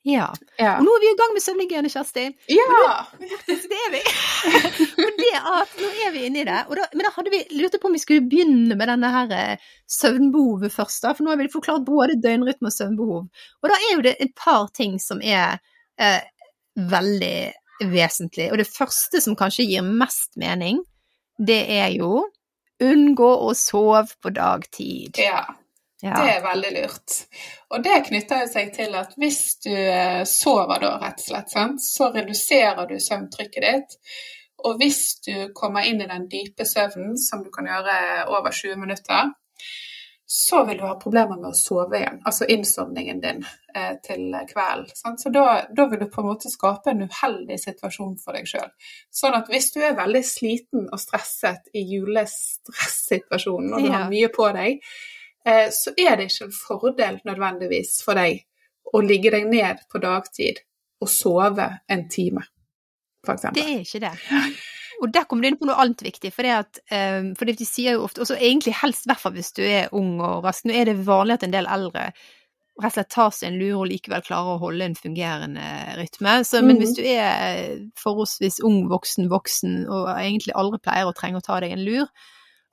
Ja. 0.06 0.28
ja. 0.56 0.76
Og 0.78 0.87
nå 0.87 0.92
er 0.94 1.02
vi 1.02 1.08
i 1.11 1.16
gang 1.18 1.32
med 1.34 1.42
søvnhygiene, 1.42 1.90
Kjersti. 1.92 2.24
Ja! 2.52 2.92
det 3.18 3.78
er 3.82 3.90
vi. 3.92 4.02
det 5.22 5.32
at 5.37 5.74
nå 5.82 5.90
er 6.06 6.14
vi 6.14 6.24
inne 6.28 6.42
i 6.42 6.46
det. 6.48 6.61
Da, 6.78 6.87
men 6.94 7.04
da 7.04 7.12
hadde 7.16 7.32
vi 7.34 7.42
lurte 7.58 7.80
på 7.82 7.90
om 7.90 7.96
vi 7.96 8.02
skulle 8.02 8.26
begynne 8.30 8.78
med 8.78 8.88
denne 8.88 9.11
her 9.12 9.34
eh, 9.34 9.68
søvnbehovet 9.90 10.72
først, 10.74 11.02
da. 11.04 11.12
For 11.16 11.26
nå 11.26 11.34
har 11.34 11.42
vi 11.42 11.50
forklart 11.52 11.87
både 11.88 12.18
døgnrytme 12.22 12.70
og 12.70 12.76
søvnbehov. 12.76 13.28
Og 13.62 13.72
da 13.72 13.78
er 13.78 13.94
jo 13.96 14.04
det 14.06 14.16
et 14.22 14.34
par 14.38 14.70
ting 14.76 14.96
som 15.02 15.20
er 15.20 15.58
eh, 16.00 16.22
veldig 16.78 17.88
vesentlig. 17.92 18.50
Og 18.52 18.62
det 18.62 18.70
første 18.70 19.22
som 19.24 19.37
kanskje 19.38 19.66
gir 19.68 19.87
mest 19.87 20.38
mening, 20.40 20.80
det 21.38 21.64
er 21.74 21.90
jo 21.98 22.24
unngå 22.82 23.30
å 23.48 23.54
sove 23.58 24.06
på 24.22 24.30
dagtid. 24.34 25.18
Ja. 25.18 25.42
Ja. 26.02 26.14
Det 26.14 26.32
er 26.37 26.42
veldig 26.44 26.72
lurt. 26.76 27.14
Og 27.74 27.82
det 27.82 27.96
knytter 28.06 28.46
seg 28.46 28.70
til 28.76 28.94
at 28.94 29.16
hvis 29.18 29.42
du 29.64 29.72
eh, 29.74 30.22
sover 30.30 30.78
da, 30.84 30.92
rett 31.02 31.24
og 31.24 31.30
slett, 31.32 31.50
sant? 31.50 31.82
så 31.82 32.12
reduserer 32.14 32.87
du 32.87 33.00
søvntrykket 33.02 33.66
ditt. 33.66 33.98
Og 34.66 34.78
hvis 34.78 35.18
du 35.26 35.50
kommer 35.54 35.87
inn 35.87 36.02
i 36.02 36.11
den 36.11 36.28
dype 36.30 36.66
søvnen, 36.66 37.18
som 37.18 37.42
du 37.42 37.50
kan 37.54 37.66
gjøre 37.66 37.98
over 38.30 38.54
20 38.54 38.78
minutter, 38.78 39.32
så 40.30 40.64
vil 40.68 40.76
du 40.78 40.84
ha 40.84 40.94
problemer 41.00 41.38
med 41.40 41.50
å 41.50 41.56
sove 41.56 41.96
igjen, 41.96 42.18
altså 42.28 42.44
innsovningen 42.52 43.20
din 43.22 43.38
eh, 43.74 43.94
til 44.04 44.34
kvelden. 44.50 44.90
Sant? 44.94 45.22
Så 45.22 45.32
da, 45.32 45.44
da, 45.72 45.87
vil 45.88 46.02
du 46.02 46.11
på 46.12 46.20
en 46.20 46.28
måte 46.28 46.50
skape 46.52 46.92
en 46.92 47.06
uheldig 47.08 47.56
situasjon 47.62 48.18
for 48.20 48.37
deg 48.37 48.50
sjøl. 48.50 48.68
Sånn 49.08 49.38
at 49.38 49.48
hvis 49.48 49.70
du 49.72 49.80
er 49.80 49.96
veldig 49.96 50.22
sliten 50.28 50.84
og 50.92 51.00
stresset 51.00 51.72
i 51.72 51.87
julestressituasjonen, 51.94 53.72
og 53.72 53.87
du 53.87 53.88
ja. 53.88 54.02
har 54.02 54.12
mye 54.12 54.28
på 54.34 54.50
deg, 54.58 54.84
så 55.74 55.94
er 55.96 56.18
det 56.18 56.28
ikke 56.28 56.48
en 56.48 56.56
fordel 56.56 57.20
nødvendigvis 57.28 57.98
for 58.04 58.18
deg 58.18 58.42
å 58.94 59.02
ligge 59.04 59.32
deg 59.34 59.46
ned 59.50 59.84
på 59.90 60.00
dagtid 60.02 60.62
og 61.02 61.11
sove 61.12 61.68
en 61.88 62.08
time, 62.11 62.42
f.eks. 63.26 63.50
Det 63.54 63.64
er 63.64 63.84
ikke 63.84 64.02
det. 64.02 64.14
Og 64.98 65.12
der 65.14 65.28
kommer 65.30 65.44
du 65.44 65.52
inn 65.52 65.58
på 65.61 65.68
noe 65.68 65.78
annet 65.78 66.02
viktig, 66.02 66.32
for 66.34 66.46
det 66.46 66.54
at 66.56 66.80
um, 66.90 67.30
for 67.38 67.46
det 67.46 67.58
de 67.61 67.66
sier 67.68 67.94
jo 67.94 68.06
ofte, 68.08 68.24
og 68.24 68.40
egentlig 68.40 68.74
helst 68.80 69.06
i 69.06 69.12
hvert 69.12 69.22
fall 69.22 69.37
hvis 69.37 69.52
du 69.54 69.62
er 69.62 69.92
ung 69.94 70.16
og 70.18 70.42
rask, 70.46 70.66
nå 70.66 70.74
er 70.74 70.90
det 70.90 70.98
vanlig 71.06 71.38
at 71.38 71.46
en 71.46 71.54
del 71.54 71.70
eldre 71.70 72.08
rett 72.78 72.92
og 72.92 72.94
slett 72.94 73.11
tar 73.11 73.30
seg 73.34 73.48
en 73.48 73.58
lur 73.58 73.80
og 73.80 73.88
likevel 73.90 74.22
klarer 74.22 74.54
å 74.54 74.62
holde 74.62 74.87
en 74.87 74.98
fungerende 74.98 75.68
rytme. 75.98 76.34
Så, 76.46 76.61
men 76.62 76.78
hvis 76.78 76.94
mm. 76.94 76.98
du 76.98 77.06
er 77.11 77.70
forholdsvis 77.98 78.61
ung, 78.66 78.84
voksen, 78.90 79.26
voksen 79.32 79.80
og 79.87 80.11
egentlig 80.12 80.54
aldri 80.58 80.78
pleier 80.84 81.11
å 81.11 81.14
trenge 81.16 81.40
å 81.40 81.46
ta 81.46 81.58
deg 81.62 81.74
en 81.74 81.82
lur, 81.82 82.06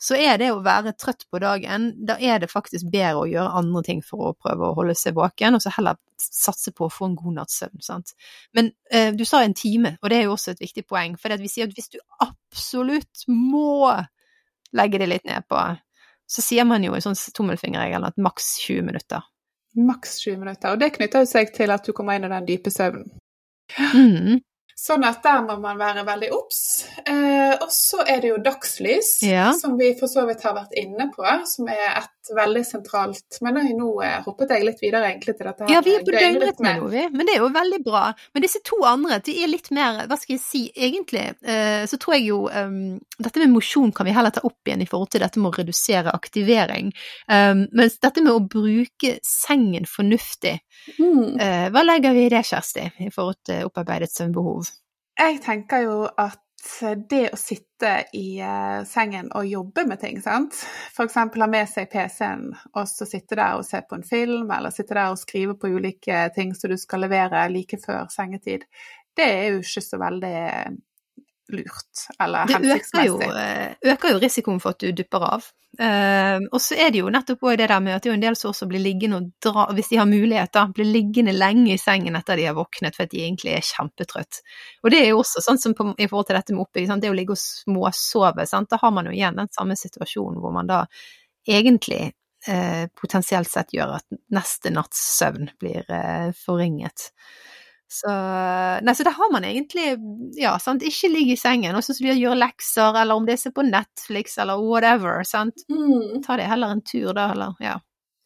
så 0.02 0.18
er 0.20 0.40
det 0.40 0.50
å 0.52 0.60
være 0.64 0.92
trøtt 1.00 1.24
på 1.32 1.40
dagen, 1.40 1.88
da 2.08 2.18
er 2.20 2.42
det 2.44 2.52
faktisk 2.52 2.90
bedre 2.92 3.22
å 3.22 3.30
gjøre 3.32 3.62
andre 3.62 3.84
ting 3.88 4.02
for 4.04 4.32
å 4.32 4.34
prøve 4.36 4.68
å 4.68 4.76
holde 4.76 4.96
seg 5.00 5.16
våken, 5.16 5.56
og 5.56 5.64
så 5.64 5.72
heller 5.78 6.00
satse 6.20 6.74
på 6.76 6.88
å 6.88 6.92
få 6.92 7.10
en 7.10 7.16
god 7.20 7.38
natts 7.40 7.62
søvn. 7.62 7.84
Sant? 7.84 8.12
Men 8.56 8.74
eh, 8.92 9.14
du 9.16 9.24
sa 9.28 9.44
en 9.44 9.56
time, 9.56 9.96
og 10.02 10.12
det 10.12 10.20
er 10.20 10.28
jo 10.28 10.36
også 10.36 10.56
et 10.56 10.66
viktig 10.66 10.84
poeng, 10.90 11.16
for 11.22 11.36
vi 11.40 11.52
sier 11.52 11.70
at 11.70 11.78
hvis 11.78 11.94
du 11.96 12.00
absolutt 12.26 13.24
må 13.32 13.94
legge 14.76 15.00
det 15.00 15.10
litt 15.12 15.28
ned 15.30 15.48
på, 15.48 15.62
så 16.28 16.44
sier 16.44 16.68
man 16.68 16.84
jo 16.84 16.96
i 16.98 17.04
sånn 17.04 17.16
tommelfingerregelen 17.38 18.10
at 18.10 18.20
maks 18.20 18.56
20 18.66 18.90
minutter. 18.90 19.24
Maks 19.76 20.20
20 20.26 20.42
minutter, 20.42 20.74
og 20.74 20.82
det 20.82 20.92
knytter 20.98 21.24
jo 21.24 21.30
seg 21.30 21.56
til 21.56 21.72
at 21.72 21.88
du 21.88 21.96
kommer 21.96 22.18
inn 22.18 22.28
i 22.28 22.32
den 22.32 22.48
dype 22.50 22.74
søvnen. 22.74 23.08
Mm. 23.96 24.44
Sånn 24.76 25.06
at 25.08 25.22
der 25.24 25.40
må 25.46 25.56
man 25.64 25.78
være 25.80 26.02
veldig 26.04 26.30
obs. 26.36 26.58
Eh, 27.08 27.54
og 27.64 27.70
så 27.72 28.02
er 28.04 28.20
det 28.22 28.32
jo 28.34 28.42
dagslys, 28.44 29.22
Ja. 29.24 29.54
som 29.56 29.78
vi 29.80 29.94
for 29.96 30.12
så 30.12 30.26
vidt 30.28 30.44
har 30.44 30.54
vært 30.58 30.74
inne 30.76 31.08
på, 31.16 31.24
som 31.48 31.70
er 31.72 32.02
et 32.02 32.32
veldig 32.36 32.64
sentralt 32.66 33.38
Men 33.46 33.56
nå 33.78 34.02
eh, 34.04 34.18
hoppet 34.26 34.50
jeg 34.50 34.66
litt 34.66 34.82
videre 34.82 35.06
egentlig 35.12 35.38
til 35.38 35.48
dette 35.48 35.64
her 35.64 35.72
Ja, 35.72 35.82
vi 35.86 35.94
er 35.96 36.04
på 36.04 36.12
døgnrytme 36.12 36.74
nå, 36.82 36.90
vi. 36.92 37.06
Men 37.14 37.26
det 37.30 37.36
er 37.38 37.44
jo 37.46 37.50
veldig 37.56 37.80
bra. 37.86 38.04
Men 38.34 38.44
disse 38.44 38.60
to 38.66 38.82
andre, 38.90 39.20
de 39.24 39.38
er 39.44 39.48
litt 39.48 39.72
mer, 39.72 40.02
hva 40.10 40.18
skal 40.20 40.36
jeg 40.36 40.44
si, 40.44 40.64
egentlig 40.76 41.24
eh, 41.46 41.86
så 41.88 42.00
tror 42.02 42.18
jeg 42.18 42.28
jo 42.34 42.42
um, 42.50 43.00
Dette 43.18 43.40
med 43.40 43.54
mosjon 43.56 43.94
kan 43.96 44.10
vi 44.10 44.12
heller 44.18 44.34
ta 44.36 44.44
opp 44.44 44.68
igjen 44.68 44.84
i 44.84 44.90
forhold 44.90 45.14
til 45.14 45.24
dette 45.24 45.40
med 45.40 45.54
å 45.54 45.58
redusere 45.62 46.12
aktivering. 46.12 46.92
Um, 47.32 47.68
mens 47.72 47.96
dette 48.04 48.20
med 48.26 48.34
å 48.34 48.44
bruke 48.44 49.16
sengen 49.24 49.88
fornuftig, 49.88 50.58
Mm. 51.00 51.40
eh, 51.42 51.70
hva 51.74 51.82
legger 51.82 52.14
vi 52.14 52.26
i 52.28 52.30
det, 52.30 52.44
Kjersti, 52.46 52.84
i 53.08 53.10
forhold 53.10 53.38
til 53.48 53.64
opparbeidet 53.66 54.12
søvnbehov? 54.12 54.65
Jeg 55.16 55.40
tenker 55.44 55.86
jo 55.86 56.00
at 56.20 56.42
det 57.10 57.30
å 57.30 57.38
sitte 57.38 57.92
i 58.18 58.40
eh, 58.42 58.82
sengen 58.90 59.30
og 59.38 59.46
jobbe 59.48 59.86
med 59.88 60.02
ting, 60.02 60.18
sant. 60.22 60.58
F.eks. 60.92 61.16
ha 61.16 61.48
med 61.48 61.70
seg 61.70 61.92
PC-en 61.92 62.48
og 62.74 62.88
så 62.90 63.08
sitte 63.08 63.38
der 63.38 63.60
og 63.60 63.68
se 63.68 63.84
på 63.86 64.00
en 64.00 64.08
film, 64.08 64.50
eller 64.52 64.74
sitte 64.74 64.98
der 64.98 65.14
og 65.14 65.22
skrive 65.22 65.56
på 65.60 65.70
ulike 65.78 66.26
ting 66.36 66.56
som 66.58 66.74
du 66.74 66.78
skal 66.82 67.06
levere 67.06 67.46
like 67.54 67.80
før 67.84 68.10
sengetid, 68.12 68.66
det 69.16 69.30
er 69.30 69.48
jo 69.54 69.62
ikke 69.62 69.86
så 69.86 70.02
veldig 70.02 70.40
lurt 71.54 72.06
eller 72.20 72.48
Det 72.48 72.56
øker 72.56 72.64
hensiktsmessig. 72.64 73.30
eh, 73.38 73.94
øker 73.94 74.12
jo 74.14 74.20
risikoen 74.20 74.60
for 74.62 74.76
at 74.76 74.80
du 74.80 74.92
dupper 74.92 75.26
av. 75.28 75.46
Uh, 75.76 76.40
og 76.56 76.62
så 76.64 76.78
er 76.80 76.94
det 76.94 77.02
jo 77.02 77.10
nettopp 77.12 77.42
også 77.44 77.58
det 77.60 77.66
der 77.68 77.82
med 77.84 77.98
at 77.98 78.04
det 78.04 78.08
er 78.08 78.14
jo 78.14 78.16
en 78.16 78.24
del 78.24 78.38
som 78.40 78.54
også 78.54 78.68
blir 78.70 78.80
liggende 78.80 79.18
og 79.20 79.26
dra, 79.44 79.66
hvis 79.76 79.90
de 79.92 79.98
har 80.00 80.08
mulighet, 80.08 80.54
da, 80.56 80.64
blir 80.72 80.88
liggende 80.88 81.34
lenge 81.36 81.74
i 81.74 81.82
sengen 81.82 82.16
etter 82.16 82.40
de 82.40 82.46
har 82.48 82.56
våknet 82.56 82.96
fordi 82.96 83.18
de 83.18 83.24
egentlig 83.26 83.58
er 83.58 83.66
kjempetrøtt. 83.68 84.40
Og 84.86 84.94
det 84.94 85.02
er 85.02 85.10
jo 85.12 85.20
også 85.20 85.44
sånn 85.44 85.60
som 85.60 85.76
på, 85.76 85.90
i 86.00 86.08
forhold 86.08 86.30
til 86.30 86.40
dette 86.40 86.56
med 86.56 86.64
oppbygging, 86.64 86.94
sant? 86.94 87.04
det 87.04 87.12
å 87.12 87.18
ligge 87.18 87.36
og 87.36 87.42
småsove, 87.42 88.48
sant? 88.48 88.72
da 88.72 88.80
har 88.80 88.94
man 88.96 89.10
jo 89.10 89.16
igjen 89.18 89.42
den 89.42 89.52
samme 89.52 89.76
situasjonen 89.80 90.40
hvor 90.40 90.56
man 90.56 90.72
da 90.72 90.86
egentlig 91.44 92.02
eh, 92.48 92.86
potensielt 92.96 93.52
sett 93.52 93.76
gjør 93.76 93.98
at 93.98 94.08
neste 94.32 94.72
natts 94.72 95.04
søvn 95.18 95.52
blir 95.60 95.92
forringet. 96.40 97.10
Så, 97.96 98.12
nei, 98.84 98.96
så 98.98 99.06
da 99.08 99.14
har 99.16 99.32
man 99.32 99.48
egentlig, 99.48 99.96
ja, 100.36 100.58
sant, 100.60 100.84
ikke 100.84 101.12
ligge 101.14 101.36
i 101.36 101.40
sengen, 101.40 101.78
og 101.78 101.86
så 101.86 101.96
gjøre 101.96 102.36
lekser, 102.38 102.98
eller 103.02 103.16
om 103.16 103.28
det 103.28 103.38
er 103.40 103.56
på 103.56 103.66
Netflix, 103.68 104.40
eller 104.42 104.60
whatever, 104.60 105.24
sant. 105.28 105.64
Mm. 105.72 106.24
Ta 106.26 106.36
det 106.40 106.50
heller 106.52 106.76
en 106.76 106.84
tur 106.84 107.14
da, 107.16 107.30
eller, 107.32 107.56
ja. 107.64 107.80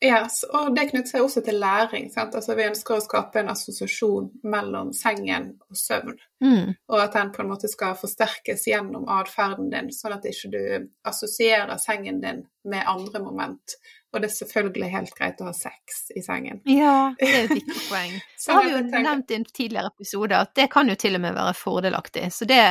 Yes, 0.05 0.45
og 0.55 0.71
det 0.77 0.85
knytter 0.93 1.11
seg 1.11 1.23
også 1.25 1.41
til 1.43 1.57
læring. 1.59 2.05
Sant? 2.13 2.35
Altså, 2.37 2.53
vi 2.55 2.69
ønsker 2.69 2.95
å 2.95 3.03
skape 3.03 3.41
en 3.41 3.49
assosiasjon 3.51 4.29
mellom 4.47 4.93
sengen 4.95 5.49
og 5.67 5.75
søvn. 5.75 6.15
Mm. 6.39 6.69
Og 6.87 7.01
at 7.03 7.17
den 7.17 7.33
på 7.35 7.43
en 7.43 7.49
måte 7.51 7.67
skal 7.67 7.97
forsterkes 7.99 8.63
gjennom 8.71 9.09
atferden 9.11 9.67
din, 9.73 9.91
sånn 9.91 10.15
at 10.15 10.27
ikke 10.29 10.53
du 10.53 10.61
assosierer 11.09 11.75
sengen 11.83 12.21
din 12.23 12.45
med 12.71 12.87
andre 12.87 13.19
moment. 13.25 13.75
Og 14.09 14.23
det 14.23 14.29
er 14.31 14.35
selvfølgelig 14.39 14.89
helt 14.89 15.11
greit 15.17 15.41
å 15.43 15.49
ha 15.49 15.53
sex 15.53 15.99
i 16.17 16.23
sengen. 16.25 16.61
Ja, 16.69 17.11
det 17.19 17.29
er 17.29 17.43
et 17.43 17.53
viktig 17.59 17.77
poeng. 17.91 18.15
Så 18.41 18.55
har 18.55 18.65
vi 18.65 18.73
jo 18.73 18.81
nevnt 18.89 19.29
i 19.29 19.37
en 19.37 19.45
tidligere 19.45 19.91
episode 19.93 20.39
at 20.39 20.55
det 20.57 20.65
kan 20.73 20.89
jo 20.89 20.97
til 20.99 21.19
og 21.19 21.23
med 21.25 21.37
være 21.37 21.53
fordelaktig, 21.57 22.25
så 22.33 22.47
det, 22.49 22.61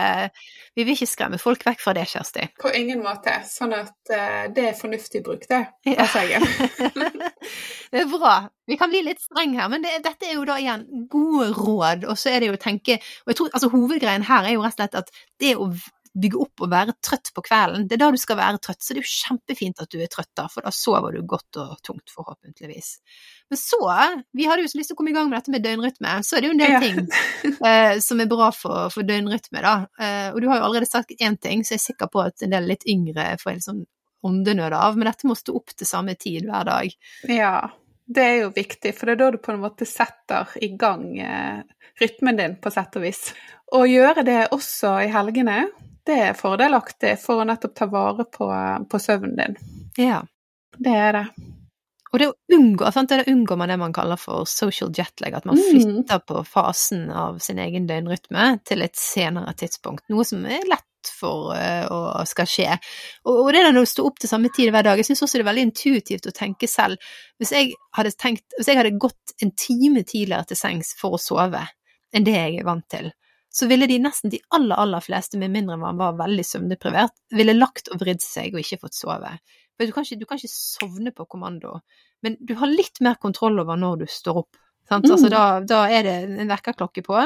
vi 0.74 0.87
vil 0.87 0.96
ikke 0.96 1.11
skremme 1.11 1.38
folk 1.38 1.62
vekk 1.66 1.85
fra 1.85 1.94
det, 1.94 2.09
Kjersti. 2.11 2.48
På 2.59 2.72
ingen 2.74 3.05
måte. 3.05 3.37
Sånn 3.46 3.77
at 3.77 4.14
eh, 4.14 4.48
det 4.55 4.70
er 4.72 4.79
fornuftig 4.79 5.22
bruk, 5.27 5.46
det, 5.51 5.62
av 5.94 6.11
sengen. 6.11 6.46
det 7.92 8.03
er 8.03 8.11
bra. 8.11 8.40
Vi 8.68 8.77
kan 8.77 8.90
bli 8.92 9.05
litt 9.07 9.22
streng 9.22 9.55
her, 9.57 9.70
men 9.72 9.85
det, 9.85 9.94
dette 10.05 10.27
er 10.29 10.35
jo 10.37 10.44
da 10.48 10.59
igjen 10.61 10.85
gode 11.09 11.53
råd, 11.57 12.09
og 12.11 12.18
så 12.20 12.35
er 12.35 12.42
det 12.42 12.51
jo 12.51 12.59
å 12.59 12.61
tenke 12.61 12.98
Og 12.98 13.33
jeg 13.33 13.38
tror 13.38 13.55
altså 13.55 13.70
hovedgreien 13.72 14.27
her 14.29 14.44
er 14.44 14.59
jo 14.59 14.64
rett 14.64 14.77
og 14.77 14.83
slett 14.83 14.98
at 15.01 15.14
det 15.40 15.55
å 15.57 15.70
bygge 16.21 16.39
opp 16.43 16.63
og 16.65 16.71
være 16.73 16.95
trøtt 17.05 17.31
på 17.37 17.43
kvelden, 17.47 17.87
det 17.89 17.97
er 17.97 18.03
da 18.03 18.09
du 18.15 18.19
skal 18.21 18.39
være 18.41 18.61
trøtt, 18.65 18.81
så 18.83 18.95
det 18.95 19.01
er 19.03 19.07
jo 19.07 19.13
kjempefint 19.15 19.83
at 19.85 19.91
du 19.93 19.99
er 20.03 20.11
trøtt 20.13 20.31
da, 20.39 20.47
for 20.53 20.67
da 20.67 20.73
sover 20.75 21.15
du 21.17 21.23
godt 21.29 21.59
og 21.63 21.77
tungt, 21.87 22.11
forhåpentligvis. 22.15 22.89
Men 23.51 23.61
så, 23.61 23.79
vi 24.37 24.47
hadde 24.49 24.65
jo 24.67 24.71
så 24.73 24.79
lyst 24.81 24.93
til 24.93 24.97
å 24.97 25.01
komme 25.01 25.13
i 25.13 25.17
gang 25.17 25.31
med 25.31 25.39
dette 25.39 25.55
med 25.55 25.65
døgnrytme, 25.65 26.17
så 26.27 26.37
er 26.37 26.45
det 26.45 26.51
jo 26.51 26.57
en 26.57 26.63
del 26.65 26.75
Ja. 26.75 26.81
ting 26.85 26.99
eh, 27.71 27.99
som 28.05 28.21
er 28.25 28.31
bra 28.31 28.51
for, 28.55 28.91
for 28.95 29.07
døgnrytme, 29.09 29.63
da. 29.65 29.77
Eh, 30.01 30.29
og 30.35 30.41
du 30.43 30.49
har 30.51 30.61
jo 30.61 30.69
allerede 30.69 30.91
sagt 30.91 31.15
én 31.19 31.39
ting, 31.41 31.63
så 31.65 31.77
jeg 31.77 31.83
er 31.83 31.87
sikker 31.89 32.11
på 32.13 32.25
at 32.27 32.43
en 32.45 32.53
del 32.57 32.69
litt 32.69 32.85
yngre 32.91 33.31
får 33.41 33.55
en 33.57 33.65
sånn 33.69 33.85
åndenød 34.27 34.75
av, 34.75 34.97
men 34.99 35.07
dette 35.07 35.29
må 35.31 35.37
stå 35.39 35.55
opp 35.55 35.71
til 35.79 35.87
samme 35.87 36.17
tid 36.19 36.49
hver 36.49 36.67
dag. 36.67 36.95
Ja, 37.31 37.53
det 38.09 38.25
er 38.25 38.37
jo 38.43 38.49
viktig, 38.57 38.95
for 38.97 39.07
det 39.07 39.15
er 39.15 39.21
da 39.21 39.29
du 39.35 39.39
på 39.45 39.53
en 39.55 39.61
måte 39.63 39.87
setter 39.87 40.51
i 40.65 40.73
gang 40.81 41.05
eh, 41.23 41.61
rytmen 42.03 42.39
din, 42.41 42.57
på 42.59 42.73
sett 42.75 42.97
og 42.99 43.05
vis. 43.07 43.29
Å 43.77 43.83
gjøre 43.87 44.25
det 44.27 44.39
også 44.57 44.95
i 45.05 45.11
helgene, 45.13 45.59
det 46.09 46.16
er 46.31 46.35
fordelaktig 46.38 47.14
for 47.21 47.42
å 47.42 47.47
nettopp 47.49 47.77
ta 47.77 47.87
vare 47.92 48.25
på, 48.33 48.49
på 48.90 49.01
søvnen 49.03 49.37
din. 49.38 49.57
Ja. 50.01 50.23
Det 50.79 50.94
er 50.94 51.16
det. 51.18 51.25
Og 52.09 52.21
det 52.23 52.29
å 52.31 52.37
unngå, 52.57 52.88
sant? 52.94 53.11
det 53.12 53.29
unngår 53.29 53.59
man 53.61 53.68
det 53.68 53.77
man 53.81 53.92
kaller 53.92 54.16
for 54.16 54.49
social 54.49 54.88
jetlag, 54.97 55.35
at 55.37 55.44
man 55.49 55.59
Mm. 55.61 55.66
flytter 55.68 56.23
på 56.25 56.40
fasen 56.49 57.11
av 57.12 57.37
sin 57.44 57.59
egen 57.61 57.87
døgnrytme 57.87 58.47
til 58.64 58.81
et 58.83 58.97
senere 58.97 59.53
tidspunkt, 59.53 60.07
noe 60.09 60.25
som 60.25 60.47
er 60.49 60.64
lett 60.71 60.85
for 61.21 61.53
å 61.53 61.59
å 61.94 62.25
skal 62.27 62.49
skje. 62.49 62.79
Og, 63.29 63.35
og 63.44 63.53
det 63.53 63.61
der 63.66 63.73
når 63.77 63.85
du 63.85 63.90
står 63.92 64.09
opp 64.09 64.18
til 64.18 64.31
samme 64.33 64.49
tid 64.57 64.73
hver 64.73 64.88
dag, 64.88 64.99
jeg 64.99 65.11
syns 65.11 65.23
også 65.27 65.38
det 65.38 65.44
er 65.44 65.51
veldig 65.51 65.66
intuitivt 65.68 66.27
å 66.27 66.35
tenke 66.35 66.68
selv. 66.68 66.97
Hvis 67.38 67.53
jeg 67.53 67.77
hadde 67.97 68.16
tenkt, 68.16 68.57
hvis 68.57 68.73
jeg 68.73 68.81
hadde 68.81 68.97
gått 68.99 69.37
en 69.44 69.53
time 69.53 70.03
tidligere 70.03 70.49
til 70.49 70.59
sengs 70.59 70.94
for 70.99 71.16
å 71.18 71.21
sove 71.23 71.61
enn 72.16 72.25
det 72.25 72.35
jeg 72.35 72.59
er 72.62 72.66
vant 72.66 72.88
til, 72.88 73.12
så 73.51 73.67
ville 73.71 73.89
de 73.91 73.99
nesten 74.03 74.33
de 74.33 74.41
aller, 74.55 74.77
aller 74.77 75.03
fleste, 75.05 75.39
med 75.41 75.53
mindre 75.55 75.79
man 75.81 75.99
var 76.01 76.19
veldig 76.19 76.45
søvndeprivert, 76.45 77.15
ville 77.35 77.57
lagt 77.57 77.91
og 77.93 78.03
vridd 78.03 78.23
seg 78.25 78.55
og 78.55 78.63
ikke 78.63 78.81
fått 78.85 78.99
sove. 78.99 79.33
For 79.79 79.89
du 79.89 79.95
kan, 79.95 80.07
ikke, 80.07 80.21
du 80.21 80.27
kan 80.29 80.41
ikke 80.41 80.53
sovne 80.53 81.13
på 81.15 81.27
kommando, 81.31 81.79
men 82.27 82.37
du 82.41 82.57
har 82.59 82.71
litt 82.71 83.01
mer 83.05 83.19
kontroll 83.23 83.61
over 83.63 83.79
når 83.79 84.03
du 84.03 84.09
står 84.11 84.43
opp. 84.43 84.59
Sant? 84.89 85.05
Mm. 85.05 85.13
Altså, 85.13 85.29
da, 85.29 85.43
da 85.61 85.83
er 85.93 86.07
det 86.07 86.15
en 86.43 86.51
vekkerklokke 86.51 87.05
på, 87.05 87.17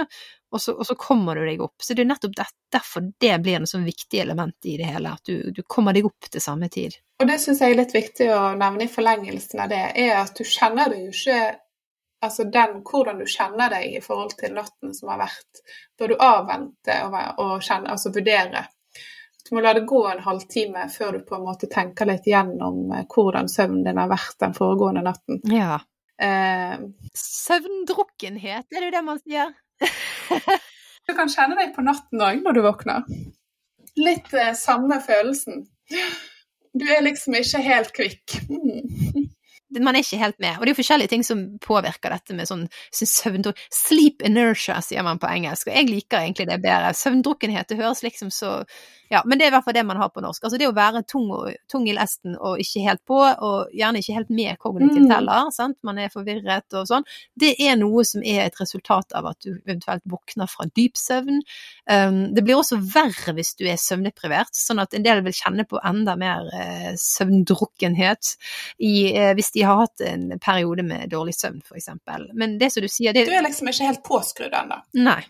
og 0.53 0.61
så, 0.61 0.75
og 0.75 0.87
så 0.87 0.97
kommer 0.99 1.39
du 1.39 1.45
deg 1.47 1.63
opp. 1.65 1.77
Så 1.81 1.95
det 1.95 2.05
er 2.05 2.11
nettopp 2.11 2.35
det, 2.37 2.47
derfor 2.75 3.07
det 3.23 3.37
blir 3.45 3.61
en 3.61 3.69
sånn 3.71 3.87
viktig 3.87 4.21
element 4.21 4.69
i 4.69 4.77
det 4.81 4.91
hele, 4.91 5.15
at 5.15 5.25
du, 5.29 5.53
du 5.55 5.63
kommer 5.63 5.97
deg 5.97 6.09
opp 6.11 6.29
til 6.29 6.43
samme 6.43 6.69
tid. 6.73 6.99
Og 7.23 7.29
det 7.31 7.39
syns 7.41 7.63
jeg 7.63 7.73
er 7.73 7.79
litt 7.79 7.95
viktig 7.95 8.29
å 8.35 8.41
nevne 8.59 8.89
i 8.89 8.91
forlengelsen 8.91 9.63
av 9.63 9.71
det, 9.73 9.83
er 10.03 10.17
at 10.19 10.35
du 10.37 10.43
kjenner 10.45 10.91
deg 10.93 11.07
jo 11.07 11.15
ikke 11.15 11.39
Altså 12.23 12.45
den, 12.45 12.81
hvordan 12.87 13.19
du 13.19 13.27
kjenner 13.27 13.73
deg 13.73 13.97
i 13.97 14.03
forhold 14.03 14.37
til 14.39 14.55
natten 14.55 14.93
som 14.95 15.11
har 15.11 15.25
vært, 15.25 15.63
bør 15.99 16.13
du 16.13 16.21
avvente 16.23 16.99
og, 17.09 17.17
og 17.43 17.65
kjenne, 17.65 17.91
altså 17.91 18.13
vurdere. 18.15 18.67
Du 19.49 19.57
må 19.57 19.63
la 19.65 19.73
det 19.75 19.83
gå 19.91 20.03
en 20.07 20.23
halvtime 20.23 20.87
før 20.95 21.17
du 21.17 21.25
på 21.27 21.35
en 21.37 21.47
måte 21.49 21.67
tenker 21.71 22.07
litt 22.07 22.29
gjennom 22.31 22.93
eh, 22.95 23.03
hvordan 23.11 23.51
søvnen 23.51 23.83
din 23.85 23.99
har 23.99 24.11
vært 24.13 24.39
den 24.45 24.55
foregående 24.55 25.03
natten. 25.05 25.43
Ja. 25.51 25.81
Eh, 26.23 26.79
Søvndrukkenhet, 27.19 28.69
er 28.71 28.79
det 28.79 28.87
jo 28.87 28.95
det 28.95 29.05
man 29.09 29.19
sier? 29.25 29.51
du 31.09 31.15
kan 31.19 31.33
kjenne 31.33 31.59
deg 31.59 31.75
på 31.75 31.83
natten 31.85 32.23
òg 32.23 32.45
når 32.45 32.59
du 32.59 32.63
våkner. 32.69 33.09
Litt 33.99 34.31
eh, 34.31 34.55
samme 34.57 35.03
følelsen. 35.03 35.65
Du 36.73 36.87
er 36.87 37.03
liksom 37.05 37.35
ikke 37.37 37.67
helt 37.67 37.91
kvikk. 37.99 38.39
Mm. 38.49 39.02
Man 39.81 39.97
er 39.97 40.05
ikke 40.05 40.21
helt 40.21 40.39
med. 40.43 40.57
Og 40.57 40.65
det 40.65 40.71
er 40.71 40.75
jo 40.75 40.81
forskjellige 40.81 41.13
ting 41.13 41.27
som 41.27 41.45
påvirker 41.65 42.13
dette 42.15 42.37
med 42.37 42.51
sånn 42.51 42.67
søvndruk... 42.93 43.61
Sleep 43.73 44.25
inertia, 44.27 44.81
sier 44.85 45.05
man 45.07 45.21
på 45.23 45.31
engelsk, 45.31 45.69
og 45.69 45.77
jeg 45.77 45.89
liker 45.89 46.21
egentlig 46.21 46.49
det 46.51 46.61
bedre. 46.65 46.93
Søvndrukkenhet, 46.97 47.71
det 47.71 47.81
høres 47.81 48.05
liksom 48.05 48.33
så 48.35 48.61
Ja, 49.13 49.21
men 49.29 49.39
det 49.39 49.45
er 49.45 49.53
i 49.53 49.55
hvert 49.57 49.67
fall 49.67 49.77
det 49.77 49.85
man 49.85 49.99
har 50.01 50.09
på 50.09 50.23
norsk. 50.25 50.47
Altså 50.47 50.59
det 50.61 50.71
å 50.71 50.77
være 50.77 51.03
tung, 51.05 51.27
og, 51.35 51.51
tung 51.69 51.85
i 51.89 51.93
lesten 51.97 52.37
og 52.39 52.61
ikke 52.63 52.85
helt 52.87 53.03
på, 53.09 53.19
og 53.21 53.73
gjerne 53.77 54.01
ikke 54.01 54.17
helt 54.17 54.31
med 54.33 54.59
kognitivt 54.63 55.03
Mm. 55.03 55.11
heller, 55.13 55.51
sant, 55.53 55.77
man 55.83 55.99
er 55.99 56.09
forvirret 56.13 56.77
og 56.79 56.87
sånn, 56.89 57.05
det 57.37 57.55
er 57.61 57.77
noe 57.77 58.05
som 58.09 58.23
er 58.23 58.47
et 58.47 58.59
resultat 58.61 59.13
av 59.19 59.27
at 59.27 59.39
du 59.45 59.51
eventuelt 59.67 60.03
våkner 60.09 60.49
fra 60.49 60.67
dyp 60.77 60.97
søvn. 60.97 61.43
Um, 61.91 62.35
det 62.35 62.45
blir 62.47 62.57
også 62.57 62.79
verre 62.81 63.35
hvis 63.37 63.55
du 63.59 63.67
er 63.67 63.77
søvndeprivert, 63.81 64.55
sånn 64.57 64.81
at 64.83 64.95
en 64.95 65.05
del 65.05 65.23
vil 65.27 65.37
kjenne 65.37 65.67
på 65.69 65.81
enda 65.85 66.17
mer 66.17 66.49
uh, 66.53 66.93
søvndrukkenhet 66.97 68.35
i, 68.79 69.13
uh, 69.19 69.33
hvis 69.37 69.53
de 69.53 69.67
har 69.67 69.83
hatt 69.83 70.05
en 70.07 70.39
periode 70.43 70.87
med 70.87 71.11
dårlig 71.13 71.35
søvn, 71.37 71.61
eksempel. 71.75 72.31
Men 72.39 72.57
det 72.59 72.73
som 72.73 72.83
du 72.85 72.89
sier, 72.89 73.13
det 73.13 73.27
Du 73.27 73.35
er 73.35 73.45
liksom 73.45 73.69
ikke 73.69 73.91
helt 73.91 74.05
påskrudd 74.07 74.55
ennå. 74.57 74.81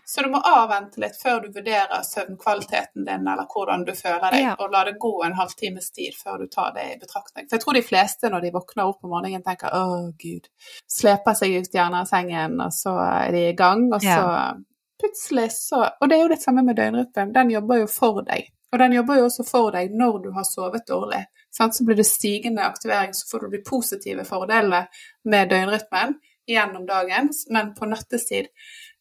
Så 0.05 0.23
du 0.23 0.29
må 0.31 0.39
avvente 0.45 1.01
litt 1.01 1.17
før 1.19 1.43
du 1.43 1.51
vurderer 1.51 2.03
søvnkvaliteten 2.07 3.03
din, 3.07 3.27
eller 3.27 3.47
hvordan 3.49 3.72
du 3.85 3.91
føler 3.97 4.29
deg, 4.31 4.41
Ja. 4.43 4.55
og 4.59 4.71
la 4.71 4.83
det 4.85 4.99
gå 5.01 5.23
en 5.25 5.33
halvtimes 5.33 5.89
tid 5.91 6.13
før 6.13 6.37
du 6.43 6.47
tar 6.47 6.71
det 6.75 6.83
i 6.91 6.99
betraktning. 7.01 7.47
For 7.49 7.57
jeg 7.57 7.61
tror 7.63 7.73
de 7.73 7.81
fleste 7.81 8.29
når 8.29 8.41
de 8.45 8.51
våkner 8.53 8.85
opp 8.85 9.03
om 9.03 9.09
morgenen 9.09 9.43
tenker 9.43 9.73
'å, 9.73 10.13
gud', 10.17 10.47
sleper 10.87 11.33
seg 11.33 11.57
ut 11.57 11.71
gjerne 11.73 12.01
av 12.01 12.05
sengen, 12.07 12.61
og 12.61 12.71
så 12.71 12.93
er 13.01 13.31
de 13.31 13.49
i 13.49 13.55
gang, 13.55 13.91
og 13.93 14.01
så 14.01 14.63
plutselig 15.01 15.51
så 15.51 15.89
Og 16.01 16.09
det 16.09 16.17
er 16.17 16.21
jo 16.21 16.33
det 16.35 16.41
samme 16.41 16.63
med 16.63 16.75
døgnrytmen, 16.75 17.33
den 17.33 17.49
jobber 17.49 17.79
jo 17.79 17.87
for 17.87 18.21
deg. 18.21 18.47
Og 18.71 18.79
den 18.79 18.93
jobber 18.93 19.17
jo 19.17 19.25
også 19.25 19.43
for 19.45 19.71
deg 19.71 19.91
når 19.91 20.23
du 20.23 20.31
har 20.31 20.43
sovet 20.43 20.87
dårlig. 20.87 21.25
Så 21.51 21.85
blir 21.85 21.95
det 21.95 22.05
stigende 22.05 22.63
aktivering, 22.63 23.13
så 23.13 23.27
får 23.29 23.39
du 23.39 23.57
de 23.57 23.63
positive 23.69 24.25
fordelene 24.25 24.87
med 25.25 25.49
døgnrytmen 25.49 26.15
gjennom 26.47 26.85
dagen, 26.85 27.29
men 27.49 27.73
på 27.75 27.85
nattestid, 27.85 28.47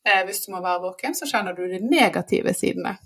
eh, 0.04 0.24
hvis 0.26 0.46
du 0.46 0.52
må 0.52 0.60
være 0.60 0.82
våken, 0.82 1.14
så 1.14 1.26
kjenner 1.26 1.56
du 1.56 1.66
de 1.68 1.80
negative 1.80 2.54
sidene. 2.54 2.98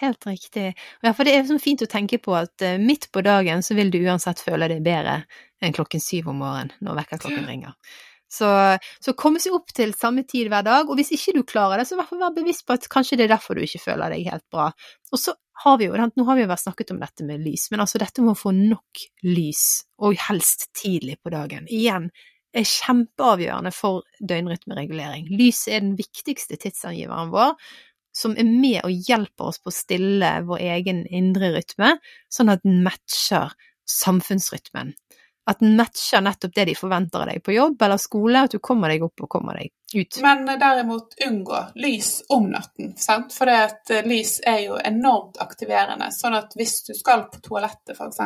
Helt 0.00 0.26
riktig. 0.26 0.70
Ja, 1.04 1.12
for 1.12 1.28
det 1.28 1.34
er 1.36 1.48
sånn 1.48 1.60
fint 1.60 1.82
å 1.84 1.88
tenke 1.90 2.16
på 2.22 2.32
at 2.38 2.64
eh, 2.64 2.78
midt 2.80 3.10
på 3.12 3.20
dagen 3.24 3.60
så 3.64 3.76
vil 3.76 3.90
du 3.92 3.98
uansett 4.00 4.40
føle 4.40 4.70
deg 4.70 4.80
bedre 4.84 5.22
enn 5.60 5.74
klokken 5.76 6.00
syv 6.00 6.30
om 6.32 6.40
morgenen 6.40 6.72
når 6.80 7.02
vekkerklokken 7.02 7.50
ringer. 7.50 7.76
Så, 8.30 8.46
så 9.02 9.12
komme 9.18 9.40
seg 9.42 9.56
opp 9.56 9.72
til 9.74 9.90
samme 9.98 10.22
tid 10.28 10.48
hver 10.52 10.62
dag, 10.64 10.88
og 10.88 10.96
hvis 10.96 11.10
ikke 11.16 11.34
du 11.34 11.42
klarer 11.44 11.80
det, 11.80 11.88
så 11.88 11.96
i 11.96 12.00
hvert 12.00 12.12
fall 12.12 12.22
vær 12.22 12.34
bevisst 12.36 12.62
på 12.66 12.76
at 12.78 12.86
kanskje 12.92 13.18
det 13.18 13.26
er 13.26 13.32
derfor 13.34 13.58
du 13.58 13.64
ikke 13.66 13.82
føler 13.82 14.14
deg 14.14 14.30
helt 14.30 14.46
bra. 14.54 14.68
Og 15.10 15.20
så 15.20 15.34
har 15.64 15.80
vi 15.80 15.88
jo, 15.90 15.96
nå 15.98 16.26
har 16.28 16.38
vi 16.38 16.44
jo 16.44 16.50
vært 16.52 16.62
snakket 16.62 16.94
om 16.94 17.00
dette 17.02 17.26
med 17.26 17.42
lys, 17.42 17.66
men 17.72 17.82
altså 17.82 18.00
dette 18.00 18.22
med 18.22 18.36
å 18.36 18.38
få 18.38 18.54
nok 18.56 19.02
lys, 19.26 19.64
og 19.98 20.16
helst 20.30 20.70
tidlig 20.78 21.18
på 21.20 21.34
dagen, 21.34 21.66
igjen, 21.68 22.08
er 22.54 22.66
kjempeavgjørende 22.66 23.74
for 23.74 24.06
døgnrytmeregulering. 24.26 25.28
Lys 25.38 25.66
er 25.70 25.84
den 25.84 25.96
viktigste 25.98 26.58
tidsangiveren 26.58 27.34
vår, 27.34 27.58
som 28.20 28.36
er 28.38 28.48
med 28.48 28.82
og 28.84 29.08
hjelper 29.08 29.50
oss 29.50 29.60
på 29.62 29.72
å 29.72 29.74
stille 29.74 30.34
vår 30.48 30.64
egen 30.76 31.04
indre 31.06 31.54
rytme, 31.56 31.94
sånn 32.32 32.52
at 32.52 32.64
den 32.66 32.82
matcher 32.84 33.54
samfunnsrytmen. 33.90 34.92
At 35.50 35.62
den 35.62 35.72
matcher 35.78 36.22
nettopp 36.22 36.52
det 36.54 36.66
de 36.68 36.74
forventer 36.78 37.24
av 37.24 37.30
deg 37.30 37.40
på 37.42 37.54
jobb 37.56 37.80
eller 37.82 37.98
skole, 37.98 38.44
at 38.44 38.52
du 38.54 38.60
kommer 38.62 38.92
deg 38.92 39.02
opp 39.02 39.24
og 39.24 39.30
kommer 39.32 39.56
deg 39.58 39.72
ut. 39.96 40.18
Men 40.22 40.44
derimot 40.60 41.16
unngå 41.26 41.62
lys 41.80 42.10
om 42.30 42.50
natten, 42.52 42.92
sant? 43.00 43.32
for 43.34 43.50
eh, 43.50 44.04
lys 44.06 44.36
er 44.46 44.60
jo 44.66 44.76
enormt 44.78 45.40
aktiverende. 45.42 46.10
Sånn 46.14 46.36
at 46.38 46.54
hvis 46.58 46.76
du 46.86 46.92
skal 46.98 47.26
på 47.32 47.42
toalettet 47.48 47.96
f.eks., 47.96 48.20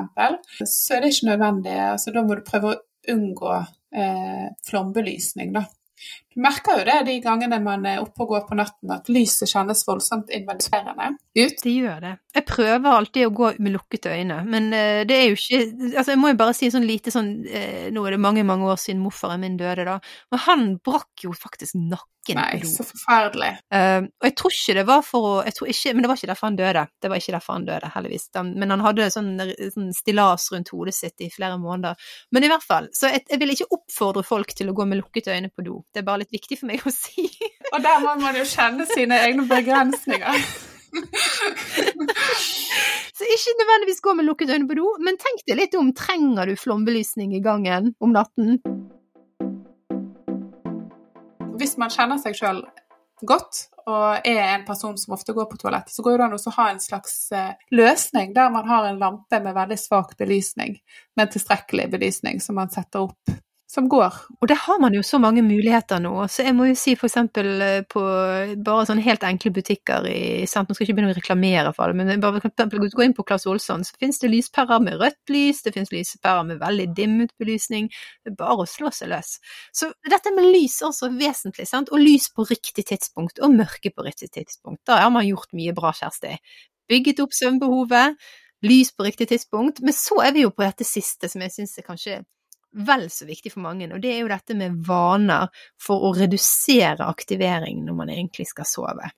så 0.69 0.99
er 0.99 1.05
det 1.05 1.15
ikke 1.15 1.31
nødvendig. 1.31 1.79
Altså, 1.95 2.13
da 2.13 2.27
må 2.27 2.37
du 2.37 2.45
prøve 2.45 2.75
å 2.75 3.15
unngå 3.15 3.55
eh, 3.55 4.51
flombelysning, 4.69 5.55
da. 5.55 5.65
Du 6.35 6.43
merker 6.43 6.81
jo 6.81 6.87
det 6.89 6.99
de 7.09 7.19
gangene 7.23 7.61
man 7.63 7.85
er 7.87 8.03
oppe 8.03 8.25
og 8.25 8.35
går 8.35 8.47
på 8.49 8.59
natten, 8.59 8.91
at 8.95 9.11
lyset 9.13 9.51
kjennes 9.51 9.85
voldsomt 9.87 10.33
invaliderende 10.35 11.15
ut. 11.15 11.59
Det 11.63 11.75
gjør 11.75 12.01
det. 12.03 12.15
Jeg 12.35 12.47
prøver 12.49 12.91
alltid 12.91 13.29
å 13.29 13.35
gå 13.35 13.51
med 13.63 13.77
lukkede 13.77 14.15
øyne, 14.19 14.41
men 14.51 14.73
eh, 14.75 15.03
det 15.07 15.19
er 15.19 15.29
jo 15.31 15.39
ikke 15.39 15.63
Altså, 15.95 16.15
jeg 16.15 16.19
må 16.19 16.33
jo 16.33 16.39
bare 16.41 16.57
si 16.57 16.71
sånn 16.73 16.87
lite 16.89 17.13
sånn 17.15 17.29
eh, 17.47 17.87
Nå 17.95 18.03
er 18.07 18.17
det 18.17 18.23
mange, 18.23 18.43
mange 18.47 18.67
år 18.73 18.81
siden 18.81 19.03
morfaren 19.05 19.43
min 19.45 19.59
døde, 19.61 19.87
da, 19.87 20.01
men 20.33 20.43
han 20.49 20.67
brakk 20.85 21.27
jo 21.27 21.35
faktisk 21.37 21.79
nakken 21.79 22.39
Nei, 22.39 22.59
på 22.59 22.65
do. 22.65 22.71
så 22.73 22.87
forferdelig. 22.89 23.51
Uh, 23.69 24.07
og 24.09 24.29
jeg 24.29 24.35
tror 24.41 24.55
ikke 24.57 24.77
det 24.79 24.85
var 24.89 25.03
for 25.05 25.29
å 25.29 25.33
jeg 25.45 25.57
tror 25.59 25.71
ikke, 25.73 25.93
Men 25.93 26.05
det 26.05 26.11
var 26.11 26.21
ikke 26.21 26.31
derfor 26.31 26.49
han 26.49 26.59
døde. 26.59 26.85
Det 27.03 27.11
var 27.11 27.21
ikke 27.21 27.35
derfor 27.35 27.59
han 27.59 27.67
døde, 27.69 27.91
heldigvis. 27.95 28.27
Men 28.49 28.73
han 28.73 28.85
hadde 28.85 29.09
sånn, 29.13 29.31
sånn 29.75 29.91
stillas 29.97 30.47
rundt 30.55 30.73
hodet 30.73 30.97
sitt 30.97 31.25
i 31.25 31.29
flere 31.33 31.59
måneder. 31.61 32.09
Men 32.33 32.47
i 32.47 32.51
hvert 32.53 32.65
fall, 32.65 32.89
så 32.97 33.13
jeg, 33.13 33.27
jeg 33.29 33.43
vil 33.43 33.55
ikke 33.55 33.69
oppfordre 33.77 34.25
folk 34.27 34.55
til 34.57 34.73
å 34.73 34.77
gå 34.77 34.89
med 34.89 35.03
lukkede 35.03 35.37
øyne 35.37 35.53
på 35.53 35.67
do. 35.67 35.83
Det 35.93 36.01
er 36.01 36.09
bare 36.09 36.24
litt 36.25 36.41
viktig 36.41 36.61
for 36.61 36.73
meg 36.73 36.85
å 36.85 36.93
si. 36.93 37.29
Og 37.75 37.83
der 37.85 38.01
må 38.03 38.15
man 38.23 38.39
jo 38.39 38.47
kjenne 38.49 38.87
sine 38.91 39.21
egne 39.27 39.47
begrensninger. 39.51 40.45
Så 43.15 43.27
ikke 43.31 43.55
nødvendigvis 43.61 44.03
gå 44.03 44.15
med 44.15 44.29
lukket 44.29 44.53
øyne 44.55 44.69
på 44.69 44.77
do, 44.79 44.89
men 45.03 45.19
tenk 45.21 45.45
deg 45.47 45.59
litt 45.59 45.75
om. 45.79 45.93
Trenger 45.97 46.51
du 46.51 46.55
flombelysning 46.59 47.35
i 47.37 47.43
gangen 47.45 47.93
om 48.03 48.15
natten? 48.15 48.59
Hvis 51.59 51.77
man 51.79 51.93
kjenner 51.95 52.19
seg 52.23 52.39
sjøl 52.39 52.65
godt 53.27 53.69
og 53.87 54.27
er 54.27 54.55
en 54.55 54.65
person 54.67 54.97
som 54.99 55.15
ofte 55.17 55.35
går 55.37 55.47
på 55.51 55.59
toalettet, 55.61 55.95
så 55.95 56.03
går 56.05 56.19
det 56.19 56.27
an 56.27 56.37
å 56.37 56.55
ha 56.57 56.67
en 56.73 56.83
slags 56.83 57.15
eh, 57.37 57.55
løsning 57.75 58.33
der 58.37 58.53
man 58.53 58.69
har 58.69 58.89
en 58.89 59.01
lampe 59.01 59.41
med 59.45 59.57
veldig 59.57 59.79
svak 59.79 60.17
belysning, 60.21 60.79
men 61.17 61.31
tilstrekkelig 61.31 61.91
belysning 61.93 62.41
som 62.43 62.59
man 62.59 62.73
setter 62.73 63.07
opp 63.07 63.35
som 63.75 63.89
går. 63.91 64.17
Og 64.41 64.49
der 64.49 64.59
har 64.61 64.79
man 64.83 64.95
jo 64.95 65.03
så 65.05 65.19
mange 65.23 65.43
muligheter 65.45 66.01
nå. 66.03 66.13
Så 66.31 66.47
jeg 66.47 66.55
må 66.57 66.69
jo 66.69 66.77
si 66.79 66.95
eksempel 66.95 67.49
eh, 67.65 67.87
på 67.91 68.03
bare 68.65 68.87
sånne 68.89 69.05
helt 69.05 69.25
enkle 69.27 69.51
butikker 69.55 70.07
i 70.11 70.45
sant? 70.51 70.69
Nå 70.69 70.77
skal 70.77 70.85
jeg 70.85 70.93
ikke 70.93 70.99
begynne 71.01 71.15
å 71.15 71.19
reklamere 71.19 71.73
for 71.77 71.91
det, 71.91 71.99
men 71.99 72.23
bare 72.23 72.43
for 72.43 72.87
gå 72.95 73.05
inn 73.05 73.17
på 73.17 73.25
Claes 73.27 73.47
Olsson, 73.51 73.85
så 73.87 73.99
finnes 74.01 74.21
det 74.23 74.31
lyspærer 74.33 74.83
med 74.85 75.01
rødt 75.01 75.33
lys, 75.35 75.63
det 75.65 75.75
finnes 75.77 75.93
lyspærer 75.95 76.47
med 76.49 76.63
veldig 76.63 76.89
dimmet 76.97 77.35
belysning. 77.41 77.91
Det 78.23 78.35
er 78.35 78.39
bare 78.39 78.65
å 78.65 78.69
slå 78.69 78.93
seg 78.95 79.11
løs. 79.13 79.37
Så 79.75 79.91
dette 80.11 80.33
med 80.37 80.51
lys 80.55 80.79
er 80.81 80.91
også 80.91 81.11
vesentlig, 81.17 81.67
sant? 81.71 81.93
Og 81.95 82.03
lys 82.03 82.31
på 82.35 82.47
riktig 82.49 82.87
tidspunkt, 82.93 83.43
og 83.43 83.59
mørke 83.59 83.91
på 83.91 84.07
riktig 84.07 84.31
tidspunkt. 84.37 84.85
Da 84.89 85.03
har 85.03 85.13
man 85.15 85.27
gjort 85.29 85.53
mye 85.57 85.75
bra, 85.77 85.93
Kjersti. 85.97 86.37
Bygget 86.91 87.23
opp 87.25 87.35
søvnbehovet, 87.35 88.21
lys 88.65 88.93
på 88.97 89.05
riktig 89.07 89.29
tidspunkt, 89.33 89.83
men 89.85 89.97
så 89.97 90.21
er 90.25 90.37
vi 90.37 90.45
jo 90.45 90.53
på 90.55 90.65
dette 90.65 90.87
siste 90.89 91.29
som 91.33 91.43
jeg 91.45 91.53
syns 91.53 91.77
er 91.81 91.87
kanskje 91.87 92.23
vel 92.75 93.07
så 93.11 93.27
viktig 93.29 93.53
for 93.55 93.65
mange, 93.65 93.89
og 93.93 94.03
det 94.03 94.15
er 94.15 94.23
jo 94.23 94.31
dette 94.33 94.57
med 94.59 94.81
vaner 94.87 95.51
for 95.81 96.09
å 96.09 96.15
redusere 96.17 97.07
aktivering 97.07 97.85
når 97.87 98.01
man 98.01 98.15
egentlig 98.15 98.49
skal 98.51 98.69
sove. 98.69 99.11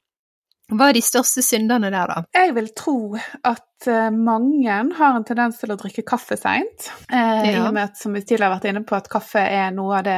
Hva 0.67 0.89
er 0.91 0.97
de 0.97 1.03
største 1.05 1.45
syndene 1.47 1.93
der, 1.95 2.11
da? 2.11 2.23
Jeg 2.35 2.51
vil 2.57 2.69
tro 2.75 2.99
at 3.47 3.87
eh, 3.87 4.09
mange 4.11 4.79
har 4.99 5.15
en 5.15 5.27
tendens 5.27 5.61
til 5.61 5.71
å 5.71 5.77
drikke 5.79 6.03
kaffe 6.07 6.35
seint. 6.41 6.89
Eh, 7.07 7.53
I 7.53 7.61
og 7.61 7.69
med 7.77 7.93
at, 7.93 8.01
som 8.01 8.17
vi 8.17 8.25
tidligere 8.25 8.49
har 8.49 8.57
vært 8.57 8.67
inne 8.73 8.83
på, 8.89 8.99
at 8.99 9.07
kaffe 9.13 9.45
er 9.47 9.71
noe 9.77 10.01
av 10.01 10.07
det 10.09 10.17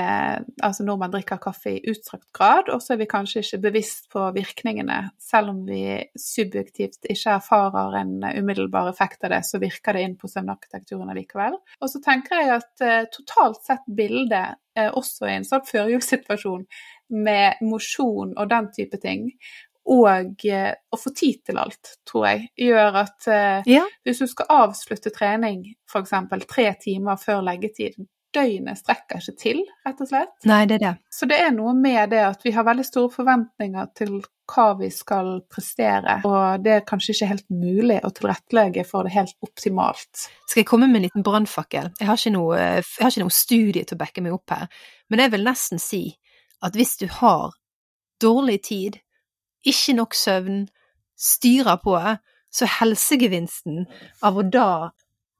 Altså 0.65 0.87
når 0.87 0.99
man 1.03 1.13
drikker 1.13 1.41
kaffe 1.43 1.75
i 1.75 1.93
utstrakt 1.93 2.31
grad, 2.35 2.73
og 2.73 2.81
så 2.81 2.95
er 2.95 3.03
vi 3.03 3.11
kanskje 3.11 3.43
ikke 3.45 3.61
bevisst 3.69 4.09
på 4.13 4.25
virkningene. 4.35 5.03
Selv 5.21 5.53
om 5.53 5.61
vi 5.69 5.83
subjektivt 6.17 7.05
ikke 7.05 7.37
erfarer 7.37 8.01
en 8.01 8.17
umiddelbar 8.25 8.89
effekt 8.89 9.29
av 9.29 9.37
det, 9.37 9.45
så 9.45 9.61
virker 9.61 9.99
det 9.99 10.07
inn 10.07 10.17
på 10.17 10.33
søvnarkitekturen 10.33 11.13
allikevel. 11.13 11.61
Og 11.83 11.93
så 11.93 12.01
tenker 12.05 12.41
jeg 12.41 12.55
at 12.57 12.87
eh, 12.89 13.03
totalt 13.13 13.61
sett 13.69 13.85
bildet, 14.01 14.57
eh, 14.79 14.89
også 14.89 15.29
i 15.29 15.37
en 15.37 15.47
sånn 15.49 15.69
førjulssituasjon 15.69 16.65
med 17.09 17.61
mosjon 17.65 18.35
og 18.37 18.51
den 18.51 18.69
type 18.75 18.99
ting, 19.01 19.29
og 19.89 20.45
eh, 20.45 20.75
å 20.93 20.99
få 21.01 21.13
tid 21.17 21.41
til 21.49 21.59
alt, 21.63 21.95
tror 22.09 22.27
jeg, 22.29 22.47
gjør 22.69 23.01
at 23.05 23.29
eh, 23.33 23.63
Ja. 23.79 23.87
hvis 24.05 24.21
du 24.23 24.27
skal 24.29 24.51
avslutte 24.67 25.13
trening 25.15 25.65
f.eks. 25.89 26.13
tre 26.51 26.69
timer 26.83 27.17
før 27.21 27.41
leggetid, 27.47 27.97
døgnet 28.37 28.77
strekker 28.77 29.23
ikke 29.23 29.33
til, 29.41 29.63
rett 29.87 30.01
og 30.05 30.09
slett. 30.11 30.35
Nei, 30.45 30.59
det 30.69 30.77
er 30.77 30.83
det. 30.83 30.91
Så 31.11 31.25
det 31.31 31.39
er 31.41 31.55
noe 31.57 31.73
med 31.75 32.11
det 32.13 32.21
at 32.27 32.43
vi 32.45 32.53
har 32.53 32.67
veldig 32.69 32.85
store 32.85 33.09
forventninger 33.15 33.89
til 33.97 34.19
hva 34.49 34.67
vi 34.77 34.91
skal 34.93 35.39
prestere, 35.49 36.19
og 36.29 36.61
det 36.65 36.75
er 36.75 36.85
kanskje 36.89 37.15
ikke 37.17 37.31
helt 37.33 37.49
mulig 37.53 37.97
å 38.05 38.11
tilrettelegge 38.17 38.85
for 38.89 39.09
det 39.09 39.15
helt 39.17 39.35
optimalt. 39.45 40.27
Skal 40.49 40.61
jeg 40.63 40.69
komme 40.69 40.89
med 40.93 41.01
en 41.01 41.07
liten 41.09 41.25
brannfakkel? 41.25 41.91
Jeg 42.01 42.09
har 42.09 42.21
ikke 42.21 42.35
noe, 42.37 42.61
jeg 42.61 42.85
har 43.01 43.13
ikke 43.13 43.25
noe 43.25 43.37
studie 43.41 43.85
til 43.89 43.97
å 43.97 44.03
backe 44.05 44.25
meg 44.25 44.37
opp 44.37 44.53
her, 44.57 44.69
men 45.09 45.25
jeg 45.25 45.33
vil 45.33 45.49
nesten 45.49 45.81
si 45.81 46.03
at 46.65 46.77
hvis 46.77 46.97
du 47.01 47.09
har 47.23 47.57
dårlig 48.21 48.61
tid, 48.69 49.01
ikke 49.69 49.97
nok 49.99 50.17
søvn, 50.17 50.65
styrer 51.19 51.79
på, 51.83 51.95
så 52.51 52.69
helsegevinsten 52.79 53.85
av 54.25 54.39
å 54.39 54.47
da 54.47 54.71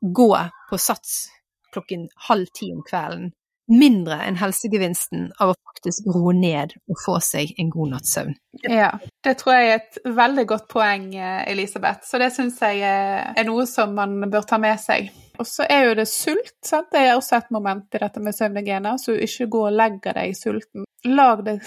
gå 0.01 0.31
på 0.69 0.79
sats 0.79 1.27
klokken 1.73 2.07
halv 2.29 2.51
ti 2.57 2.71
om 2.75 2.85
kvelden 2.87 3.33
mindre 3.69 4.17
enn 4.25 4.39
helsegevinsten 4.41 5.29
av 5.41 5.53
å 5.53 5.57
faktisk 5.71 6.09
roe 6.15 6.33
ned 6.37 6.73
og 6.89 7.01
få 7.03 7.19
seg 7.25 7.53
en 7.61 7.71
god 7.73 7.93
natts 7.93 8.15
søvn. 8.17 8.37
Ja, 8.65 8.95
det 9.25 9.37
tror 9.41 9.59
jeg 9.59 9.69
er 9.69 9.83
et 9.83 9.99
veldig 10.19 10.45
godt 10.49 10.69
poeng, 10.73 11.11
Elisabeth. 11.15 12.07
Så 12.09 12.21
det 12.21 12.33
syns 12.35 12.61
jeg 12.65 12.81
er 12.83 13.49
noe 13.49 13.67
som 13.69 13.93
man 13.99 14.19
bør 14.33 14.49
ta 14.49 14.61
med 14.63 14.81
seg. 14.81 15.13
Og 15.39 15.47
så 15.47 15.65
er 15.71 15.89
jo 15.89 15.95
det 15.99 16.09
sult. 16.11 16.57
Sant? 16.67 16.91
Det 16.93 17.01
er 17.05 17.15
også 17.17 17.39
et 17.39 17.51
moment 17.55 17.95
i 17.95 18.03
dette 18.03 18.23
med 18.23 18.35
søvnhygiene, 18.35 18.97
så 18.99 19.15
ikke 19.15 19.49
gå 19.53 19.65
og 19.69 19.79
legge 19.79 20.15
deg 20.17 20.37
sulten. 20.37 20.85
Lag 21.07 21.45
deg, 21.47 21.63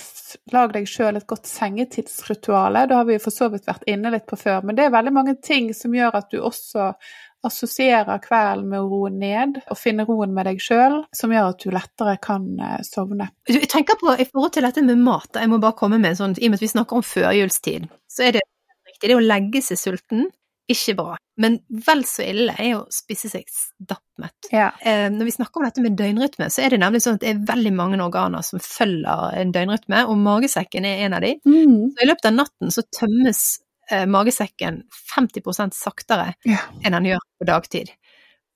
lag 0.52 0.74
deg 0.76 0.88
sjøl 0.92 1.16
et 1.16 1.28
godt 1.28 1.48
sengetidsrituale. 1.48 2.84
Det 2.90 2.98
har 3.00 3.08
vi 3.08 3.20
for 3.24 3.34
så 3.34 3.48
vidt 3.54 3.70
vært 3.70 3.88
inne 3.90 4.12
litt 4.12 4.28
på 4.28 4.40
før, 4.40 4.60
men 4.68 4.76
det 4.76 4.88
er 4.88 4.96
veldig 4.96 5.14
mange 5.16 5.38
ting 5.40 5.72
som 5.78 5.96
gjør 5.96 6.20
at 6.20 6.34
du 6.34 6.42
også 6.44 6.92
assosierer 7.48 8.20
kvelden 8.22 8.68
med 8.70 8.84
å 8.84 8.90
roe 8.92 9.10
ned 9.14 9.62
og 9.64 9.80
finne 9.80 10.06
roen 10.06 10.34
med 10.36 10.46
deg 10.50 10.60
sjøl, 10.62 11.00
som 11.16 11.32
gjør 11.34 11.54
at 11.54 11.64
du 11.64 11.72
lettere 11.74 12.18
kan 12.22 12.44
eh, 12.60 12.82
sovne. 12.86 13.32
Jeg 13.50 13.70
tenker 13.72 13.98
på, 14.02 14.14
I 14.14 14.28
forhold 14.30 14.54
til 14.58 14.68
dette 14.68 14.84
med 14.86 15.02
mat, 15.02 15.40
jeg 15.40 15.50
må 15.50 15.58
bare 15.64 15.78
komme 15.80 15.98
med 15.98 16.14
en 16.14 16.20
sånn, 16.20 16.36
i 16.38 16.46
og 16.46 16.54
med 16.54 16.62
at 16.62 16.66
vi 16.68 16.74
snakker 16.76 17.00
om 17.00 17.08
førjulstid, 17.08 17.88
så 18.12 18.28
er 18.28 18.38
det 18.38 18.46
riktig 18.92 19.10
det 19.10 19.18
å 19.18 19.26
legge 19.26 19.64
seg 19.66 19.82
sulten, 19.82 20.30
ikke 20.74 20.96
bra. 20.98 21.16
Men 21.42 21.58
vel 21.88 22.04
så 22.08 22.26
ille 22.28 22.54
er 22.60 22.76
å 22.78 22.84
spise 22.94 23.30
seg 23.32 23.48
stappmett. 23.50 24.50
Ja. 24.54 24.70
Eh, 24.82 25.08
når 25.14 25.30
vi 25.30 25.34
snakker 25.36 25.62
om 25.62 25.68
dette 25.68 25.84
med 25.84 25.98
døgnrytme, 26.00 26.50
så 26.54 26.64
er 26.66 26.74
det 26.74 26.82
nemlig 26.84 27.02
sånn 27.06 27.18
at 27.18 27.24
det 27.26 27.32
er 27.34 27.44
veldig 27.50 27.74
mange 27.78 28.00
organer 28.04 28.46
som 28.46 28.62
følger 28.64 29.38
en 29.42 29.54
døgnrytme, 29.56 30.04
og 30.08 30.22
magesekken 30.22 30.88
er 30.88 31.06
en 31.08 31.18
av 31.18 31.26
de. 31.26 31.36
Mm. 31.48 31.76
Så 31.96 32.06
i 32.06 32.10
løpet 32.10 32.30
av 32.30 32.38
natten 32.38 32.74
så 32.76 32.86
tømmes 33.00 33.44
eh, 33.92 34.06
magesekken 34.10 34.84
50 35.16 35.76
saktere 35.78 36.34
Ja. 36.48 36.62
enn 36.84 36.98
den 36.98 37.12
gjør 37.14 37.26
på 37.42 37.50
dagtid. 37.50 37.94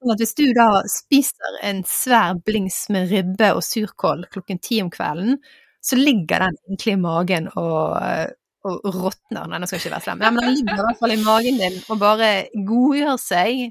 Sånn 0.01 0.13
at 0.13 0.21
hvis 0.21 0.35
du 0.37 0.45
da 0.53 0.69
spiser 0.91 1.59
en 1.65 1.83
svær 1.89 2.35
blings 2.45 2.83
med 2.93 3.09
ribbe 3.09 3.53
og 3.55 3.63
surkål 3.65 4.27
klokken 4.33 4.59
ti 4.61 4.81
om 4.83 4.91
kvelden, 4.93 5.39
så 5.85 5.97
ligger 5.97 6.45
den 6.45 6.57
egentlig 6.65 6.93
i 6.93 7.01
magen 7.01 7.47
og, 7.55 7.97
eh, 8.03 8.27
og 8.65 8.95
råtner. 8.95 9.45
Nei, 9.49 9.59
nå 9.61 9.67
skal 9.69 9.77
jeg 9.77 9.85
ikke 9.85 9.95
være 9.95 10.05
slem, 10.07 10.23
Nei, 10.23 10.31
men 10.33 10.47
den 10.47 10.55
ligger 10.57 10.79
i 10.79 10.87
hvert 10.87 11.01
fall 11.01 11.13
i 11.13 11.19
magen 11.21 11.59
din 11.61 11.77
og 11.93 11.99
bare 12.01 12.31
godgjør 12.67 13.19
seg 13.21 13.67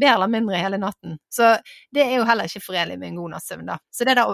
mer 0.00 0.14
eller 0.16 0.30
mindre 0.32 0.58
hele 0.58 0.80
natten. 0.82 1.18
Så 1.30 1.56
det 1.94 2.02
er 2.06 2.16
jo 2.18 2.28
heller 2.28 2.50
ikke 2.50 2.64
forenlig 2.64 2.98
med 2.98 3.12
en 3.12 3.20
god 3.22 3.34
natts 3.36 3.50
søvn, 3.50 3.66
da. 3.70 3.78
Så 3.94 4.06
det 4.08 4.16
der, 4.18 4.32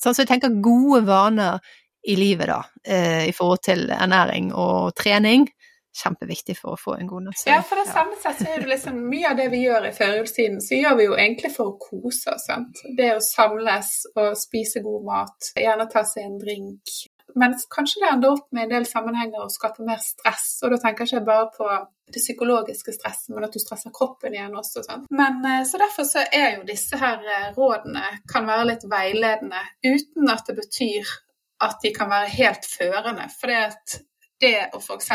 sånn 0.00 0.16
så 0.16 0.24
jeg 0.24 0.30
tenker 0.30 0.60
gode 0.62 1.02
vaner 1.08 1.58
i 2.06 2.14
livet, 2.16 2.48
da, 2.48 2.60
eh, 2.84 3.26
i 3.28 3.34
forhold 3.36 3.64
til 3.66 3.90
ernæring 3.92 4.52
og 4.56 4.94
trening, 4.96 5.48
kjempeviktig 5.90 6.54
for 6.54 6.76
å 6.76 6.78
få 6.78 6.94
en 7.00 7.08
god 7.10 7.26
natts 7.26 7.44
søvn. 7.44 7.56
Ja, 7.56 7.62
for 7.66 7.80
det 7.82 7.90
samme 7.90 8.18
sett 8.22 8.38
så 8.40 8.48
er 8.48 8.62
det 8.62 8.70
liksom 8.70 9.00
mye 9.10 9.32
av 9.32 9.40
det 9.40 9.48
vi 9.52 9.64
gjør 9.64 9.88
i 9.88 9.94
førjulstiden, 9.96 10.60
så 10.64 10.78
gjør 10.78 10.98
vi 11.00 11.08
jo 11.08 11.16
egentlig 11.18 11.50
for 11.56 11.72
å 11.72 11.78
kose 11.82 12.36
oss. 12.36 12.46
sant? 12.46 12.84
Det 12.96 13.10
å 13.16 13.22
samles 13.24 13.94
og 14.14 14.36
spise 14.38 14.84
god 14.86 15.08
mat, 15.08 15.50
gjerne 15.58 15.90
ta 15.90 16.06
seg 16.06 16.28
en 16.28 16.38
drink. 16.40 16.94
Men 17.38 17.54
kanskje 17.74 18.02
det 18.02 18.10
ender 18.12 18.34
opp 18.34 18.50
med 18.54 18.66
en 18.66 18.74
del 18.74 18.86
sammenhenger 18.88 19.44
å 19.44 19.52
skape 19.52 19.86
mer 19.86 20.02
stress, 20.04 20.48
og 20.64 20.74
da 20.74 20.80
tenker 20.82 21.06
jeg 21.06 21.20
ikke 21.20 21.28
bare 21.28 21.48
på 21.56 21.70
det 22.10 22.22
psykologiske 22.24 22.94
stresset, 22.96 23.30
men 23.34 23.46
at 23.46 23.54
du 23.54 23.62
stresser 23.62 23.94
kroppen 23.94 24.34
igjen 24.34 24.56
også. 24.58 24.82
Sånn. 24.86 25.06
Men 25.14 25.40
eh, 25.46 25.64
Så 25.68 25.78
derfor 25.80 26.08
så 26.08 26.24
er 26.26 26.58
jo 26.58 26.68
disse 26.68 26.98
her 27.00 27.22
eh, 27.22 27.50
rådene 27.56 28.04
kan 28.30 28.48
være 28.50 28.68
litt 28.72 28.86
veiledende, 28.90 29.62
uten 29.86 30.32
at 30.32 30.46
det 30.50 30.58
betyr 30.58 31.16
at 31.60 31.82
de 31.84 31.92
kan 31.94 32.10
være 32.10 32.32
helt 32.34 32.66
førende. 32.66 33.28
For 33.36 33.52
det 33.52 33.60
at 33.68 34.00
det 34.40 34.54
å 34.72 34.80
f.eks. 34.80 35.10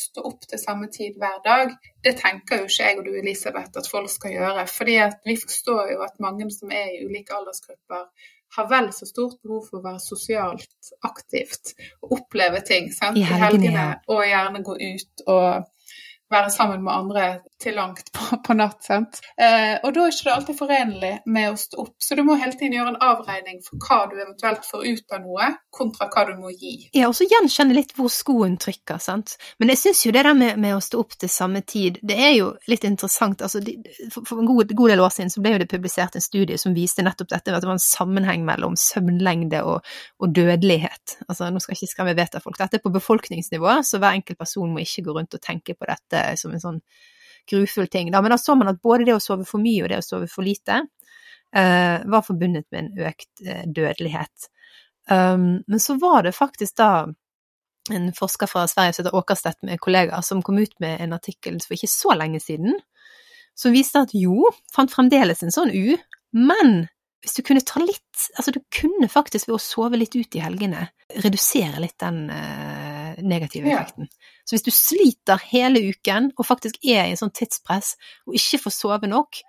stå 0.00 0.22
opp 0.24 0.46
til 0.48 0.60
samme 0.60 0.88
tid 0.92 1.18
hver 1.20 1.42
dag, 1.44 1.74
det 2.04 2.14
tenker 2.20 2.62
jo 2.62 2.70
ikke 2.70 2.86
jeg 2.88 3.00
og 3.00 3.08
du 3.08 3.18
Elisabeth 3.20 3.82
at 3.82 3.90
folk 3.90 4.08
skal 4.10 4.32
gjøre. 4.32 4.64
fordi 4.70 4.96
at 5.04 5.18
vi 5.28 5.36
forstår 5.36 5.92
jo 5.92 6.00
at 6.06 6.16
mange 6.24 6.48
som 6.54 6.72
er 6.72 6.94
i 6.94 7.02
ulike 7.04 7.36
aldersgrupper, 7.36 8.08
har 8.56 8.68
vel 8.70 8.92
så 8.94 9.08
stort 9.08 9.40
behov 9.42 9.66
for 9.68 9.80
å 9.80 9.84
være 9.84 10.02
sosialt 10.02 10.92
aktivt 11.04 11.74
og 12.02 12.18
oppleve 12.20 12.62
ting 12.66 12.92
sant? 12.94 13.18
I 13.18 13.26
helgene, 13.26 13.72
ja. 13.74 13.88
og 14.12 14.22
gjerne 14.24 14.62
gå 14.66 14.76
ut 14.80 15.26
og 15.26 15.66
være 16.32 16.50
sammen 16.50 16.82
med 16.84 16.92
andre 16.94 17.26
til 17.62 17.74
langt 17.74 18.12
på, 18.12 18.36
på 18.44 18.54
natt. 18.56 18.82
Sant? 18.84 19.20
Eh, 19.40 19.76
og 19.82 19.92
da 19.94 20.04
er 20.04 20.12
ikke 20.12 20.28
det 20.28 20.34
alltid 20.34 20.58
forenlig 20.58 21.12
med 21.32 21.50
å 21.50 21.58
stå 21.60 21.80
opp, 21.86 21.94
så 22.02 22.18
du 22.18 22.22
må 22.26 22.36
hele 22.40 22.52
tiden 22.56 22.76
gjøre 22.76 22.92
en 22.94 23.00
avregning 23.06 23.62
for 23.64 23.80
hva 23.80 24.00
du 24.10 24.16
eventuelt 24.18 24.66
får 24.68 24.84
ut 24.84 25.16
av 25.16 25.22
noe, 25.24 25.48
kontra 25.76 26.08
hva 26.12 26.26
du 26.28 26.34
må 26.40 26.52
gi. 26.52 26.74
Ja, 26.96 27.08
og 27.08 27.16
så 27.16 27.28
gjenkjenne 27.28 27.76
litt 27.76 27.94
hvor 27.96 28.12
skoen 28.12 28.58
trykker, 28.60 29.00
sant. 29.02 29.36
Men 29.60 29.72
jeg 29.72 29.82
syns 29.82 30.04
jo 30.06 30.12
det 30.14 30.26
der 30.26 30.36
med, 30.36 30.60
med, 30.60 30.76
å 30.76 30.84
stå 30.84 31.00
opp 31.00 31.16
til 31.16 31.32
samme 31.32 31.62
tid, 31.64 32.00
det 32.06 32.18
er 32.28 32.34
jo 32.36 32.50
litt 32.70 32.84
interessant. 32.88 33.44
Altså, 33.46 33.62
de, 33.64 33.78
for, 34.12 34.20
for, 34.20 34.42
en 34.42 34.50
god, 34.50 34.76
god, 34.76 34.92
del 34.92 35.04
år 35.06 35.16
siden 35.16 35.32
så 35.32 35.44
ble 35.44 35.56
jo 35.56 35.62
det 35.64 35.70
publisert 35.72 36.18
en 36.18 36.24
studie 36.24 36.60
som 36.60 36.76
viste 36.76 37.04
nettopp 37.06 37.32
dette, 37.32 37.56
at 37.56 37.64
det 37.64 37.70
var 37.70 37.78
en 37.78 37.82
sammenheng 37.82 38.44
mellom 38.46 38.76
søvnlengde 38.80 39.64
og, 39.64 39.96
og 40.20 40.36
dødelighet. 40.36 41.18
Altså, 41.30 41.48
nå 41.48 41.62
skal 41.62 41.74
jeg 41.74 41.82
ikke 41.82 41.94
skremme 41.94 42.16
vettet 42.18 42.40
av 42.40 42.46
folk, 42.46 42.60
dette 42.60 42.80
er 42.80 42.84
på 42.84 42.94
befolkningsnivå, 42.94 43.80
så 43.86 44.00
hver 44.02 44.20
enkelt 44.20 44.40
person 44.40 44.72
må 44.72 44.84
ikke 44.84 45.08
gå 45.08 45.16
rundt 45.16 45.36
og 45.36 45.42
tenke 45.42 45.76
på 45.76 45.88
dette 45.88 46.26
som 46.40 46.52
en 46.52 46.62
sånn 46.62 46.80
grufull 47.50 47.88
ting. 47.92 48.10
Da. 48.12 48.22
Men 48.22 48.34
da 48.34 48.38
så 48.40 48.56
man 48.58 48.72
at 48.72 48.82
både 48.82 49.06
det 49.08 49.16
å 49.16 49.22
sove 49.22 49.46
for 49.48 49.62
mye 49.62 49.84
og 49.84 49.92
det 49.92 50.00
å 50.00 50.06
sove 50.06 50.28
for 50.30 50.46
lite 50.46 50.82
uh, 50.82 51.98
var 52.04 52.26
forbundet 52.26 52.66
med 52.72 52.82
en 52.82 53.06
økt 53.10 53.46
uh, 53.46 53.62
dødelighet. 53.66 54.50
Um, 55.10 55.62
men 55.66 55.82
så 55.82 55.98
var 56.02 56.26
det 56.26 56.34
faktisk 56.34 56.76
da 56.80 57.06
en 57.94 58.10
forsker 58.14 58.50
fra 58.50 58.64
Sverige 58.66 58.96
som 58.96 59.04
heter 59.04 59.16
Åkerstedt 59.18 59.62
med 59.66 59.80
kollegaer, 59.80 60.24
som 60.26 60.42
kom 60.42 60.58
ut 60.58 60.74
med 60.82 61.00
en 61.00 61.14
artikkel 61.14 61.60
for 61.62 61.76
ikke 61.76 61.90
så 61.90 62.16
lenge 62.18 62.40
siden, 62.42 62.74
som 63.56 63.72
viste 63.72 64.02
at 64.02 64.14
jo, 64.16 64.50
fant 64.74 64.92
fremdeles 64.92 65.44
en 65.46 65.54
sånn 65.54 65.70
U, 65.70 65.94
men 66.34 66.88
hvis 67.22 67.38
du 67.38 67.42
kunne 67.46 67.64
ta 67.64 67.80
litt 67.82 68.02
Altså, 68.38 68.52
du 68.54 68.60
kunne 68.72 69.08
faktisk 69.12 69.48
ved 69.48 69.58
å 69.58 69.62
sove 69.62 69.98
litt 69.98 70.14
ut 70.16 70.36
i 70.38 70.40
helgene 70.40 70.86
redusere 71.22 71.82
litt 71.82 71.98
den 72.00 72.30
uh, 72.32 72.95
negative 73.22 73.68
Ja. 73.68 73.80
effekten. 73.80 74.08
Så 74.44 74.56
hvis 74.56 74.66
du 74.66 74.70
sliter 74.70 75.40
hele 75.50 75.82
uken 75.90 76.32
og 76.36 76.46
faktisk 76.46 76.78
er 76.84 77.06
i 77.06 77.14
en 77.14 77.20
sånn 77.20 77.34
tidspress 77.34 77.96
og 78.26 78.34
ikke 78.34 78.62
får 78.66 78.74
sove 78.76 79.10
nok, 79.10 79.42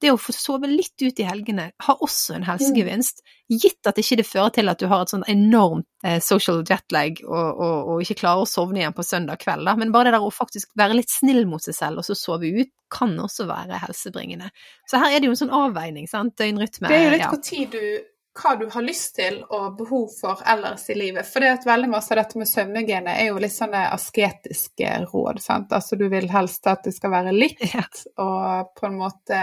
det 0.00 0.12
å 0.14 0.18
få 0.20 0.32
sove 0.32 0.68
litt 0.70 0.96
ut 1.02 1.20
i 1.20 1.26
helgene 1.28 1.66
har 1.84 2.00
også 2.00 2.38
en 2.38 2.46
helsegevinst, 2.46 3.20
gitt 3.50 3.88
at 3.88 3.98
ikke 4.00 4.20
det 4.20 4.26
fører 4.26 4.54
til 4.56 4.72
at 4.72 4.80
du 4.80 4.86
har 4.88 5.04
et 5.04 5.12
sånn 5.12 5.26
enormt 5.28 5.86
eh, 6.06 6.20
social 6.24 6.62
jetlag 6.64 7.20
og, 7.26 7.60
og, 7.60 7.90
og 7.92 8.04
ikke 8.04 8.22
klarer 8.22 8.46
å 8.46 8.48
sovne 8.48 8.80
igjen 8.80 8.96
på 8.96 9.04
søndag 9.04 9.42
kveld, 9.42 9.66
da. 9.68 9.74
Men 9.76 9.92
bare 9.92 10.08
det 10.08 10.14
der 10.16 10.24
å 10.24 10.32
faktisk 10.32 10.72
være 10.80 10.96
litt 10.96 11.12
snill 11.12 11.44
mot 11.50 11.64
seg 11.64 11.76
selv 11.76 12.00
og 12.00 12.08
så 12.08 12.16
sove 12.16 12.48
ut, 12.48 12.72
kan 12.90 13.12
også 13.22 13.44
være 13.50 13.82
helsebringende. 13.84 14.48
Så 14.88 15.02
her 15.02 15.12
er 15.12 15.20
det 15.20 15.28
jo 15.28 15.34
en 15.36 15.42
sånn 15.44 15.52
avveining, 15.54 16.08
sant. 16.10 16.34
Døgnrytme. 16.40 16.88
Det 16.88 16.96
er 16.96 17.04
jo 17.04 17.12
litt 17.12 17.26
ja. 17.26 17.28
hvor 17.34 17.44
tid 17.44 17.76
du 17.76 17.84
hva 18.36 18.54
du 18.56 18.68
har 18.70 18.84
lyst 18.84 19.16
til 19.18 19.40
og 19.50 19.76
behov 19.78 20.06
for 20.14 20.40
ellers 20.48 20.84
i 20.92 20.94
livet. 20.94 21.26
For 21.26 21.42
det 21.42 21.50
at 21.56 21.66
veldig 21.66 21.90
masse 21.90 22.12
av 22.14 22.20
dette 22.20 22.38
med 22.38 22.48
søvnhygiene 22.48 23.14
er 23.18 23.30
jo 23.32 23.40
litt 23.42 23.54
sånne 23.54 23.82
asketiske 23.90 24.92
råd. 25.10 25.40
sant? 25.42 25.72
Altså 25.74 25.98
du 25.98 26.06
vil 26.12 26.28
helst 26.30 26.66
at 26.70 26.84
det 26.86 26.94
skal 26.94 27.12
være 27.14 27.34
likt, 27.34 28.04
og 28.22 28.70
på 28.78 28.86
en 28.86 28.98
måte 29.00 29.40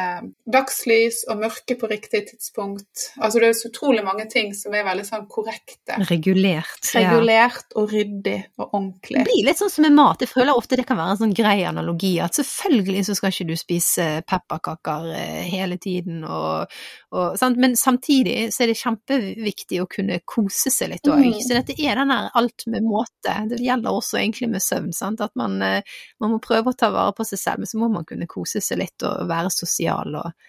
dagslys 0.47 1.25
og 1.27 1.43
mørke 1.43 1.75
på 1.79 1.89
riktig 1.91 2.23
tidspunkt. 2.31 3.09
Altså 3.19 3.43
det 3.43 3.49
er 3.49 3.57
så 3.59 3.71
utrolig 3.71 4.05
mange 4.07 4.27
ting 4.31 4.53
som 4.55 4.75
er 4.75 4.87
veldig 4.87 5.05
sånn 5.09 5.27
korrekte. 5.31 5.99
Regulert. 6.07 6.93
ja. 6.93 7.03
Regulert 7.11 7.75
og 7.75 7.91
ryddig 7.91 8.37
og 8.55 8.69
ordentlig. 8.69 9.19
Det 9.19 9.27
blir 9.27 9.49
litt 9.49 9.59
sånn 9.59 9.73
som 9.73 9.87
med 9.87 9.97
mat. 9.99 10.23
Jeg 10.23 10.31
føler 10.31 10.55
ofte 10.55 10.79
det 10.79 10.87
kan 10.87 10.99
være 10.99 11.17
en 11.17 11.21
sånn 11.25 11.35
grei 11.35 11.59
analogi 11.67 12.15
at 12.23 12.39
selvfølgelig 12.39 13.03
så 13.09 13.17
skal 13.19 13.35
ikke 13.35 13.49
du 13.51 13.55
spise 13.59 14.07
pepperkaker 14.27 15.11
eh, 15.17 15.43
hele 15.51 15.75
tiden 15.81 16.23
og, 16.23 16.71
og 17.11 17.37
sant? 17.39 17.59
Men 17.59 17.75
samtidig 17.79 18.47
så 18.55 18.63
er 18.63 18.71
det 18.71 18.76
kjempeviktig 18.77 19.81
å 19.83 19.87
kunne 19.91 20.19
kose 20.25 20.71
seg 20.73 20.93
litt 20.93 21.09
òg. 21.09 21.23
Mm. 21.25 21.39
Så 21.43 21.57
dette 21.57 21.77
er 21.77 21.99
den 21.99 22.13
der 22.13 22.29
alt 22.37 22.67
med 22.71 22.85
måte. 22.87 23.35
Det 23.49 23.61
gjelder 23.63 23.97
også 23.97 24.21
egentlig 24.21 24.51
med 24.53 24.63
søvn. 24.63 24.93
Sant? 24.95 25.23
At 25.23 25.33
man, 25.39 25.57
eh, 25.61 25.97
man 26.23 26.35
må 26.35 26.41
prøve 26.43 26.73
å 26.73 26.77
ta 26.77 26.91
vare 26.93 27.15
på 27.17 27.25
seg 27.27 27.41
selv, 27.41 27.63
men 27.63 27.71
så 27.71 27.81
må 27.81 27.89
man 27.93 28.07
kunne 28.07 28.29
kose 28.29 28.61
seg 28.63 28.81
litt 28.83 29.07
og 29.07 29.27
være 29.29 29.51
sosial 29.53 30.15
og, 30.21 30.47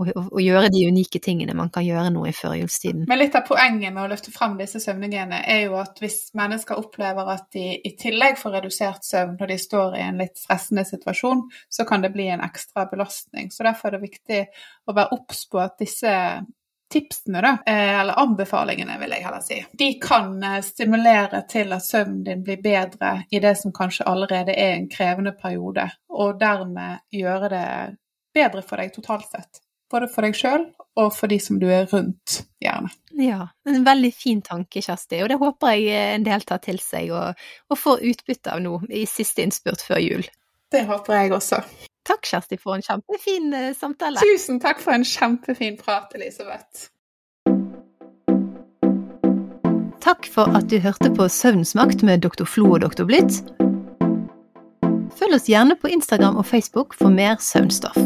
og, 0.00 0.10
og, 0.16 0.38
gjøre 0.40 0.70
de 0.72 0.84
unike 0.88 1.20
tingene 1.22 1.54
man 1.56 1.70
kan 1.72 1.84
gjøre 1.84 2.10
nå 2.14 2.22
i 2.28 2.34
førjulstiden. 2.36 3.04
Men 3.10 3.20
litt 3.20 3.36
av 3.36 3.44
poenget 3.48 3.92
med 3.92 4.02
å 4.04 4.08
løfte 4.10 4.32
frem 4.32 4.56
disse 4.60 4.80
søvnhygiene 4.82 5.42
er 5.44 5.64
jo 5.66 5.76
at 5.80 6.00
hvis 6.00 6.30
mennesker 6.38 6.80
opplever 6.80 7.28
at 7.34 7.50
de 7.56 7.66
i 7.76 7.92
tillegg 8.00 8.38
får 8.40 8.56
redusert 8.58 9.06
søvn 9.06 9.36
når 9.40 9.52
de 9.52 9.58
står 9.60 9.98
i 9.98 10.04
en 10.06 10.22
litt 10.22 10.40
stressende 10.40 10.86
situasjon, 10.88 11.44
så 11.68 11.86
kan 11.88 12.04
det 12.04 12.12
bli 12.14 12.30
en 12.32 12.44
ekstra 12.46 12.86
belastning. 12.90 13.52
Så 13.52 13.66
derfor 13.66 13.90
er 13.90 13.98
det 13.98 14.08
viktig 14.08 14.40
å 14.88 14.96
være 14.96 15.20
obs 15.20 15.44
på 15.50 15.60
at 15.62 15.76
disse 15.82 16.14
tipsene, 16.90 17.40
da, 17.40 17.52
eh, 17.66 18.00
eller 18.00 18.18
anbefalingene 18.18 18.98
vil 19.00 19.14
jeg 19.14 19.24
heller 19.24 19.44
si, 19.44 19.60
de 19.78 19.90
kan 20.02 20.32
eh, 20.42 20.60
stimulere 20.66 21.44
til 21.48 21.72
at 21.76 21.86
søvnen 21.86 22.24
din 22.26 22.44
blir 22.46 22.60
bedre 22.62 23.12
i 23.30 23.40
det 23.42 23.54
som 23.60 23.74
kanskje 23.76 24.08
allerede 24.10 24.56
er 24.56 24.76
en 24.76 24.88
krevende 24.90 25.32
periode, 25.32 25.86
og 26.10 26.38
dermed 26.40 27.04
gjøre 27.14 27.50
det 27.52 27.66
bedre 28.34 28.62
for 28.66 28.82
deg 28.82 28.94
totalt 28.94 29.28
sett. 29.30 29.62
Både 29.90 30.06
for 30.10 30.26
deg 30.26 30.36
sjøl 30.38 30.68
og 31.00 31.12
for 31.14 31.30
de 31.30 31.38
som 31.42 31.58
du 31.58 31.66
er 31.70 31.88
rundt, 31.90 32.42
gjerne. 32.62 32.90
Ja, 33.18 33.48
en 33.66 33.84
veldig 33.86 34.10
fin 34.14 34.42
tanke, 34.42 34.82
Kjersti, 34.82 35.22
og 35.24 35.30
det 35.32 35.38
håper 35.40 35.74
jeg 35.74 36.14
en 36.16 36.26
del 36.26 36.44
tar 36.46 36.62
til 36.62 36.78
seg 36.82 37.10
og, 37.14 37.38
og 37.70 37.78
får 37.78 38.04
utbytte 38.12 38.54
av 38.54 38.62
nå 38.62 38.76
i 38.86 39.06
siste 39.10 39.42
innspurt 39.42 39.82
før 39.86 40.02
jul. 40.02 40.26
Det 40.70 40.84
håper 40.86 41.16
jeg 41.16 41.34
også. 41.34 41.62
Takk, 42.10 42.26
Kjersti, 42.26 42.58
for 42.58 42.74
en 42.74 42.82
kjempefin 42.82 43.52
eh, 43.54 43.70
samtale. 43.78 44.18
Tusen 44.18 44.58
takk 44.62 44.80
for 44.82 44.96
en 44.96 45.06
kjempefin 45.06 45.76
prat, 45.78 46.10
Elisabeth. 46.18 46.88
Takk 50.02 50.26
for 50.26 50.50
at 50.58 50.66
du 50.72 50.80
hørte 50.82 51.12
på 51.14 51.28
Søvnens 51.30 51.76
makt 51.78 52.02
med 52.02 52.24
Dr. 52.26 52.48
Flo 52.48 52.72
og 52.74 52.82
Dr. 52.82 53.06
Blitt. 53.06 53.44
Følg 55.20 55.36
oss 55.36 55.46
gjerne 55.46 55.76
på 55.78 55.92
Instagram 55.92 56.40
og 56.40 56.48
Facebook 56.50 56.98
for 56.98 57.14
mer 57.14 57.38
søvnstoff. 57.38 57.98